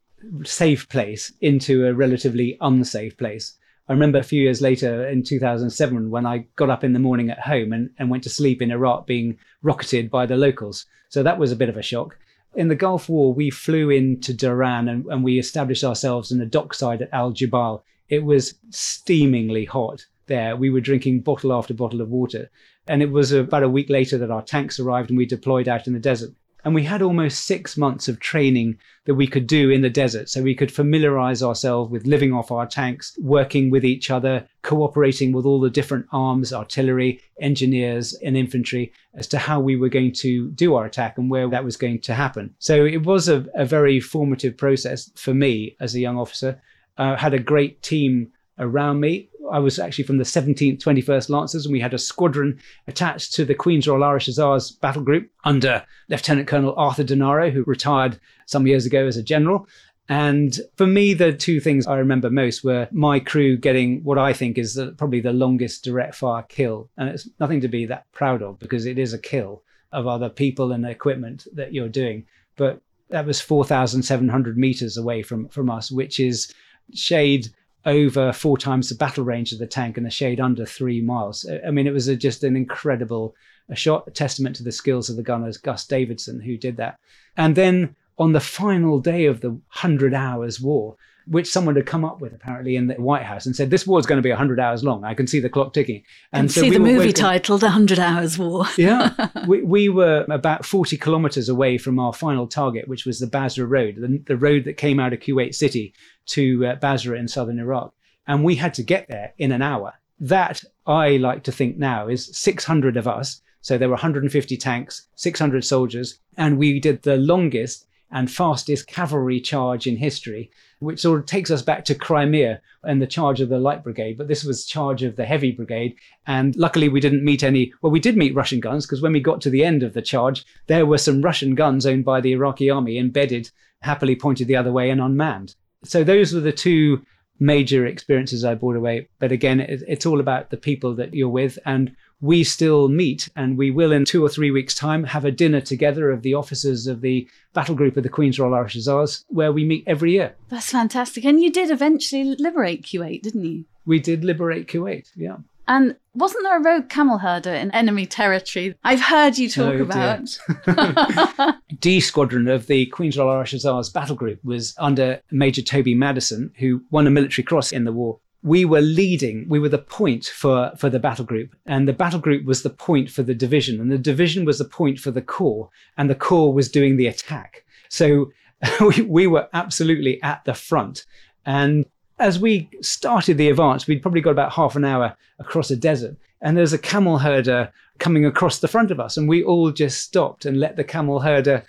safe 0.44 0.88
place 0.88 1.32
into 1.40 1.86
a 1.86 1.94
relatively 1.94 2.56
unsafe 2.60 3.16
place. 3.16 3.54
I 3.88 3.94
remember 3.94 4.18
a 4.18 4.24
few 4.24 4.42
years 4.42 4.60
later 4.60 5.08
in 5.08 5.22
2007 5.22 6.10
when 6.10 6.26
I 6.26 6.46
got 6.56 6.68
up 6.68 6.84
in 6.84 6.92
the 6.92 6.98
morning 6.98 7.30
at 7.30 7.40
home 7.40 7.72
and, 7.72 7.88
and 7.98 8.10
went 8.10 8.22
to 8.24 8.30
sleep 8.30 8.60
in 8.60 8.70
Iraq 8.70 9.06
being 9.06 9.38
rocketed 9.62 10.10
by 10.10 10.26
the 10.26 10.36
locals. 10.36 10.84
So 11.08 11.22
that 11.22 11.38
was 11.38 11.52
a 11.52 11.56
bit 11.56 11.70
of 11.70 11.76
a 11.78 11.82
shock. 11.82 12.18
In 12.54 12.68
the 12.68 12.74
Gulf 12.74 13.08
War, 13.08 13.32
we 13.32 13.48
flew 13.48 13.88
into 13.88 14.34
Dhahran 14.34 14.90
and, 14.90 15.06
and 15.06 15.24
we 15.24 15.38
established 15.38 15.84
ourselves 15.84 16.30
in 16.30 16.38
the 16.38 16.44
dockside 16.44 17.00
at 17.00 17.12
Al 17.14 17.32
Jubail. 17.32 17.82
It 18.10 18.24
was 18.24 18.54
steamingly 18.70 19.64
hot 19.64 20.04
there. 20.26 20.54
We 20.54 20.68
were 20.68 20.80
drinking 20.82 21.20
bottle 21.20 21.52
after 21.52 21.72
bottle 21.72 22.02
of 22.02 22.10
water. 22.10 22.50
And 22.88 23.02
it 23.02 23.10
was 23.10 23.32
about 23.32 23.62
a 23.62 23.68
week 23.70 23.88
later 23.88 24.18
that 24.18 24.30
our 24.30 24.42
tanks 24.42 24.78
arrived 24.78 25.08
and 25.08 25.16
we 25.16 25.24
deployed 25.24 25.68
out 25.68 25.86
in 25.86 25.94
the 25.94 25.98
desert. 25.98 26.30
And 26.64 26.74
we 26.74 26.84
had 26.84 27.02
almost 27.02 27.46
six 27.46 27.76
months 27.76 28.08
of 28.08 28.20
training 28.20 28.78
that 29.06 29.14
we 29.14 29.26
could 29.26 29.46
do 29.46 29.70
in 29.70 29.80
the 29.80 29.88
desert. 29.88 30.28
So 30.28 30.42
we 30.42 30.54
could 30.54 30.72
familiarize 30.72 31.42
ourselves 31.42 31.90
with 31.90 32.06
living 32.06 32.32
off 32.32 32.50
our 32.50 32.66
tanks, 32.66 33.16
working 33.20 33.70
with 33.70 33.84
each 33.84 34.10
other, 34.10 34.46
cooperating 34.62 35.32
with 35.32 35.46
all 35.46 35.60
the 35.60 35.70
different 35.70 36.06
arms, 36.12 36.52
artillery, 36.52 37.20
engineers, 37.40 38.12
and 38.24 38.36
infantry 38.36 38.92
as 39.14 39.26
to 39.28 39.38
how 39.38 39.60
we 39.60 39.76
were 39.76 39.88
going 39.88 40.12
to 40.12 40.50
do 40.50 40.74
our 40.74 40.84
attack 40.84 41.16
and 41.16 41.30
where 41.30 41.48
that 41.48 41.64
was 41.64 41.76
going 41.76 42.00
to 42.00 42.14
happen. 42.14 42.54
So 42.58 42.84
it 42.84 43.04
was 43.04 43.28
a, 43.28 43.46
a 43.54 43.64
very 43.64 44.00
formative 44.00 44.56
process 44.56 45.10
for 45.14 45.32
me 45.32 45.76
as 45.80 45.94
a 45.94 46.00
young 46.00 46.18
officer. 46.18 46.60
Uh, 46.98 47.16
had 47.16 47.34
a 47.34 47.38
great 47.38 47.80
team 47.82 48.32
around 48.58 49.00
me. 49.00 49.30
I 49.50 49.58
was 49.58 49.78
actually 49.78 50.04
from 50.04 50.18
the 50.18 50.24
17th, 50.24 50.82
21st 50.82 51.28
Lancers, 51.28 51.64
and 51.64 51.72
we 51.72 51.80
had 51.80 51.94
a 51.94 51.98
squadron 51.98 52.58
attached 52.86 53.32
to 53.34 53.44
the 53.44 53.54
Queen's 53.54 53.86
Royal 53.86 54.04
Irish 54.04 54.26
Hussars 54.26 54.72
battle 54.72 55.02
group 55.02 55.30
under 55.44 55.84
Lieutenant 56.08 56.48
Colonel 56.48 56.74
Arthur 56.76 57.04
Denaro, 57.04 57.52
who 57.52 57.64
retired 57.64 58.18
some 58.46 58.66
years 58.66 58.86
ago 58.86 59.06
as 59.06 59.16
a 59.16 59.22
general. 59.22 59.66
And 60.08 60.58
for 60.76 60.86
me, 60.86 61.12
the 61.12 61.32
two 61.32 61.60
things 61.60 61.86
I 61.86 61.96
remember 61.96 62.30
most 62.30 62.64
were 62.64 62.88
my 62.90 63.20
crew 63.20 63.58
getting 63.58 64.02
what 64.04 64.16
I 64.16 64.32
think 64.32 64.56
is 64.56 64.74
the, 64.74 64.92
probably 64.92 65.20
the 65.20 65.34
longest 65.34 65.84
direct 65.84 66.14
fire 66.14 66.44
kill. 66.48 66.88
And 66.96 67.10
it's 67.10 67.28
nothing 67.38 67.60
to 67.60 67.68
be 67.68 67.84
that 67.86 68.10
proud 68.12 68.42
of 68.42 68.58
because 68.58 68.86
it 68.86 68.98
is 68.98 69.12
a 69.12 69.18
kill 69.18 69.62
of 69.92 70.06
other 70.06 70.30
people 70.30 70.72
and 70.72 70.86
equipment 70.86 71.46
that 71.54 71.74
you're 71.74 71.90
doing. 71.90 72.24
But 72.56 72.80
that 73.10 73.26
was 73.26 73.40
4,700 73.40 74.56
meters 74.56 74.96
away 74.96 75.22
from, 75.22 75.48
from 75.48 75.70
us, 75.70 75.90
which 75.90 76.20
is 76.20 76.52
shade 76.94 77.48
over 77.86 78.32
four 78.32 78.58
times 78.58 78.88
the 78.88 78.94
battle 78.94 79.24
range 79.24 79.52
of 79.52 79.58
the 79.58 79.66
tank 79.66 79.96
and 79.96 80.06
a 80.06 80.10
shade 80.10 80.40
under 80.40 80.66
three 80.66 81.00
miles. 81.00 81.48
I 81.66 81.70
mean, 81.70 81.86
it 81.86 81.92
was 81.92 82.08
a, 82.08 82.16
just 82.16 82.44
an 82.44 82.56
incredible 82.56 83.34
a 83.68 83.76
shot, 83.76 84.04
a 84.06 84.10
testament 84.10 84.56
to 84.56 84.62
the 84.62 84.72
skills 84.72 85.10
of 85.10 85.16
the 85.16 85.22
gunners, 85.22 85.58
Gus 85.58 85.86
Davidson, 85.86 86.40
who 86.40 86.56
did 86.56 86.76
that. 86.78 86.98
And 87.36 87.54
then 87.54 87.96
on 88.18 88.32
the 88.32 88.40
final 88.40 88.98
day 88.98 89.26
of 89.26 89.40
the 89.40 89.50
100 89.50 90.14
Hours 90.14 90.60
War, 90.60 90.96
which 91.30 91.48
someone 91.48 91.76
had 91.76 91.86
come 91.86 92.04
up 92.04 92.20
with 92.20 92.32
apparently 92.32 92.76
in 92.76 92.86
the 92.86 92.94
White 92.94 93.24
House 93.24 93.46
and 93.46 93.54
said 93.54 93.70
this 93.70 93.86
war 93.86 93.98
is 93.98 94.06
going 94.06 94.18
to 94.18 94.22
be 94.22 94.30
100 94.30 94.58
hours 94.58 94.82
long. 94.82 95.04
I 95.04 95.14
can 95.14 95.26
see 95.26 95.40
the 95.40 95.48
clock 95.48 95.72
ticking. 95.72 96.02
And 96.32 96.50
so 96.50 96.62
see 96.62 96.70
the 96.70 96.78
movie 96.78 97.12
titled 97.12 97.62
100 97.62 97.98
Hours 97.98 98.38
War. 98.38 98.66
yeah. 98.76 99.14
We, 99.46 99.62
we 99.62 99.88
were 99.88 100.26
about 100.28 100.66
40 100.66 100.96
kilometers 100.98 101.48
away 101.48 101.78
from 101.78 101.98
our 101.98 102.12
final 102.12 102.46
target, 102.46 102.88
which 102.88 103.06
was 103.06 103.18
the 103.18 103.26
Basra 103.26 103.66
Road, 103.66 103.96
the, 103.96 104.18
the 104.26 104.36
road 104.36 104.64
that 104.64 104.76
came 104.76 105.00
out 105.00 105.12
of 105.12 105.20
Kuwait 105.20 105.54
City 105.54 105.94
to 106.26 106.66
uh, 106.66 106.74
Basra 106.74 107.16
in 107.18 107.28
southern 107.28 107.58
Iraq. 107.58 107.94
And 108.26 108.44
we 108.44 108.56
had 108.56 108.74
to 108.74 108.82
get 108.82 109.08
there 109.08 109.32
in 109.38 109.52
an 109.52 109.62
hour. 109.62 109.94
That, 110.20 110.64
I 110.86 111.16
like 111.16 111.44
to 111.44 111.52
think 111.52 111.78
now, 111.78 112.08
is 112.08 112.36
600 112.36 112.96
of 112.96 113.08
us. 113.08 113.40
So 113.60 113.78
there 113.78 113.88
were 113.88 113.94
150 113.94 114.56
tanks, 114.56 115.06
600 115.14 115.64
soldiers, 115.64 116.18
and 116.36 116.58
we 116.58 116.78
did 116.80 117.02
the 117.02 117.16
longest 117.16 117.86
and 118.10 118.30
fastest 118.30 118.86
cavalry 118.86 119.40
charge 119.40 119.86
in 119.86 119.96
history, 119.96 120.50
which 120.78 121.00
sort 121.00 121.20
of 121.20 121.26
takes 121.26 121.50
us 121.50 121.62
back 121.62 121.84
to 121.84 121.94
Crimea 121.94 122.60
and 122.84 123.02
the 123.02 123.06
charge 123.06 123.40
of 123.40 123.48
the 123.48 123.58
light 123.58 123.84
brigade. 123.84 124.16
But 124.16 124.28
this 124.28 124.44
was 124.44 124.64
charge 124.64 125.02
of 125.02 125.16
the 125.16 125.26
heavy 125.26 125.52
brigade. 125.52 125.94
And 126.26 126.56
luckily 126.56 126.88
we 126.88 127.00
didn't 127.00 127.24
meet 127.24 127.42
any, 127.42 127.72
well, 127.82 127.92
we 127.92 128.00
did 128.00 128.16
meet 128.16 128.34
Russian 128.34 128.60
guns 128.60 128.86
because 128.86 129.02
when 129.02 129.12
we 129.12 129.20
got 129.20 129.40
to 129.42 129.50
the 129.50 129.64
end 129.64 129.82
of 129.82 129.92
the 129.92 130.02
charge, 130.02 130.44
there 130.66 130.86
were 130.86 130.98
some 130.98 131.22
Russian 131.22 131.54
guns 131.54 131.84
owned 131.84 132.04
by 132.04 132.20
the 132.20 132.32
Iraqi 132.32 132.70
army 132.70 132.98
embedded, 132.98 133.50
happily 133.82 134.16
pointed 134.16 134.48
the 134.48 134.56
other 134.56 134.72
way 134.72 134.90
and 134.90 135.00
unmanned. 135.00 135.54
So 135.84 136.02
those 136.02 136.32
were 136.32 136.40
the 136.40 136.52
two 136.52 137.02
major 137.40 137.86
experiences 137.86 138.44
I 138.44 138.54
brought 138.54 138.76
away. 138.76 139.08
But 139.18 139.32
again, 139.32 139.60
it's 139.60 140.06
all 140.06 140.20
about 140.20 140.50
the 140.50 140.56
people 140.56 140.94
that 140.96 141.14
you're 141.14 141.28
with. 141.28 141.58
And 141.66 141.94
we 142.20 142.42
still 142.42 142.88
meet 142.88 143.28
and 143.36 143.56
we 143.56 143.70
will 143.70 143.92
in 143.92 144.04
two 144.04 144.24
or 144.24 144.28
three 144.28 144.50
weeks' 144.50 144.74
time 144.74 145.04
have 145.04 145.24
a 145.24 145.30
dinner 145.30 145.60
together 145.60 146.10
of 146.10 146.22
the 146.22 146.34
officers 146.34 146.86
of 146.86 147.00
the 147.00 147.28
battle 147.52 147.74
group 147.74 147.96
of 147.96 148.02
the 148.02 148.08
Queen's 148.08 148.38
Royal 148.38 148.54
Irish 148.54 148.74
Hussars 148.74 149.24
where 149.28 149.52
we 149.52 149.64
meet 149.64 149.84
every 149.86 150.12
year. 150.12 150.34
That's 150.48 150.70
fantastic. 150.70 151.24
And 151.24 151.40
you 151.40 151.50
did 151.50 151.70
eventually 151.70 152.24
liberate 152.38 152.82
Kuwait, 152.82 153.22
didn't 153.22 153.44
you? 153.44 153.64
We 153.86 154.00
did 154.00 154.24
liberate 154.24 154.68
Kuwait, 154.68 155.10
yeah. 155.16 155.36
And 155.68 155.96
wasn't 156.14 156.44
there 156.44 156.56
a 156.56 156.62
rogue 156.62 156.88
camel 156.88 157.18
herder 157.18 157.52
in 157.52 157.70
enemy 157.72 158.06
territory? 158.06 158.74
I've 158.84 159.02
heard 159.02 159.36
you 159.36 159.50
talk 159.50 159.74
oh, 159.74 159.82
about. 159.82 161.58
D 161.80 162.00
Squadron 162.00 162.48
of 162.48 162.66
the 162.66 162.86
Queen's 162.86 163.18
Royal 163.18 163.36
Irish 163.36 163.52
Hussars 163.52 163.90
battle 163.90 164.16
group 164.16 164.42
was 164.42 164.74
under 164.78 165.20
Major 165.30 165.60
Toby 165.60 165.94
Madison, 165.94 166.52
who 166.58 166.82
won 166.90 167.06
a 167.06 167.10
military 167.10 167.44
cross 167.44 167.70
in 167.70 167.84
the 167.84 167.92
war 167.92 168.18
we 168.42 168.64
were 168.64 168.80
leading 168.80 169.48
we 169.48 169.58
were 169.58 169.68
the 169.68 169.78
point 169.78 170.26
for 170.26 170.72
for 170.76 170.88
the 170.88 171.00
battle 171.00 171.24
group. 171.24 171.54
And 171.66 171.88
the 171.88 171.92
battle 171.92 172.20
group 172.20 172.44
was 172.44 172.62
the 172.62 172.70
point 172.70 173.10
for 173.10 173.22
the 173.22 173.34
division. 173.34 173.80
And 173.80 173.90
the 173.90 173.98
division 173.98 174.44
was 174.44 174.58
the 174.58 174.64
point 174.64 174.98
for 174.98 175.10
the 175.10 175.22
corps. 175.22 175.70
And 175.96 176.08
the 176.08 176.14
corps 176.14 176.52
was 176.52 176.70
doing 176.70 176.96
the 176.96 177.08
attack. 177.08 177.64
So 177.88 178.30
we, 178.80 179.02
we 179.02 179.26
were 179.26 179.48
absolutely 179.52 180.22
at 180.22 180.44
the 180.44 180.54
front. 180.54 181.04
And 181.46 181.84
as 182.18 182.38
we 182.38 182.68
started 182.80 183.38
the 183.38 183.48
advance 183.48 183.86
we'd 183.86 184.02
probably 184.02 184.20
got 184.20 184.30
about 184.30 184.52
half 184.52 184.76
an 184.76 184.84
hour 184.84 185.16
across 185.38 185.70
a 185.70 185.76
desert. 185.76 186.16
And 186.40 186.56
there's 186.56 186.72
a 186.72 186.78
camel 186.78 187.18
herder 187.18 187.72
coming 187.98 188.24
across 188.24 188.60
the 188.60 188.68
front 188.68 188.92
of 188.92 189.00
us. 189.00 189.16
And 189.16 189.28
we 189.28 189.42
all 189.42 189.72
just 189.72 190.00
stopped 190.00 190.44
and 190.44 190.60
let 190.60 190.76
the 190.76 190.84
camel 190.84 191.18
herder 191.20 191.64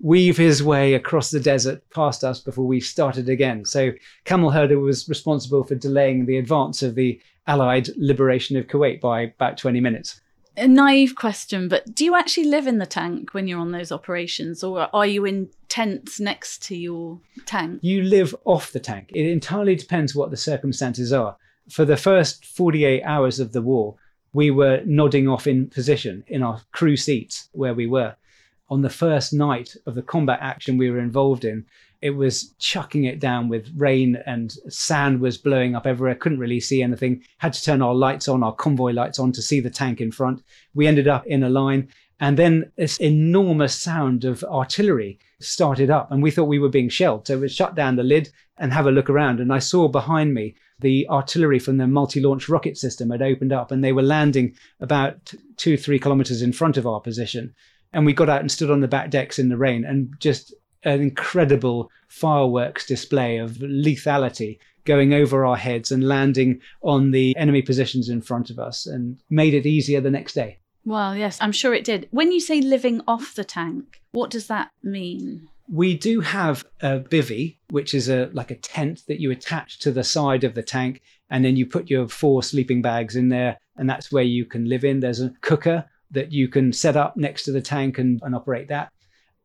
weave 0.00 0.36
his 0.36 0.62
way 0.62 0.94
across 0.94 1.30
the 1.30 1.40
desert 1.40 1.82
past 1.90 2.22
us 2.22 2.40
before 2.40 2.66
we 2.66 2.80
started 2.80 3.28
again. 3.28 3.64
So 3.64 3.92
Camel 4.24 4.50
Herder 4.50 4.78
was 4.78 5.08
responsible 5.08 5.64
for 5.64 5.74
delaying 5.74 6.26
the 6.26 6.38
advance 6.38 6.82
of 6.82 6.94
the 6.94 7.20
Allied 7.46 7.88
liberation 7.96 8.56
of 8.56 8.66
Kuwait 8.66 9.00
by 9.00 9.22
about 9.22 9.56
20 9.56 9.80
minutes. 9.80 10.20
A 10.58 10.66
naive 10.66 11.14
question, 11.14 11.68
but 11.68 11.94
do 11.94 12.04
you 12.04 12.14
actually 12.14 12.46
live 12.46 12.66
in 12.66 12.78
the 12.78 12.86
tank 12.86 13.34
when 13.34 13.46
you're 13.46 13.60
on 13.60 13.72
those 13.72 13.92
operations, 13.92 14.64
or 14.64 14.88
are 14.94 15.06
you 15.06 15.26
in 15.26 15.50
tents 15.68 16.18
next 16.18 16.62
to 16.64 16.76
your 16.76 17.20
tank? 17.44 17.80
You 17.82 18.02
live 18.02 18.34
off 18.46 18.72
the 18.72 18.80
tank. 18.80 19.10
It 19.14 19.26
entirely 19.26 19.76
depends 19.76 20.14
what 20.14 20.30
the 20.30 20.36
circumstances 20.36 21.12
are. 21.12 21.36
For 21.70 21.84
the 21.84 21.98
first 21.98 22.46
48 22.46 23.02
hours 23.02 23.38
of 23.38 23.52
the 23.52 23.60
war, 23.60 23.96
we 24.32 24.50
were 24.50 24.82
nodding 24.86 25.28
off 25.28 25.46
in 25.46 25.68
position 25.68 26.24
in 26.26 26.42
our 26.42 26.62
crew 26.72 26.96
seats 26.96 27.48
where 27.52 27.74
we 27.74 27.86
were. 27.86 28.16
On 28.68 28.82
the 28.82 28.90
first 28.90 29.32
night 29.32 29.76
of 29.86 29.94
the 29.94 30.02
combat 30.02 30.38
action 30.42 30.76
we 30.76 30.90
were 30.90 30.98
involved 30.98 31.44
in, 31.44 31.64
it 32.02 32.10
was 32.10 32.54
chucking 32.58 33.04
it 33.04 33.20
down 33.20 33.48
with 33.48 33.70
rain 33.76 34.16
and 34.26 34.52
sand 34.68 35.20
was 35.20 35.38
blowing 35.38 35.74
up 35.74 35.86
everywhere. 35.86 36.14
Couldn't 36.14 36.40
really 36.40 36.60
see 36.60 36.82
anything. 36.82 37.22
Had 37.38 37.52
to 37.52 37.62
turn 37.62 37.80
our 37.80 37.94
lights 37.94 38.28
on, 38.28 38.42
our 38.42 38.54
convoy 38.54 38.92
lights 38.92 39.18
on 39.18 39.32
to 39.32 39.42
see 39.42 39.60
the 39.60 39.70
tank 39.70 40.00
in 40.00 40.12
front. 40.12 40.42
We 40.74 40.86
ended 40.86 41.08
up 41.08 41.26
in 41.26 41.42
a 41.42 41.48
line. 41.48 41.88
And 42.18 42.38
then 42.38 42.72
this 42.76 42.96
enormous 42.98 43.74
sound 43.74 44.24
of 44.24 44.42
artillery 44.44 45.18
started 45.38 45.90
up, 45.90 46.10
and 46.10 46.22
we 46.22 46.30
thought 46.30 46.44
we 46.44 46.58
were 46.58 46.70
being 46.70 46.88
shelled. 46.88 47.26
So 47.26 47.38
we 47.38 47.48
shut 47.48 47.74
down 47.74 47.96
the 47.96 48.02
lid 48.02 48.30
and 48.58 48.72
have 48.72 48.86
a 48.86 48.90
look 48.90 49.10
around. 49.10 49.38
And 49.38 49.52
I 49.52 49.58
saw 49.58 49.86
behind 49.86 50.32
me 50.32 50.54
the 50.80 51.06
artillery 51.10 51.58
from 51.58 51.76
the 51.76 51.86
multi 51.86 52.20
launch 52.20 52.48
rocket 52.48 52.78
system 52.78 53.10
had 53.10 53.20
opened 53.20 53.52
up, 53.52 53.70
and 53.70 53.84
they 53.84 53.92
were 53.92 54.02
landing 54.02 54.54
about 54.80 55.34
two, 55.56 55.76
three 55.76 55.98
kilometers 55.98 56.40
in 56.40 56.52
front 56.52 56.76
of 56.76 56.86
our 56.86 57.00
position. 57.00 57.54
And 57.96 58.04
we 58.04 58.12
got 58.12 58.28
out 58.28 58.42
and 58.42 58.52
stood 58.52 58.70
on 58.70 58.82
the 58.82 58.88
back 58.88 59.08
decks 59.08 59.38
in 59.38 59.48
the 59.48 59.56
rain 59.56 59.82
and 59.86 60.12
just 60.20 60.52
an 60.84 61.00
incredible 61.00 61.90
fireworks 62.08 62.84
display 62.84 63.38
of 63.38 63.52
lethality 63.52 64.58
going 64.84 65.14
over 65.14 65.46
our 65.46 65.56
heads 65.56 65.90
and 65.90 66.06
landing 66.06 66.60
on 66.82 67.12
the 67.12 67.34
enemy 67.38 67.62
positions 67.62 68.10
in 68.10 68.20
front 68.20 68.50
of 68.50 68.58
us 68.58 68.84
and 68.84 69.18
made 69.30 69.54
it 69.54 69.64
easier 69.64 70.02
the 70.02 70.10
next 70.10 70.34
day. 70.34 70.58
Well, 70.84 71.16
yes, 71.16 71.38
I'm 71.40 71.52
sure 71.52 71.72
it 71.72 71.84
did. 71.84 72.06
When 72.10 72.32
you 72.32 72.38
say 72.38 72.60
living 72.60 73.00
off 73.08 73.34
the 73.34 73.44
tank, 73.44 74.02
what 74.12 74.28
does 74.28 74.48
that 74.48 74.72
mean? 74.82 75.48
We 75.66 75.96
do 75.96 76.20
have 76.20 76.66
a 76.82 77.00
bivy, 77.00 77.56
which 77.70 77.94
is 77.94 78.10
a 78.10 78.28
like 78.34 78.50
a 78.50 78.56
tent 78.56 79.04
that 79.08 79.20
you 79.20 79.30
attach 79.30 79.78
to 79.80 79.90
the 79.90 80.04
side 80.04 80.44
of 80.44 80.54
the 80.54 80.62
tank, 80.62 81.00
and 81.30 81.42
then 81.42 81.56
you 81.56 81.64
put 81.64 81.88
your 81.88 82.08
four 82.08 82.42
sleeping 82.42 82.82
bags 82.82 83.16
in 83.16 83.30
there, 83.30 83.58
and 83.76 83.88
that's 83.88 84.12
where 84.12 84.22
you 84.22 84.44
can 84.44 84.68
live 84.68 84.84
in. 84.84 85.00
There's 85.00 85.22
a 85.22 85.32
cooker 85.40 85.86
that 86.10 86.32
you 86.32 86.48
can 86.48 86.72
set 86.72 86.96
up 86.96 87.16
next 87.16 87.44
to 87.44 87.52
the 87.52 87.60
tank 87.60 87.98
and, 87.98 88.20
and 88.22 88.34
operate 88.34 88.68
that 88.68 88.90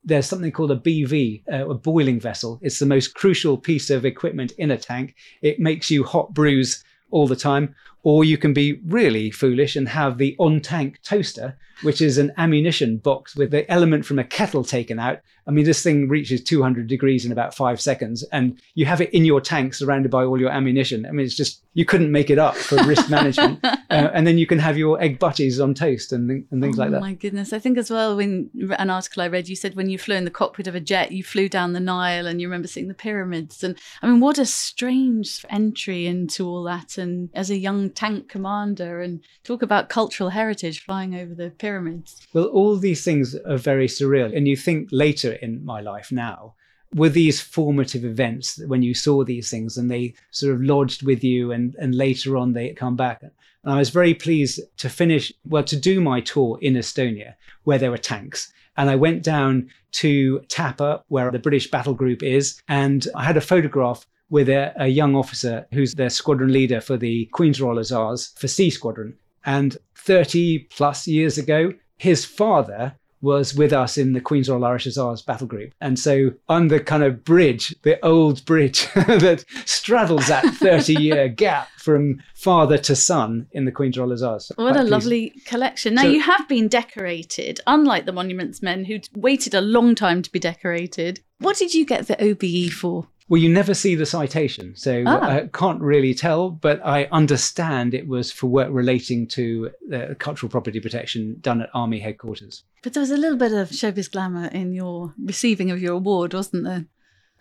there's 0.04 0.26
something 0.26 0.52
called 0.52 0.72
a 0.72 0.78
BV, 0.78 1.44
uh, 1.52 1.70
a 1.70 1.74
boiling 1.74 2.20
vessel. 2.20 2.60
It's 2.62 2.80
the 2.80 2.86
most 2.86 3.14
crucial 3.14 3.58
piece 3.58 3.90
of 3.90 4.06
equipment 4.06 4.52
in 4.58 4.72
a 4.72 4.78
tank. 4.78 5.16
It 5.42 5.60
makes 5.60 5.92
you 5.92 6.04
hot 6.04 6.34
brews 6.34 6.84
all 7.12 7.28
the 7.28 7.36
time. 7.36 7.76
Or 8.04 8.24
you 8.24 8.38
can 8.38 8.52
be 8.52 8.80
really 8.86 9.30
foolish 9.30 9.76
and 9.76 9.88
have 9.88 10.18
the 10.18 10.36
on 10.40 10.60
tank 10.60 11.00
toaster, 11.04 11.56
which 11.84 12.02
is 12.02 12.18
an 12.18 12.32
ammunition 12.38 12.98
box 12.98 13.36
with 13.36 13.52
the 13.52 13.70
element 13.72 14.06
from 14.06 14.18
a 14.18 14.24
kettle 14.24 14.64
taken 14.64 14.98
out. 14.98 15.20
I 15.48 15.52
mean, 15.52 15.66
this 15.66 15.82
thing 15.82 16.08
reaches 16.08 16.44
200 16.44 16.88
degrees 16.88 17.26
in 17.26 17.32
about 17.32 17.56
five 17.56 17.82
seconds, 17.82 18.24
and 18.32 18.62
you 18.76 18.86
have 18.86 19.02
it 19.02 19.10
in 19.14 19.26
your 19.26 19.42
tank 19.42 19.74
surrounded 19.74 20.12
by 20.12 20.24
all 20.24 20.40
your 20.40 20.52
ammunition. 20.52 21.06
I 21.06 21.12
mean, 21.12 21.26
it's 21.26 21.36
just, 21.36 21.64
you 21.74 21.86
couldn't 21.86 22.12
make 22.12 22.30
it 22.30 22.38
up 22.38 22.56
for 22.56 22.76
risk 22.84 23.10
management. 23.10 23.60
uh, 23.66 23.76
and 23.90 24.28
then 24.28 24.38
you 24.38 24.46
can 24.46 24.60
have 24.60 24.78
your 24.78 25.02
egg 25.02 25.20
butties 25.20 25.60
on 25.60 25.74
toast 25.74 26.14
and, 26.14 26.46
and 26.52 26.62
things 26.62 26.78
oh, 26.78 26.82
like 26.82 26.92
that. 26.92 26.98
Oh 26.98 27.02
my 27.02 27.14
goodness. 27.14 27.54
I 27.54 27.60
think 27.60 27.78
as 27.78 27.90
well, 27.90 28.16
when 28.16 28.50
an 28.78 28.90
article 28.90 29.24
I 29.24 29.28
read, 29.28 29.50
you 29.50 29.56
said 29.56 29.76
when 29.76 29.90
you 29.90 29.98
flew 29.98 30.16
in 30.16 30.26
the 30.26 30.32
cockpit 30.32 30.68
of 30.68 30.76
a 30.76 30.80
jet, 30.80 31.12
you 31.12 31.24
flew 31.24 31.50
down 31.50 31.74
the 31.74 31.80
Nile 31.80 32.28
and 32.28 32.40
you 32.40 32.48
remember 32.48 32.68
seeing 32.68 32.88
the 32.88 32.94
pyramids. 32.94 33.64
And 33.64 33.78
I 34.02 34.08
mean, 34.08 34.20
what 34.20 34.38
a 34.38 34.46
strange 34.46 35.46
entry 35.50 36.06
into 36.06 36.48
all 36.48 36.64
that. 36.64 36.98
And 36.98 37.30
as 37.34 37.50
a 37.50 37.58
young 37.58 37.90
tank 37.90 38.30
commander 38.30 39.02
and 39.02 39.22
talk 39.44 39.62
about 39.62 39.90
cultural 39.90 40.30
heritage 40.30 40.84
flying 40.84 41.16
over 41.16 41.34
the 41.34 41.50
pyramids. 41.50 42.28
Well, 42.34 42.46
all 42.46 42.76
these 42.78 43.04
things 43.04 43.36
are 43.36 43.58
very 43.58 43.88
surreal. 43.88 44.36
And 44.36 44.48
you 44.48 44.56
think 44.56 44.90
later 44.92 45.31
in 45.42 45.64
my 45.64 45.82
life 45.82 46.12
now, 46.12 46.56
were 46.94 47.10
these 47.10 47.40
formative 47.40 48.04
events 48.04 48.60
when 48.68 48.82
you 48.82 48.94
saw 48.94 49.24
these 49.24 49.50
things 49.50 49.78
and 49.78 49.90
they 49.90 50.14
sort 50.32 50.54
of 50.54 50.62
lodged 50.62 51.04
with 51.04 51.24
you 51.24 51.52
and, 51.52 51.76
and 51.76 51.96
later 51.96 52.36
on 52.36 52.54
they 52.54 52.74
come 52.74 52.96
back. 52.96 53.22
And 53.22 53.32
I 53.74 53.78
was 53.78 53.90
very 53.90 54.14
pleased 54.14 54.60
to 54.78 54.90
finish, 54.90 55.32
well, 55.46 55.64
to 55.64 55.80
do 55.80 56.02
my 56.02 56.20
tour 56.22 56.58
in 56.62 56.74
Estonia 56.74 57.36
where 57.64 57.78
there 57.78 57.92
were 57.92 57.98
tanks. 57.98 58.52
And 58.78 58.90
I 58.90 58.96
went 58.96 59.24
down 59.24 59.70
to 59.94 60.40
Tapa, 60.48 61.04
where 61.10 61.30
the 61.32 61.40
British 61.40 61.70
battle 61.70 61.94
group 61.94 62.24
is, 62.24 62.62
and 62.68 63.08
I 63.16 63.24
had 63.24 63.38
a 63.38 63.42
photograph 63.42 64.06
with 64.30 64.48
a, 64.48 64.74
a 64.78 64.88
young 64.88 65.16
officer 65.16 65.68
who's 65.74 65.94
their 65.94 66.10
squadron 66.10 66.54
leader 66.54 66.80
for 66.80 66.98
the 66.98 67.26
Queen's 67.34 67.62
Royal 67.62 67.78
Hussars 67.78 68.34
for 68.38 68.48
C 68.48 68.70
Squadron. 68.70 69.16
And 69.46 69.78
30 69.96 70.60
plus 70.70 71.06
years 71.06 71.38
ago, 71.38 71.74
his 71.98 72.26
father 72.26 72.96
was 73.22 73.54
with 73.54 73.74
us 73.74 73.98
in 73.98 74.14
the 74.14 74.22
Queen's 74.22 74.50
Royal 74.50 74.66
Irish 74.66 74.86
Hussars 74.86 75.22
battle 75.22 75.48
group. 75.48 75.74
And 75.82 75.98
so 75.98 76.32
I'm 76.50 76.68
the 76.68 76.80
kind 76.80 77.04
of 77.04 77.24
bridge, 77.24 77.76
the 77.84 78.04
old 78.06 78.44
bridge 78.46 78.88
that 78.96 79.46
straddles 79.66 80.28
that 80.28 80.46
30 80.56 80.94
year 80.94 81.30
gap 81.30 81.70
from 81.78 82.22
father 82.36 82.78
to 82.80 82.96
son 82.96 83.48
in 83.52 83.66
the 83.66 83.72
Queen's 83.72 83.98
Royal 83.98 84.10
Hussars. 84.10 84.52
What 84.56 84.78
a 84.78 84.84
lovely 84.84 85.34
collection. 85.46 85.96
Now, 85.96 86.04
so, 86.04 86.10
you 86.10 86.22
have 86.22 86.48
been 86.48 86.68
decorated, 86.68 87.60
unlike 87.68 88.06
the 88.06 88.12
Monuments 88.12 88.62
Men 88.62 88.86
who 88.86 89.00
waited 89.16 89.54
a 89.54 89.62
long 89.62 89.96
time 89.96 90.22
to 90.22 90.32
be 90.32 90.40
decorated. 90.40 91.22
What 91.40 91.58
did 91.58 91.74
you 91.74 91.86
get 91.86 92.08
the 92.08 92.22
OBE 92.24 92.72
for? 92.72 93.08
Well, 93.32 93.42
you 93.42 93.48
never 93.48 93.74
see 93.74 93.96
the 93.96 94.06
citation, 94.06 94.76
so 94.76 95.06
ah. 95.08 95.22
I 95.22 95.50
can't 95.54 95.82
really 95.82 96.14
tell, 96.14 96.50
but 96.50 96.86
I 96.86 97.06
understand 97.14 97.94
it 97.94 98.06
was 98.06 98.30
for 98.30 98.48
work 98.48 98.68
relating 98.72 99.26
to 99.28 99.72
uh, 99.94 100.08
cultural 100.20 100.50
property 100.50 100.82
protection 100.82 101.38
done 101.40 101.62
at 101.62 101.70
Army 101.74 102.00
headquarters. 102.00 102.64
But 102.82 102.94
there 102.94 103.02
was 103.02 103.12
a 103.12 103.18
little 103.18 103.38
bit 103.38 103.54
of 103.54 103.70
showbiz 103.70 104.12
glamour 104.12 104.48
in 104.48 104.74
your 104.74 105.14
receiving 105.24 105.70
of 105.72 105.82
your 105.82 105.94
award, 105.94 106.34
wasn't 106.34 106.64
there? 106.64 106.86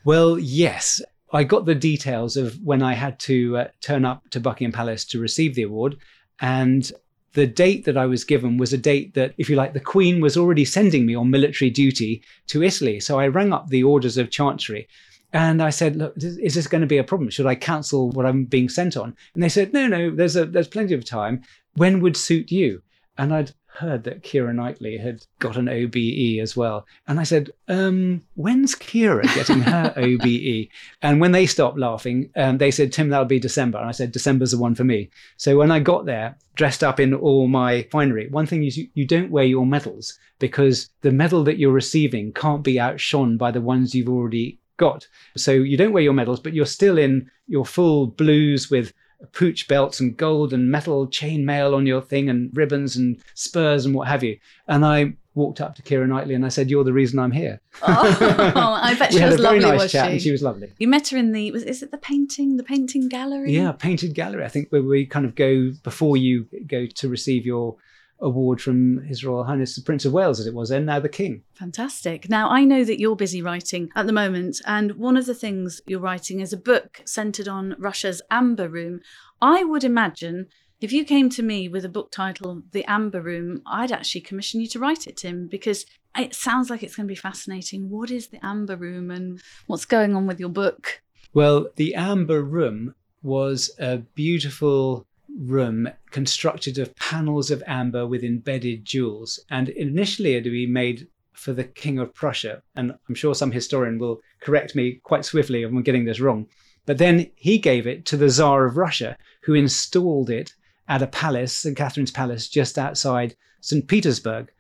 Well, 0.05 0.39
yes. 0.39 1.01
I 1.33 1.45
got 1.45 1.65
the 1.65 1.75
details 1.75 2.37
of 2.37 2.59
when 2.63 2.83
I 2.83 2.95
had 2.95 3.19
to 3.21 3.57
uh, 3.57 3.69
turn 3.81 4.05
up 4.05 4.29
to 4.31 4.41
Buckingham 4.41 4.73
Palace 4.73 5.05
to 5.07 5.21
receive 5.21 5.55
the 5.55 5.63
award. 5.63 5.97
And 6.41 6.91
the 7.33 7.47
date 7.47 7.85
that 7.85 7.97
I 7.97 8.07
was 8.07 8.25
given 8.25 8.59
was 8.59 8.73
a 8.73 8.79
date 8.79 9.15
that, 9.15 9.35
if 9.39 9.49
you 9.49 9.57
like, 9.57 9.73
the 9.73 9.81
Queen 9.81 10.21
was 10.21 10.37
already 10.37 10.65
sending 10.65 11.07
me 11.07 11.15
on 11.15 11.31
military 11.31 11.71
duty 11.71 12.23
to 12.49 12.63
Italy. 12.63 12.99
So 12.99 13.21
I 13.21 13.29
rang 13.29 13.53
up 13.53 13.69
the 13.69 13.85
Orders 13.85 14.17
of 14.17 14.31
Chancery 14.31 14.89
and 15.33 15.63
I 15.63 15.71
said, 15.71 15.97
"Look, 15.97 16.15
is 16.17 16.55
this 16.55 16.67
going 16.67 16.81
to 16.81 16.87
be 16.87 16.99
a 16.99 17.05
problem? 17.05 17.31
Should 17.31 17.47
I 17.47 17.55
cancel 17.55 18.11
what 18.11 18.27
I'm 18.27 18.45
being 18.45 18.69
sent 18.69 18.97
on?" 18.97 19.15
And 19.35 19.43
they 19.43 19.49
said, 19.49 19.73
"No, 19.73 19.87
no. 19.87 20.11
There's 20.11 20.37
a 20.37 20.45
there's 20.45 20.69
plenty 20.69 20.95
of 20.95 21.05
time. 21.05 21.43
When 21.77 22.01
would 22.01 22.17
suit 22.17 22.51
you?" 22.51 22.83
And 23.17 23.33
I'd 23.33 23.53
heard 23.81 24.05
that 24.05 24.23
Keira 24.23 24.55
Knightley 24.55 24.97
had 24.99 25.25
got 25.39 25.57
an 25.57 25.69
OBE 25.69 26.41
as 26.41 26.57
well. 26.57 26.87
And 27.09 27.19
I 27.19 27.23
said, 27.25 27.51
um, 27.69 28.23
when's 28.35 28.75
Keira 28.75 29.23
getting 29.35 29.61
her 29.61 29.93
OBE? 29.97 30.69
And 31.03 31.21
when 31.21 31.33
they 31.33 31.47
stopped 31.47 31.79
laughing, 31.79 32.31
um, 32.37 32.59
they 32.59 32.71
said, 32.71 32.93
Tim, 32.93 33.09
that'll 33.09 33.25
be 33.25 33.41
December. 33.41 33.79
And 33.79 33.89
I 33.89 33.93
said, 33.93 34.13
December's 34.13 34.53
the 34.53 34.59
one 34.59 34.75
for 34.75 34.85
me. 34.85 35.11
So 35.37 35.57
when 35.57 35.71
I 35.71 35.81
got 35.81 36.07
there, 36.07 36.37
dressed 36.55 36.85
up 36.85 37.01
in 37.01 37.15
all 37.15 37.49
my 37.49 37.83
finery, 37.91 38.29
one 38.29 38.47
thing 38.47 38.65
is 38.65 38.77
you, 38.77 38.89
you 38.95 39.07
don't 39.07 39.31
wear 39.31 39.45
your 39.45 39.67
medals 39.67 40.19
because 40.39 40.91
the 41.01 41.13
medal 41.13 41.43
that 41.45 41.59
you're 41.59 41.73
receiving 41.73 42.33
can't 42.33 42.63
be 42.63 42.79
outshone 42.79 43.37
by 43.37 43.51
the 43.51 43.61
ones 43.61 43.95
you've 43.95 44.09
already 44.09 44.59
got. 44.77 45.07
So 45.37 45.53
you 45.53 45.77
don't 45.77 45.93
wear 45.93 46.03
your 46.03 46.13
medals, 46.13 46.41
but 46.41 46.55
you're 46.55 46.67
still 46.67 46.99
in 46.99 47.31
your 47.47 47.67
full 47.67 48.07
blues 48.07 48.71
with 48.71 48.93
pooch 49.33 49.69
belts 49.69 50.01
and 50.01 50.17
gold 50.17 50.53
and 50.53 50.71
metal 50.71 51.07
chain 51.07 51.45
mail 51.45 51.75
on 51.75 51.87
your 51.87 52.01
thing 52.01 52.29
and 52.29 52.51
ribbons 52.57 52.97
and 52.97 53.21
spurs 53.35 53.85
and 53.85 53.95
what 53.95 54.09
have 54.09 54.25
you. 54.25 54.39
And 54.67 54.85
I 54.85 55.15
walked 55.35 55.61
up 55.61 55.75
to 55.77 55.83
Keira 55.83 56.09
Knightley 56.09 56.35
and 56.35 56.45
I 56.45 56.49
said, 56.49 56.71
"You're 56.71 56.85
the 56.85 56.93
reason 56.93 57.19
I'm 57.19 57.31
here." 57.31 57.61
Oh, 57.83 58.53
I 58.83 58.95
bet 58.99 59.13
she 59.13 59.23
was 59.23 59.39
lovely. 59.39 59.61
nice 59.61 59.93
chat, 59.93 60.07
she? 60.07 60.13
and 60.13 60.23
she 60.23 60.33
was 60.33 60.43
lovely. 60.43 60.73
You 60.79 60.89
met 60.89 61.09
her 61.09 61.17
in 61.17 61.33
the 61.33 61.51
was 61.51 61.63
is 61.63 61.83
it 61.83 61.91
the 61.91 61.99
painting 61.99 62.57
the 62.57 62.63
painting 62.63 63.09
gallery? 63.09 63.53
Yeah, 63.53 63.73
painted 63.73 64.15
gallery. 64.15 64.45
I 64.45 64.49
think 64.49 64.71
where 64.71 64.83
we 64.83 65.07
kind 65.07 65.27
of 65.27 65.35
go 65.35 65.73
before 65.83 66.17
you 66.17 66.47
go 66.67 66.87
to 66.87 67.09
receive 67.09 67.47
your 67.47 67.77
award 68.21 68.61
from 68.61 69.03
His 69.05 69.25
Royal 69.25 69.45
Highness 69.45 69.77
the 69.77 69.83
Prince 69.83 70.05
of 70.05 70.13
Wales, 70.13 70.41
as 70.41 70.47
it 70.47 70.55
was 70.55 70.69
then, 70.69 70.87
now 70.87 71.01
the 71.01 71.09
King. 71.09 71.43
Fantastic. 71.55 72.29
Now, 72.29 72.49
I 72.49 72.65
know 72.65 72.85
that 72.85 73.01
you're 73.01 73.17
busy 73.17 73.43
writing 73.43 73.91
at 73.97 74.07
the 74.07 74.13
moment, 74.13 74.61
and 74.67 74.93
one 74.93 75.17
of 75.17 75.27
the 75.27 75.35
things 75.35 75.81
you're 75.87 76.01
writing 76.01 76.41
is 76.41 76.53
a 76.53 76.59
book 76.59 77.03
centered 77.05 77.49
on 77.49 77.77
Russia's 77.79 78.23
Amber 78.31 78.69
Room. 78.69 79.01
I 79.41 79.65
would 79.65 79.85
imagine 79.85 80.47
if 80.81 80.93
you 80.93 81.05
came 81.05 81.29
to 81.31 81.43
me 81.43 81.69
with 81.69 81.85
a 81.85 81.91
book 81.91 82.11
title, 82.11 82.63
The 82.73 82.85
Amber 82.87 83.21
Room, 83.21 83.61
I'd 83.67 83.93
actually 83.93 84.23
commission 84.23 84.63
you 84.63 84.67
to 84.69 84.79
write 84.79 85.07
it, 85.07 85.19
Tim, 85.19 85.47
because 85.47 85.85
it 86.17 86.35
sounds 86.35 86.71
like 86.71 86.83
it's 86.83 86.97
going 86.97 87.07
to 87.07 87.13
be 87.13 87.17
fascinating. 87.17 87.91
What 87.91 88.11
is 88.11 88.29
the 88.29 88.45
Amber 88.45 88.77
Room 88.77 89.11
and 89.11 89.43
what's 89.67 89.85
going 89.85 90.17
on 90.17 90.27
with 90.27 90.41
your 90.41 90.49
book? 90.49 91.03
Well, 91.35 91.69
the 91.77 91.95
Amber 91.95 92.43
Room 92.43 92.95
was 93.23 93.71
a 93.79 93.99
beautiful 93.99 95.07
room 95.39 95.89
constructed 96.11 96.79
of 96.79 96.95
panels 96.97 97.51
of 97.51 97.63
amber 97.67 98.07
with 98.07 98.25
embedded 98.25 98.85
jewels. 98.85 99.41
And 99.51 99.69
initially 99.71 100.33
it 100.33 100.45
had 100.45 100.53
been 100.53 100.73
made 100.73 101.09
for 101.33 101.53
the 101.53 101.65
King 101.65 101.99
of 101.99 102.15
Prussia. 102.15 102.63
And 102.77 102.93
I'm 103.09 103.15
sure 103.15 103.35
some 103.35 103.53
historian 103.53 103.99
will 103.99 104.21
correct 104.41 104.75
me 104.75 105.01
quite 105.03 105.25
swiftly 105.25 105.63
if 105.63 105.71
I'm 105.71 105.83
getting 105.83 106.05
this 106.05 106.21
wrong. 106.21 106.47
But 106.87 106.99
then 106.99 107.31
he 107.37 107.59
gave 107.59 107.87
it 107.87 108.05
to 108.07 108.17
the 108.17 108.29
Tsar 108.29 108.67
of 108.67 108.77
Russia, 108.77 109.17
who 109.43 109.55
installed 109.55 110.31
it 110.31 110.55
at 110.89 111.03
a 111.03 111.07
palace, 111.07 111.57
St. 111.57 111.77
Catherine's 111.77 112.11
Palace, 112.11 112.49
just 112.49 112.79
outside 112.79 113.37
St. 113.61 113.87
Petersburg. 113.87 114.51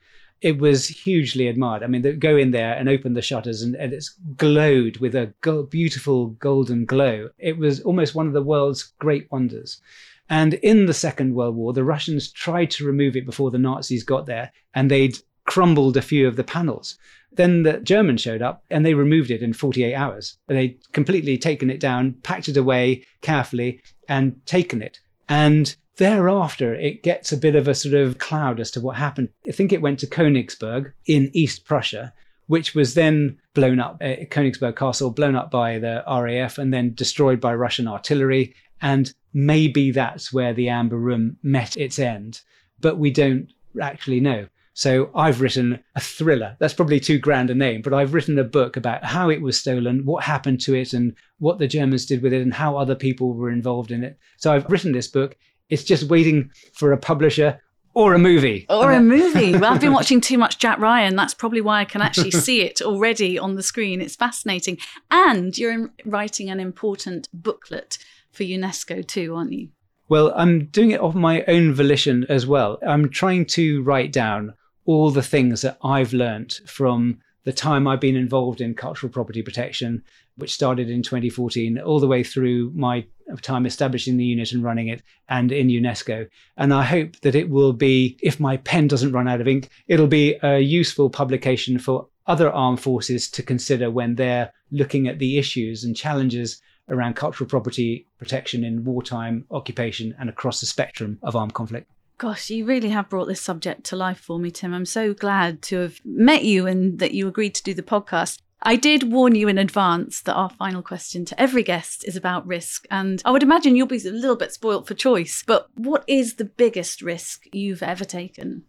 It 0.40 0.58
was 0.58 0.86
hugely 0.86 1.48
admired. 1.48 1.82
I 1.82 1.86
mean, 1.86 2.18
go 2.18 2.36
in 2.36 2.50
there 2.50 2.74
and 2.74 2.88
open 2.88 3.12
the 3.12 3.20
shutters, 3.20 3.62
and, 3.62 3.74
and 3.74 3.92
it's 3.92 4.16
glowed 4.36 4.98
with 4.98 5.14
a 5.14 5.34
go- 5.42 5.64
beautiful 5.64 6.28
golden 6.28 6.86
glow. 6.86 7.28
It 7.38 7.58
was 7.58 7.80
almost 7.80 8.14
one 8.14 8.26
of 8.26 8.32
the 8.32 8.42
world's 8.42 8.84
great 8.98 9.30
wonders. 9.30 9.82
And 10.30 10.54
in 10.54 10.86
the 10.86 10.94
Second 10.94 11.34
World 11.34 11.56
War, 11.56 11.72
the 11.72 11.84
Russians 11.84 12.30
tried 12.30 12.70
to 12.72 12.86
remove 12.86 13.16
it 13.16 13.26
before 13.26 13.50
the 13.50 13.58
Nazis 13.58 14.04
got 14.04 14.26
there, 14.26 14.52
and 14.74 14.90
they'd 14.90 15.18
crumbled 15.44 15.96
a 15.96 16.02
few 16.02 16.28
of 16.28 16.36
the 16.36 16.44
panels. 16.44 16.96
Then 17.32 17.64
the 17.64 17.78
Germans 17.78 18.20
showed 18.20 18.42
up 18.42 18.64
and 18.70 18.84
they 18.84 18.94
removed 18.94 19.30
it 19.30 19.42
in 19.42 19.52
48 19.52 19.94
hours. 19.94 20.36
They'd 20.46 20.78
completely 20.92 21.38
taken 21.38 21.70
it 21.70 21.80
down, 21.80 22.14
packed 22.22 22.48
it 22.48 22.56
away 22.56 23.04
carefully, 23.20 23.80
and 24.08 24.44
taken 24.46 24.82
it. 24.82 25.00
And 25.28 25.74
thereafter, 25.96 26.74
it 26.74 27.02
gets 27.02 27.32
a 27.32 27.36
bit 27.36 27.54
of 27.54 27.68
a 27.68 27.74
sort 27.74 27.94
of 27.94 28.18
cloud 28.18 28.60
as 28.60 28.70
to 28.72 28.80
what 28.80 28.96
happened. 28.96 29.28
I 29.46 29.52
think 29.52 29.72
it 29.72 29.82
went 29.82 29.98
to 30.00 30.06
Königsberg 30.06 30.92
in 31.06 31.30
East 31.32 31.64
Prussia, 31.64 32.12
which 32.46 32.74
was 32.74 32.94
then 32.94 33.38
blown 33.54 33.78
up, 33.78 33.98
uh, 34.00 34.26
Königsberg 34.26 34.76
Castle, 34.76 35.10
blown 35.10 35.36
up 35.36 35.50
by 35.50 35.78
the 35.78 36.02
RAF 36.06 36.58
and 36.58 36.72
then 36.72 36.94
destroyed 36.94 37.40
by 37.40 37.54
Russian 37.54 37.86
artillery. 37.86 38.54
And 38.82 39.12
maybe 39.32 39.90
that's 39.90 40.32
where 40.32 40.52
the 40.52 40.68
Amber 40.68 40.96
Room 40.96 41.36
met 41.42 41.76
its 41.76 41.98
end. 41.98 42.40
But 42.80 42.98
we 42.98 43.10
don't 43.10 43.48
actually 43.80 44.20
know. 44.20 44.48
So 44.72 45.10
I've 45.14 45.40
written 45.40 45.82
a 45.94 46.00
thriller. 46.00 46.56
That's 46.58 46.74
probably 46.74 47.00
too 47.00 47.18
grand 47.18 47.50
a 47.50 47.54
name, 47.54 47.82
but 47.82 47.92
I've 47.92 48.14
written 48.14 48.38
a 48.38 48.44
book 48.44 48.76
about 48.76 49.04
how 49.04 49.28
it 49.28 49.42
was 49.42 49.60
stolen, 49.60 50.06
what 50.06 50.24
happened 50.24 50.60
to 50.62 50.74
it, 50.74 50.92
and 50.92 51.14
what 51.38 51.58
the 51.58 51.66
Germans 51.66 52.06
did 52.06 52.22
with 52.22 52.32
it, 52.32 52.40
and 52.40 52.54
how 52.54 52.76
other 52.76 52.94
people 52.94 53.34
were 53.34 53.50
involved 53.50 53.90
in 53.90 54.04
it. 54.04 54.18
So 54.38 54.52
I've 54.52 54.70
written 54.70 54.92
this 54.92 55.08
book. 55.08 55.36
It's 55.68 55.84
just 55.84 56.04
waiting 56.04 56.50
for 56.72 56.92
a 56.92 56.96
publisher 56.96 57.60
or 57.94 58.14
a 58.14 58.18
movie. 58.18 58.66
Or 58.70 58.92
a 58.92 59.00
movie. 59.00 59.52
well, 59.52 59.72
I've 59.72 59.80
been 59.80 59.92
watching 60.00 60.20
too 60.20 60.38
much 60.38 60.58
Jack 60.58 60.78
Ryan. 60.78 61.16
That's 61.16 61.34
probably 61.34 61.60
why 61.60 61.80
I 61.80 61.84
can 61.84 62.02
actually 62.02 62.30
see 62.30 62.62
it 62.62 62.80
already 62.80 63.38
on 63.38 63.56
the 63.56 63.62
screen. 63.62 64.00
It's 64.00 64.16
fascinating. 64.16 64.78
And 65.10 65.56
you're 65.58 65.90
writing 66.04 66.48
an 66.50 66.60
important 66.60 67.28
booklet 67.34 67.98
for 68.40 68.44
UNESCO 68.44 69.06
too, 69.06 69.34
aren't 69.34 69.52
you? 69.52 69.68
Well, 70.08 70.32
I'm 70.34 70.64
doing 70.66 70.92
it 70.92 71.00
of 71.00 71.14
my 71.14 71.44
own 71.44 71.74
volition 71.74 72.24
as 72.30 72.46
well. 72.46 72.78
I'm 72.86 73.10
trying 73.10 73.44
to 73.46 73.82
write 73.82 74.12
down 74.12 74.54
all 74.86 75.10
the 75.10 75.22
things 75.22 75.60
that 75.60 75.76
I've 75.84 76.14
learnt 76.14 76.60
from 76.64 77.18
the 77.44 77.52
time 77.52 77.86
I've 77.86 78.00
been 78.00 78.16
involved 78.16 78.62
in 78.62 78.74
cultural 78.74 79.12
property 79.12 79.42
protection, 79.42 80.02
which 80.36 80.54
started 80.54 80.88
in 80.88 81.02
2014, 81.02 81.78
all 81.80 82.00
the 82.00 82.06
way 82.06 82.24
through 82.24 82.72
my 82.74 83.04
time 83.42 83.66
establishing 83.66 84.16
the 84.16 84.24
unit 84.24 84.52
and 84.52 84.64
running 84.64 84.88
it 84.88 85.02
and 85.28 85.52
in 85.52 85.68
UNESCO. 85.68 86.26
And 86.56 86.72
I 86.72 86.84
hope 86.84 87.20
that 87.20 87.34
it 87.34 87.50
will 87.50 87.74
be, 87.74 88.18
if 88.22 88.40
my 88.40 88.56
pen 88.56 88.88
doesn't 88.88 89.12
run 89.12 89.28
out 89.28 89.42
of 89.42 89.48
ink, 89.48 89.68
it'll 89.86 90.06
be 90.06 90.38
a 90.42 90.60
useful 90.60 91.10
publication 91.10 91.78
for 91.78 92.08
other 92.26 92.50
armed 92.50 92.80
forces 92.80 93.30
to 93.32 93.42
consider 93.42 93.90
when 93.90 94.14
they're 94.14 94.50
looking 94.70 95.08
at 95.08 95.18
the 95.18 95.36
issues 95.36 95.84
and 95.84 95.94
challenges 95.94 96.62
around 96.90 97.14
cultural 97.14 97.48
property 97.48 98.06
protection 98.18 98.64
in 98.64 98.84
wartime, 98.84 99.46
occupation, 99.50 100.14
and 100.18 100.28
across 100.28 100.60
the 100.60 100.66
spectrum 100.66 101.18
of 101.22 101.36
armed 101.36 101.54
conflict. 101.54 101.90
Gosh, 102.18 102.50
you 102.50 102.66
really 102.66 102.90
have 102.90 103.08
brought 103.08 103.28
this 103.28 103.40
subject 103.40 103.84
to 103.84 103.96
life 103.96 104.20
for 104.20 104.38
me, 104.38 104.50
Tim. 104.50 104.74
I'm 104.74 104.84
so 104.84 105.14
glad 105.14 105.62
to 105.62 105.78
have 105.78 106.00
met 106.04 106.44
you 106.44 106.66
and 106.66 106.98
that 106.98 107.14
you 107.14 107.26
agreed 107.26 107.54
to 107.54 107.62
do 107.62 107.72
the 107.72 107.82
podcast. 107.82 108.38
I 108.62 108.76
did 108.76 109.10
warn 109.10 109.34
you 109.34 109.48
in 109.48 109.56
advance 109.56 110.20
that 110.22 110.34
our 110.34 110.50
final 110.50 110.82
question 110.82 111.24
to 111.24 111.40
every 111.40 111.62
guest 111.62 112.06
is 112.06 112.16
about 112.16 112.46
risk. 112.46 112.84
And 112.90 113.22
I 113.24 113.30
would 113.30 113.42
imagine 113.42 113.74
you'll 113.74 113.86
be 113.86 114.06
a 114.06 114.10
little 114.10 114.36
bit 114.36 114.52
spoilt 114.52 114.86
for 114.86 114.92
choice. 114.92 115.42
But 115.46 115.68
what 115.74 116.04
is 116.06 116.34
the 116.34 116.44
biggest 116.44 117.00
risk 117.00 117.44
you've 117.52 117.82
ever 117.82 118.04
taken? 118.04 118.64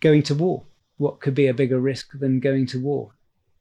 Going 0.00 0.24
to 0.24 0.34
war. 0.34 0.64
What 0.96 1.20
could 1.20 1.34
be 1.34 1.46
a 1.46 1.54
bigger 1.54 1.78
risk 1.78 2.18
than 2.18 2.40
going 2.40 2.66
to 2.68 2.80
war? 2.80 3.12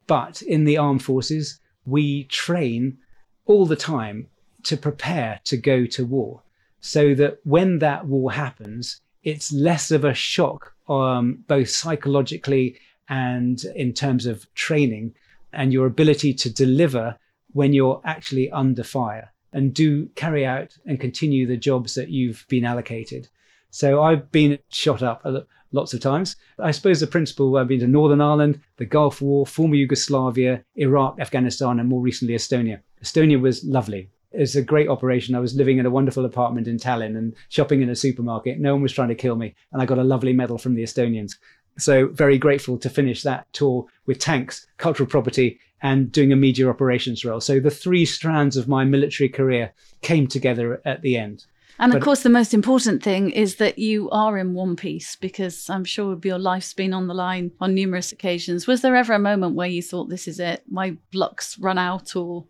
But 0.08 0.42
in 0.42 0.64
the 0.64 0.78
armed 0.78 1.04
forces, 1.04 1.60
we 1.86 2.24
train 2.26 2.98
all 3.46 3.66
the 3.66 3.76
time 3.76 4.28
to 4.64 4.78
prepare 4.78 5.40
to 5.44 5.58
go 5.58 5.86
to 5.86 6.06
war 6.06 6.42
so 6.80 7.14
that 7.16 7.40
when 7.44 7.80
that 7.80 8.06
war 8.06 8.32
happens, 8.32 9.02
it's 9.24 9.54
less 9.54 9.92
of 9.92 10.04
a 10.04 10.14
shock, 10.14 10.74
um, 10.90 11.44
both 11.48 11.70
psychologically 11.70 12.78
and 13.10 13.64
in 13.76 13.94
terms 13.94 14.26
of 14.26 14.54
training 14.54 15.14
and 15.54 15.72
your 15.72 15.86
ability 15.86 16.34
to 16.34 16.50
deliver 16.50 17.18
when 17.54 17.74
you're 17.74 18.02
actually 18.04 18.52
under 18.52 18.84
fire 18.84 19.32
and 19.54 19.74
do 19.74 20.08
carry 20.16 20.46
out 20.46 20.76
and 20.86 21.00
continue 21.00 21.46
the 21.46 21.56
jobs 21.56 21.94
that 21.94 22.10
you've 22.10 22.46
been 22.50 22.66
allocated. 22.66 23.28
So 23.70 24.04
I've 24.04 24.32
been 24.32 24.60
shot 24.70 25.02
up 25.04 25.26
lots 25.72 25.94
of 25.94 26.00
times. 26.00 26.36
I 26.60 26.72
suppose 26.72 27.00
the 27.00 27.08
principle 27.08 27.56
I've 27.56 27.68
been 27.68 27.80
to 27.80 27.88
Northern 27.88 28.22
Ireland, 28.22 28.60
the 28.78 28.86
Gulf 28.86 29.22
War, 29.22 29.46
former 29.46 29.76
Yugoslavia, 29.76 30.64
Iraq, 30.76 31.20
Afghanistan, 31.20 31.80
and 31.80 31.90
more 31.90 32.02
recently 32.02 32.36
Estonia. 32.36 32.82
Estonia 33.04 33.40
was 33.40 33.64
lovely. 33.64 34.10
It's 34.32 34.56
a 34.56 34.62
great 34.62 34.88
operation. 34.88 35.36
I 35.36 35.40
was 35.40 35.56
living 35.56 35.78
in 35.78 35.86
a 35.86 35.92
wonderful 35.92 36.26
apartment 36.26 36.68
in 36.68 36.78
Tallinn 36.78 37.18
and 37.18 37.36
shopping 37.50 37.82
in 37.82 37.90
a 37.90 37.96
supermarket. 37.96 38.60
No 38.60 38.74
one 38.74 38.82
was 38.82 38.94
trying 38.94 39.10
to 39.10 39.16
kill 39.16 39.36
me. 39.36 39.54
And 39.72 39.82
I 39.82 39.86
got 39.86 40.00
a 40.00 40.04
lovely 40.04 40.34
medal 40.34 40.58
from 40.58 40.74
the 40.74 40.84
Estonians. 40.84 41.36
So 41.78 42.08
very 42.08 42.38
grateful 42.38 42.78
to 42.80 42.90
finish 42.90 43.24
that 43.24 43.52
tour 43.54 43.86
with 44.06 44.20
tanks, 44.20 44.66
cultural 44.78 45.08
property, 45.08 45.60
and 45.82 46.12
doing 46.12 46.32
a 46.32 46.36
media 46.36 46.70
operations 46.70 47.26
role. 47.26 47.42
So 47.42 47.60
the 47.60 47.70
three 47.70 48.06
strands 48.06 48.58
of 48.58 48.68
my 48.68 48.86
military 48.86 49.30
career 49.30 49.74
came 50.02 50.28
together 50.28 50.82
at 50.86 51.02
the 51.02 51.18
end. 51.18 51.46
And 51.80 51.94
of 51.94 52.02
course, 52.02 52.22
the 52.22 52.30
most 52.30 52.54
important 52.54 53.04
thing 53.04 53.32
is 53.32 53.56
that 53.56 53.80
you 53.80 54.10
are 54.12 54.38
in 54.38 54.54
one 54.54 54.76
piece 54.76 55.16
because 55.16 55.70
I'm 55.70 55.84
sure 55.84 56.18
your 56.24 56.38
life's 56.38 56.74
been 56.74 56.94
on 56.94 57.08
the 57.08 57.16
line 57.16 57.52
on 57.60 57.74
numerous 57.74 58.12
occasions. 58.12 58.68
Was 58.68 58.82
there 58.82 58.96
ever 58.96 59.14
a 59.14 59.20
moment 59.20 59.56
where 59.56 59.68
you 59.68 59.82
thought, 59.82 60.10
this 60.10 60.28
is 60.28 60.40
it, 60.40 60.64
my 60.70 60.96
luck's 61.14 61.58
run 61.58 61.80
out, 61.80 62.16
or 62.16 62.46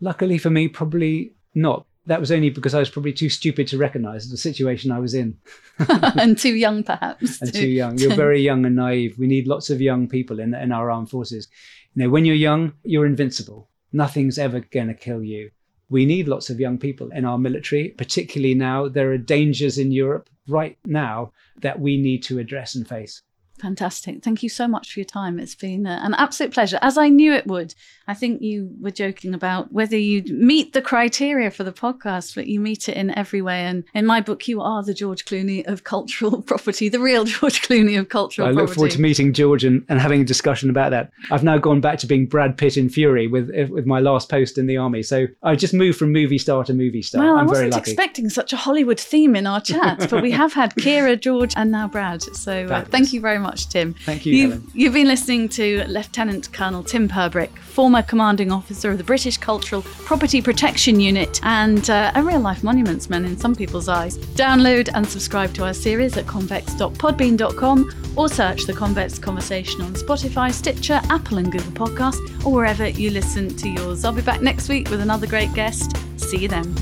Luckily 0.00 0.38
for 0.38 0.50
me, 0.50 0.68
probably 0.68 1.32
not. 1.54 1.86
That 2.06 2.20
was 2.20 2.30
only 2.30 2.50
because 2.50 2.74
I 2.74 2.80
was 2.80 2.90
probably 2.90 3.14
too 3.14 3.30
stupid 3.30 3.66
to 3.68 3.78
recognize 3.78 4.28
the 4.28 4.36
situation 4.36 4.90
I 4.90 4.98
was 4.98 5.14
in. 5.14 5.38
and 5.88 6.36
too 6.36 6.54
young, 6.54 6.82
perhaps. 6.82 7.40
and 7.40 7.52
too 7.52 7.68
young. 7.68 7.96
You're 7.98 8.14
very 8.26 8.42
young 8.42 8.66
and 8.66 8.76
naive. 8.76 9.18
We 9.18 9.26
need 9.26 9.46
lots 9.48 9.70
of 9.70 9.80
young 9.80 10.06
people 10.06 10.38
in, 10.38 10.54
in 10.54 10.70
our 10.70 10.90
armed 10.90 11.08
forces. 11.08 11.48
You 11.94 12.04
know, 12.04 12.10
when 12.10 12.26
you're 12.26 12.34
young, 12.34 12.74
you're 12.82 13.06
invincible. 13.06 13.70
Nothing's 13.92 14.38
ever 14.38 14.60
going 14.60 14.88
to 14.88 14.94
kill 14.94 15.22
you. 15.22 15.50
We 15.88 16.04
need 16.04 16.28
lots 16.28 16.50
of 16.50 16.60
young 16.60 16.78
people 16.78 17.10
in 17.12 17.24
our 17.24 17.38
military, 17.38 17.90
particularly 17.90 18.54
now. 18.54 18.88
There 18.88 19.12
are 19.12 19.18
dangers 19.18 19.78
in 19.78 19.92
Europe 19.92 20.28
right 20.48 20.76
now 20.84 21.32
that 21.60 21.80
we 21.80 21.96
need 21.96 22.22
to 22.24 22.38
address 22.38 22.74
and 22.74 22.86
face. 22.86 23.22
Fantastic. 23.60 24.22
Thank 24.22 24.42
you 24.42 24.48
so 24.48 24.66
much 24.66 24.92
for 24.92 25.00
your 25.00 25.06
time. 25.06 25.38
It's 25.38 25.54
been 25.54 25.86
uh, 25.86 26.00
an 26.02 26.14
absolute 26.14 26.52
pleasure, 26.52 26.78
as 26.82 26.98
I 26.98 27.08
knew 27.08 27.32
it 27.32 27.46
would. 27.46 27.74
I 28.06 28.12
think 28.12 28.42
you 28.42 28.70
were 28.80 28.90
joking 28.90 29.32
about 29.32 29.72
whether 29.72 29.96
you'd 29.96 30.28
meet 30.28 30.72
the 30.72 30.82
criteria 30.82 31.50
for 31.50 31.62
the 31.62 31.72
podcast, 31.72 32.34
but 32.34 32.48
you 32.48 32.60
meet 32.60 32.88
it 32.88 32.96
in 32.96 33.16
every 33.16 33.40
way. 33.40 33.64
And 33.64 33.84
in 33.94 34.06
my 34.06 34.20
book, 34.20 34.48
you 34.48 34.60
are 34.60 34.82
the 34.82 34.92
George 34.92 35.24
Clooney 35.24 35.66
of 35.66 35.84
cultural 35.84 36.42
property, 36.46 36.88
the 36.88 36.98
real 36.98 37.24
George 37.24 37.62
Clooney 37.62 37.98
of 37.98 38.08
cultural 38.08 38.48
I 38.48 38.50
property. 38.50 38.60
I 38.60 38.66
look 38.66 38.74
forward 38.74 38.90
to 38.90 39.00
meeting 39.00 39.32
George 39.32 39.64
and, 39.64 39.84
and 39.88 40.00
having 40.00 40.20
a 40.20 40.24
discussion 40.24 40.68
about 40.68 40.90
that. 40.90 41.12
I've 41.30 41.44
now 41.44 41.56
gone 41.56 41.80
back 41.80 41.98
to 42.00 42.06
being 42.06 42.26
Brad 42.26 42.58
Pitt 42.58 42.76
in 42.76 42.88
Fury 42.88 43.28
with 43.28 43.50
with 43.70 43.86
my 43.86 44.00
last 44.00 44.28
post 44.28 44.58
in 44.58 44.66
the 44.66 44.76
army. 44.76 45.02
So 45.02 45.26
I've 45.42 45.58
just 45.58 45.72
moved 45.72 45.98
from 45.98 46.12
movie 46.12 46.38
star 46.38 46.64
to 46.64 46.74
movie 46.74 47.02
star. 47.02 47.22
Well, 47.22 47.36
I'm 47.36 47.46
I 47.46 47.50
wasn't 47.50 47.76
expecting 47.76 48.28
such 48.28 48.52
a 48.52 48.56
Hollywood 48.56 48.98
theme 48.98 49.36
in 49.36 49.46
our 49.46 49.60
chat, 49.60 50.10
but 50.10 50.22
we 50.22 50.32
have 50.32 50.52
had 50.52 50.74
Keira, 50.74 51.18
George, 51.18 51.54
and 51.56 51.70
now 51.70 51.86
Brad. 51.86 52.22
So 52.22 52.66
uh, 52.66 52.84
thank 52.84 53.12
you 53.12 53.20
very 53.20 53.38
much 53.38 53.43
much, 53.44 53.68
Tim. 53.68 53.94
Thank 53.94 54.26
you. 54.26 54.34
You've, 54.34 54.70
you've 54.74 54.92
been 54.94 55.06
listening 55.06 55.48
to 55.50 55.84
Lieutenant 55.86 56.52
Colonel 56.52 56.82
Tim 56.82 57.08
Purbrick, 57.08 57.56
former 57.58 58.02
commanding 58.02 58.50
officer 58.50 58.90
of 58.90 58.98
the 58.98 59.04
British 59.04 59.36
Cultural 59.36 59.82
Property 59.82 60.42
Protection 60.42 60.98
Unit 60.98 61.38
and 61.44 61.88
uh, 61.88 62.10
a 62.16 62.22
real 62.22 62.40
life 62.40 62.64
monuments 62.64 63.08
man 63.08 63.24
in 63.24 63.36
some 63.36 63.54
people's 63.54 63.88
eyes. 63.88 64.18
Download 64.34 64.88
and 64.94 65.06
subscribe 65.06 65.54
to 65.54 65.64
our 65.64 65.74
series 65.74 66.16
at 66.16 66.26
convex.podbean.com 66.26 68.12
or 68.16 68.28
search 68.28 68.64
the 68.64 68.72
Convex 68.72 69.18
Conversation 69.18 69.80
on 69.82 69.94
Spotify, 69.94 70.52
Stitcher, 70.52 71.00
Apple, 71.10 71.38
and 71.38 71.52
Google 71.52 71.72
Podcasts, 71.72 72.44
or 72.44 72.52
wherever 72.52 72.88
you 72.88 73.10
listen 73.10 73.54
to 73.56 73.68
yours. 73.68 74.04
I'll 74.04 74.12
be 74.12 74.22
back 74.22 74.40
next 74.42 74.68
week 74.68 74.90
with 74.90 75.00
another 75.00 75.26
great 75.26 75.52
guest. 75.54 75.96
See 76.16 76.38
you 76.38 76.48
then. 76.48 76.74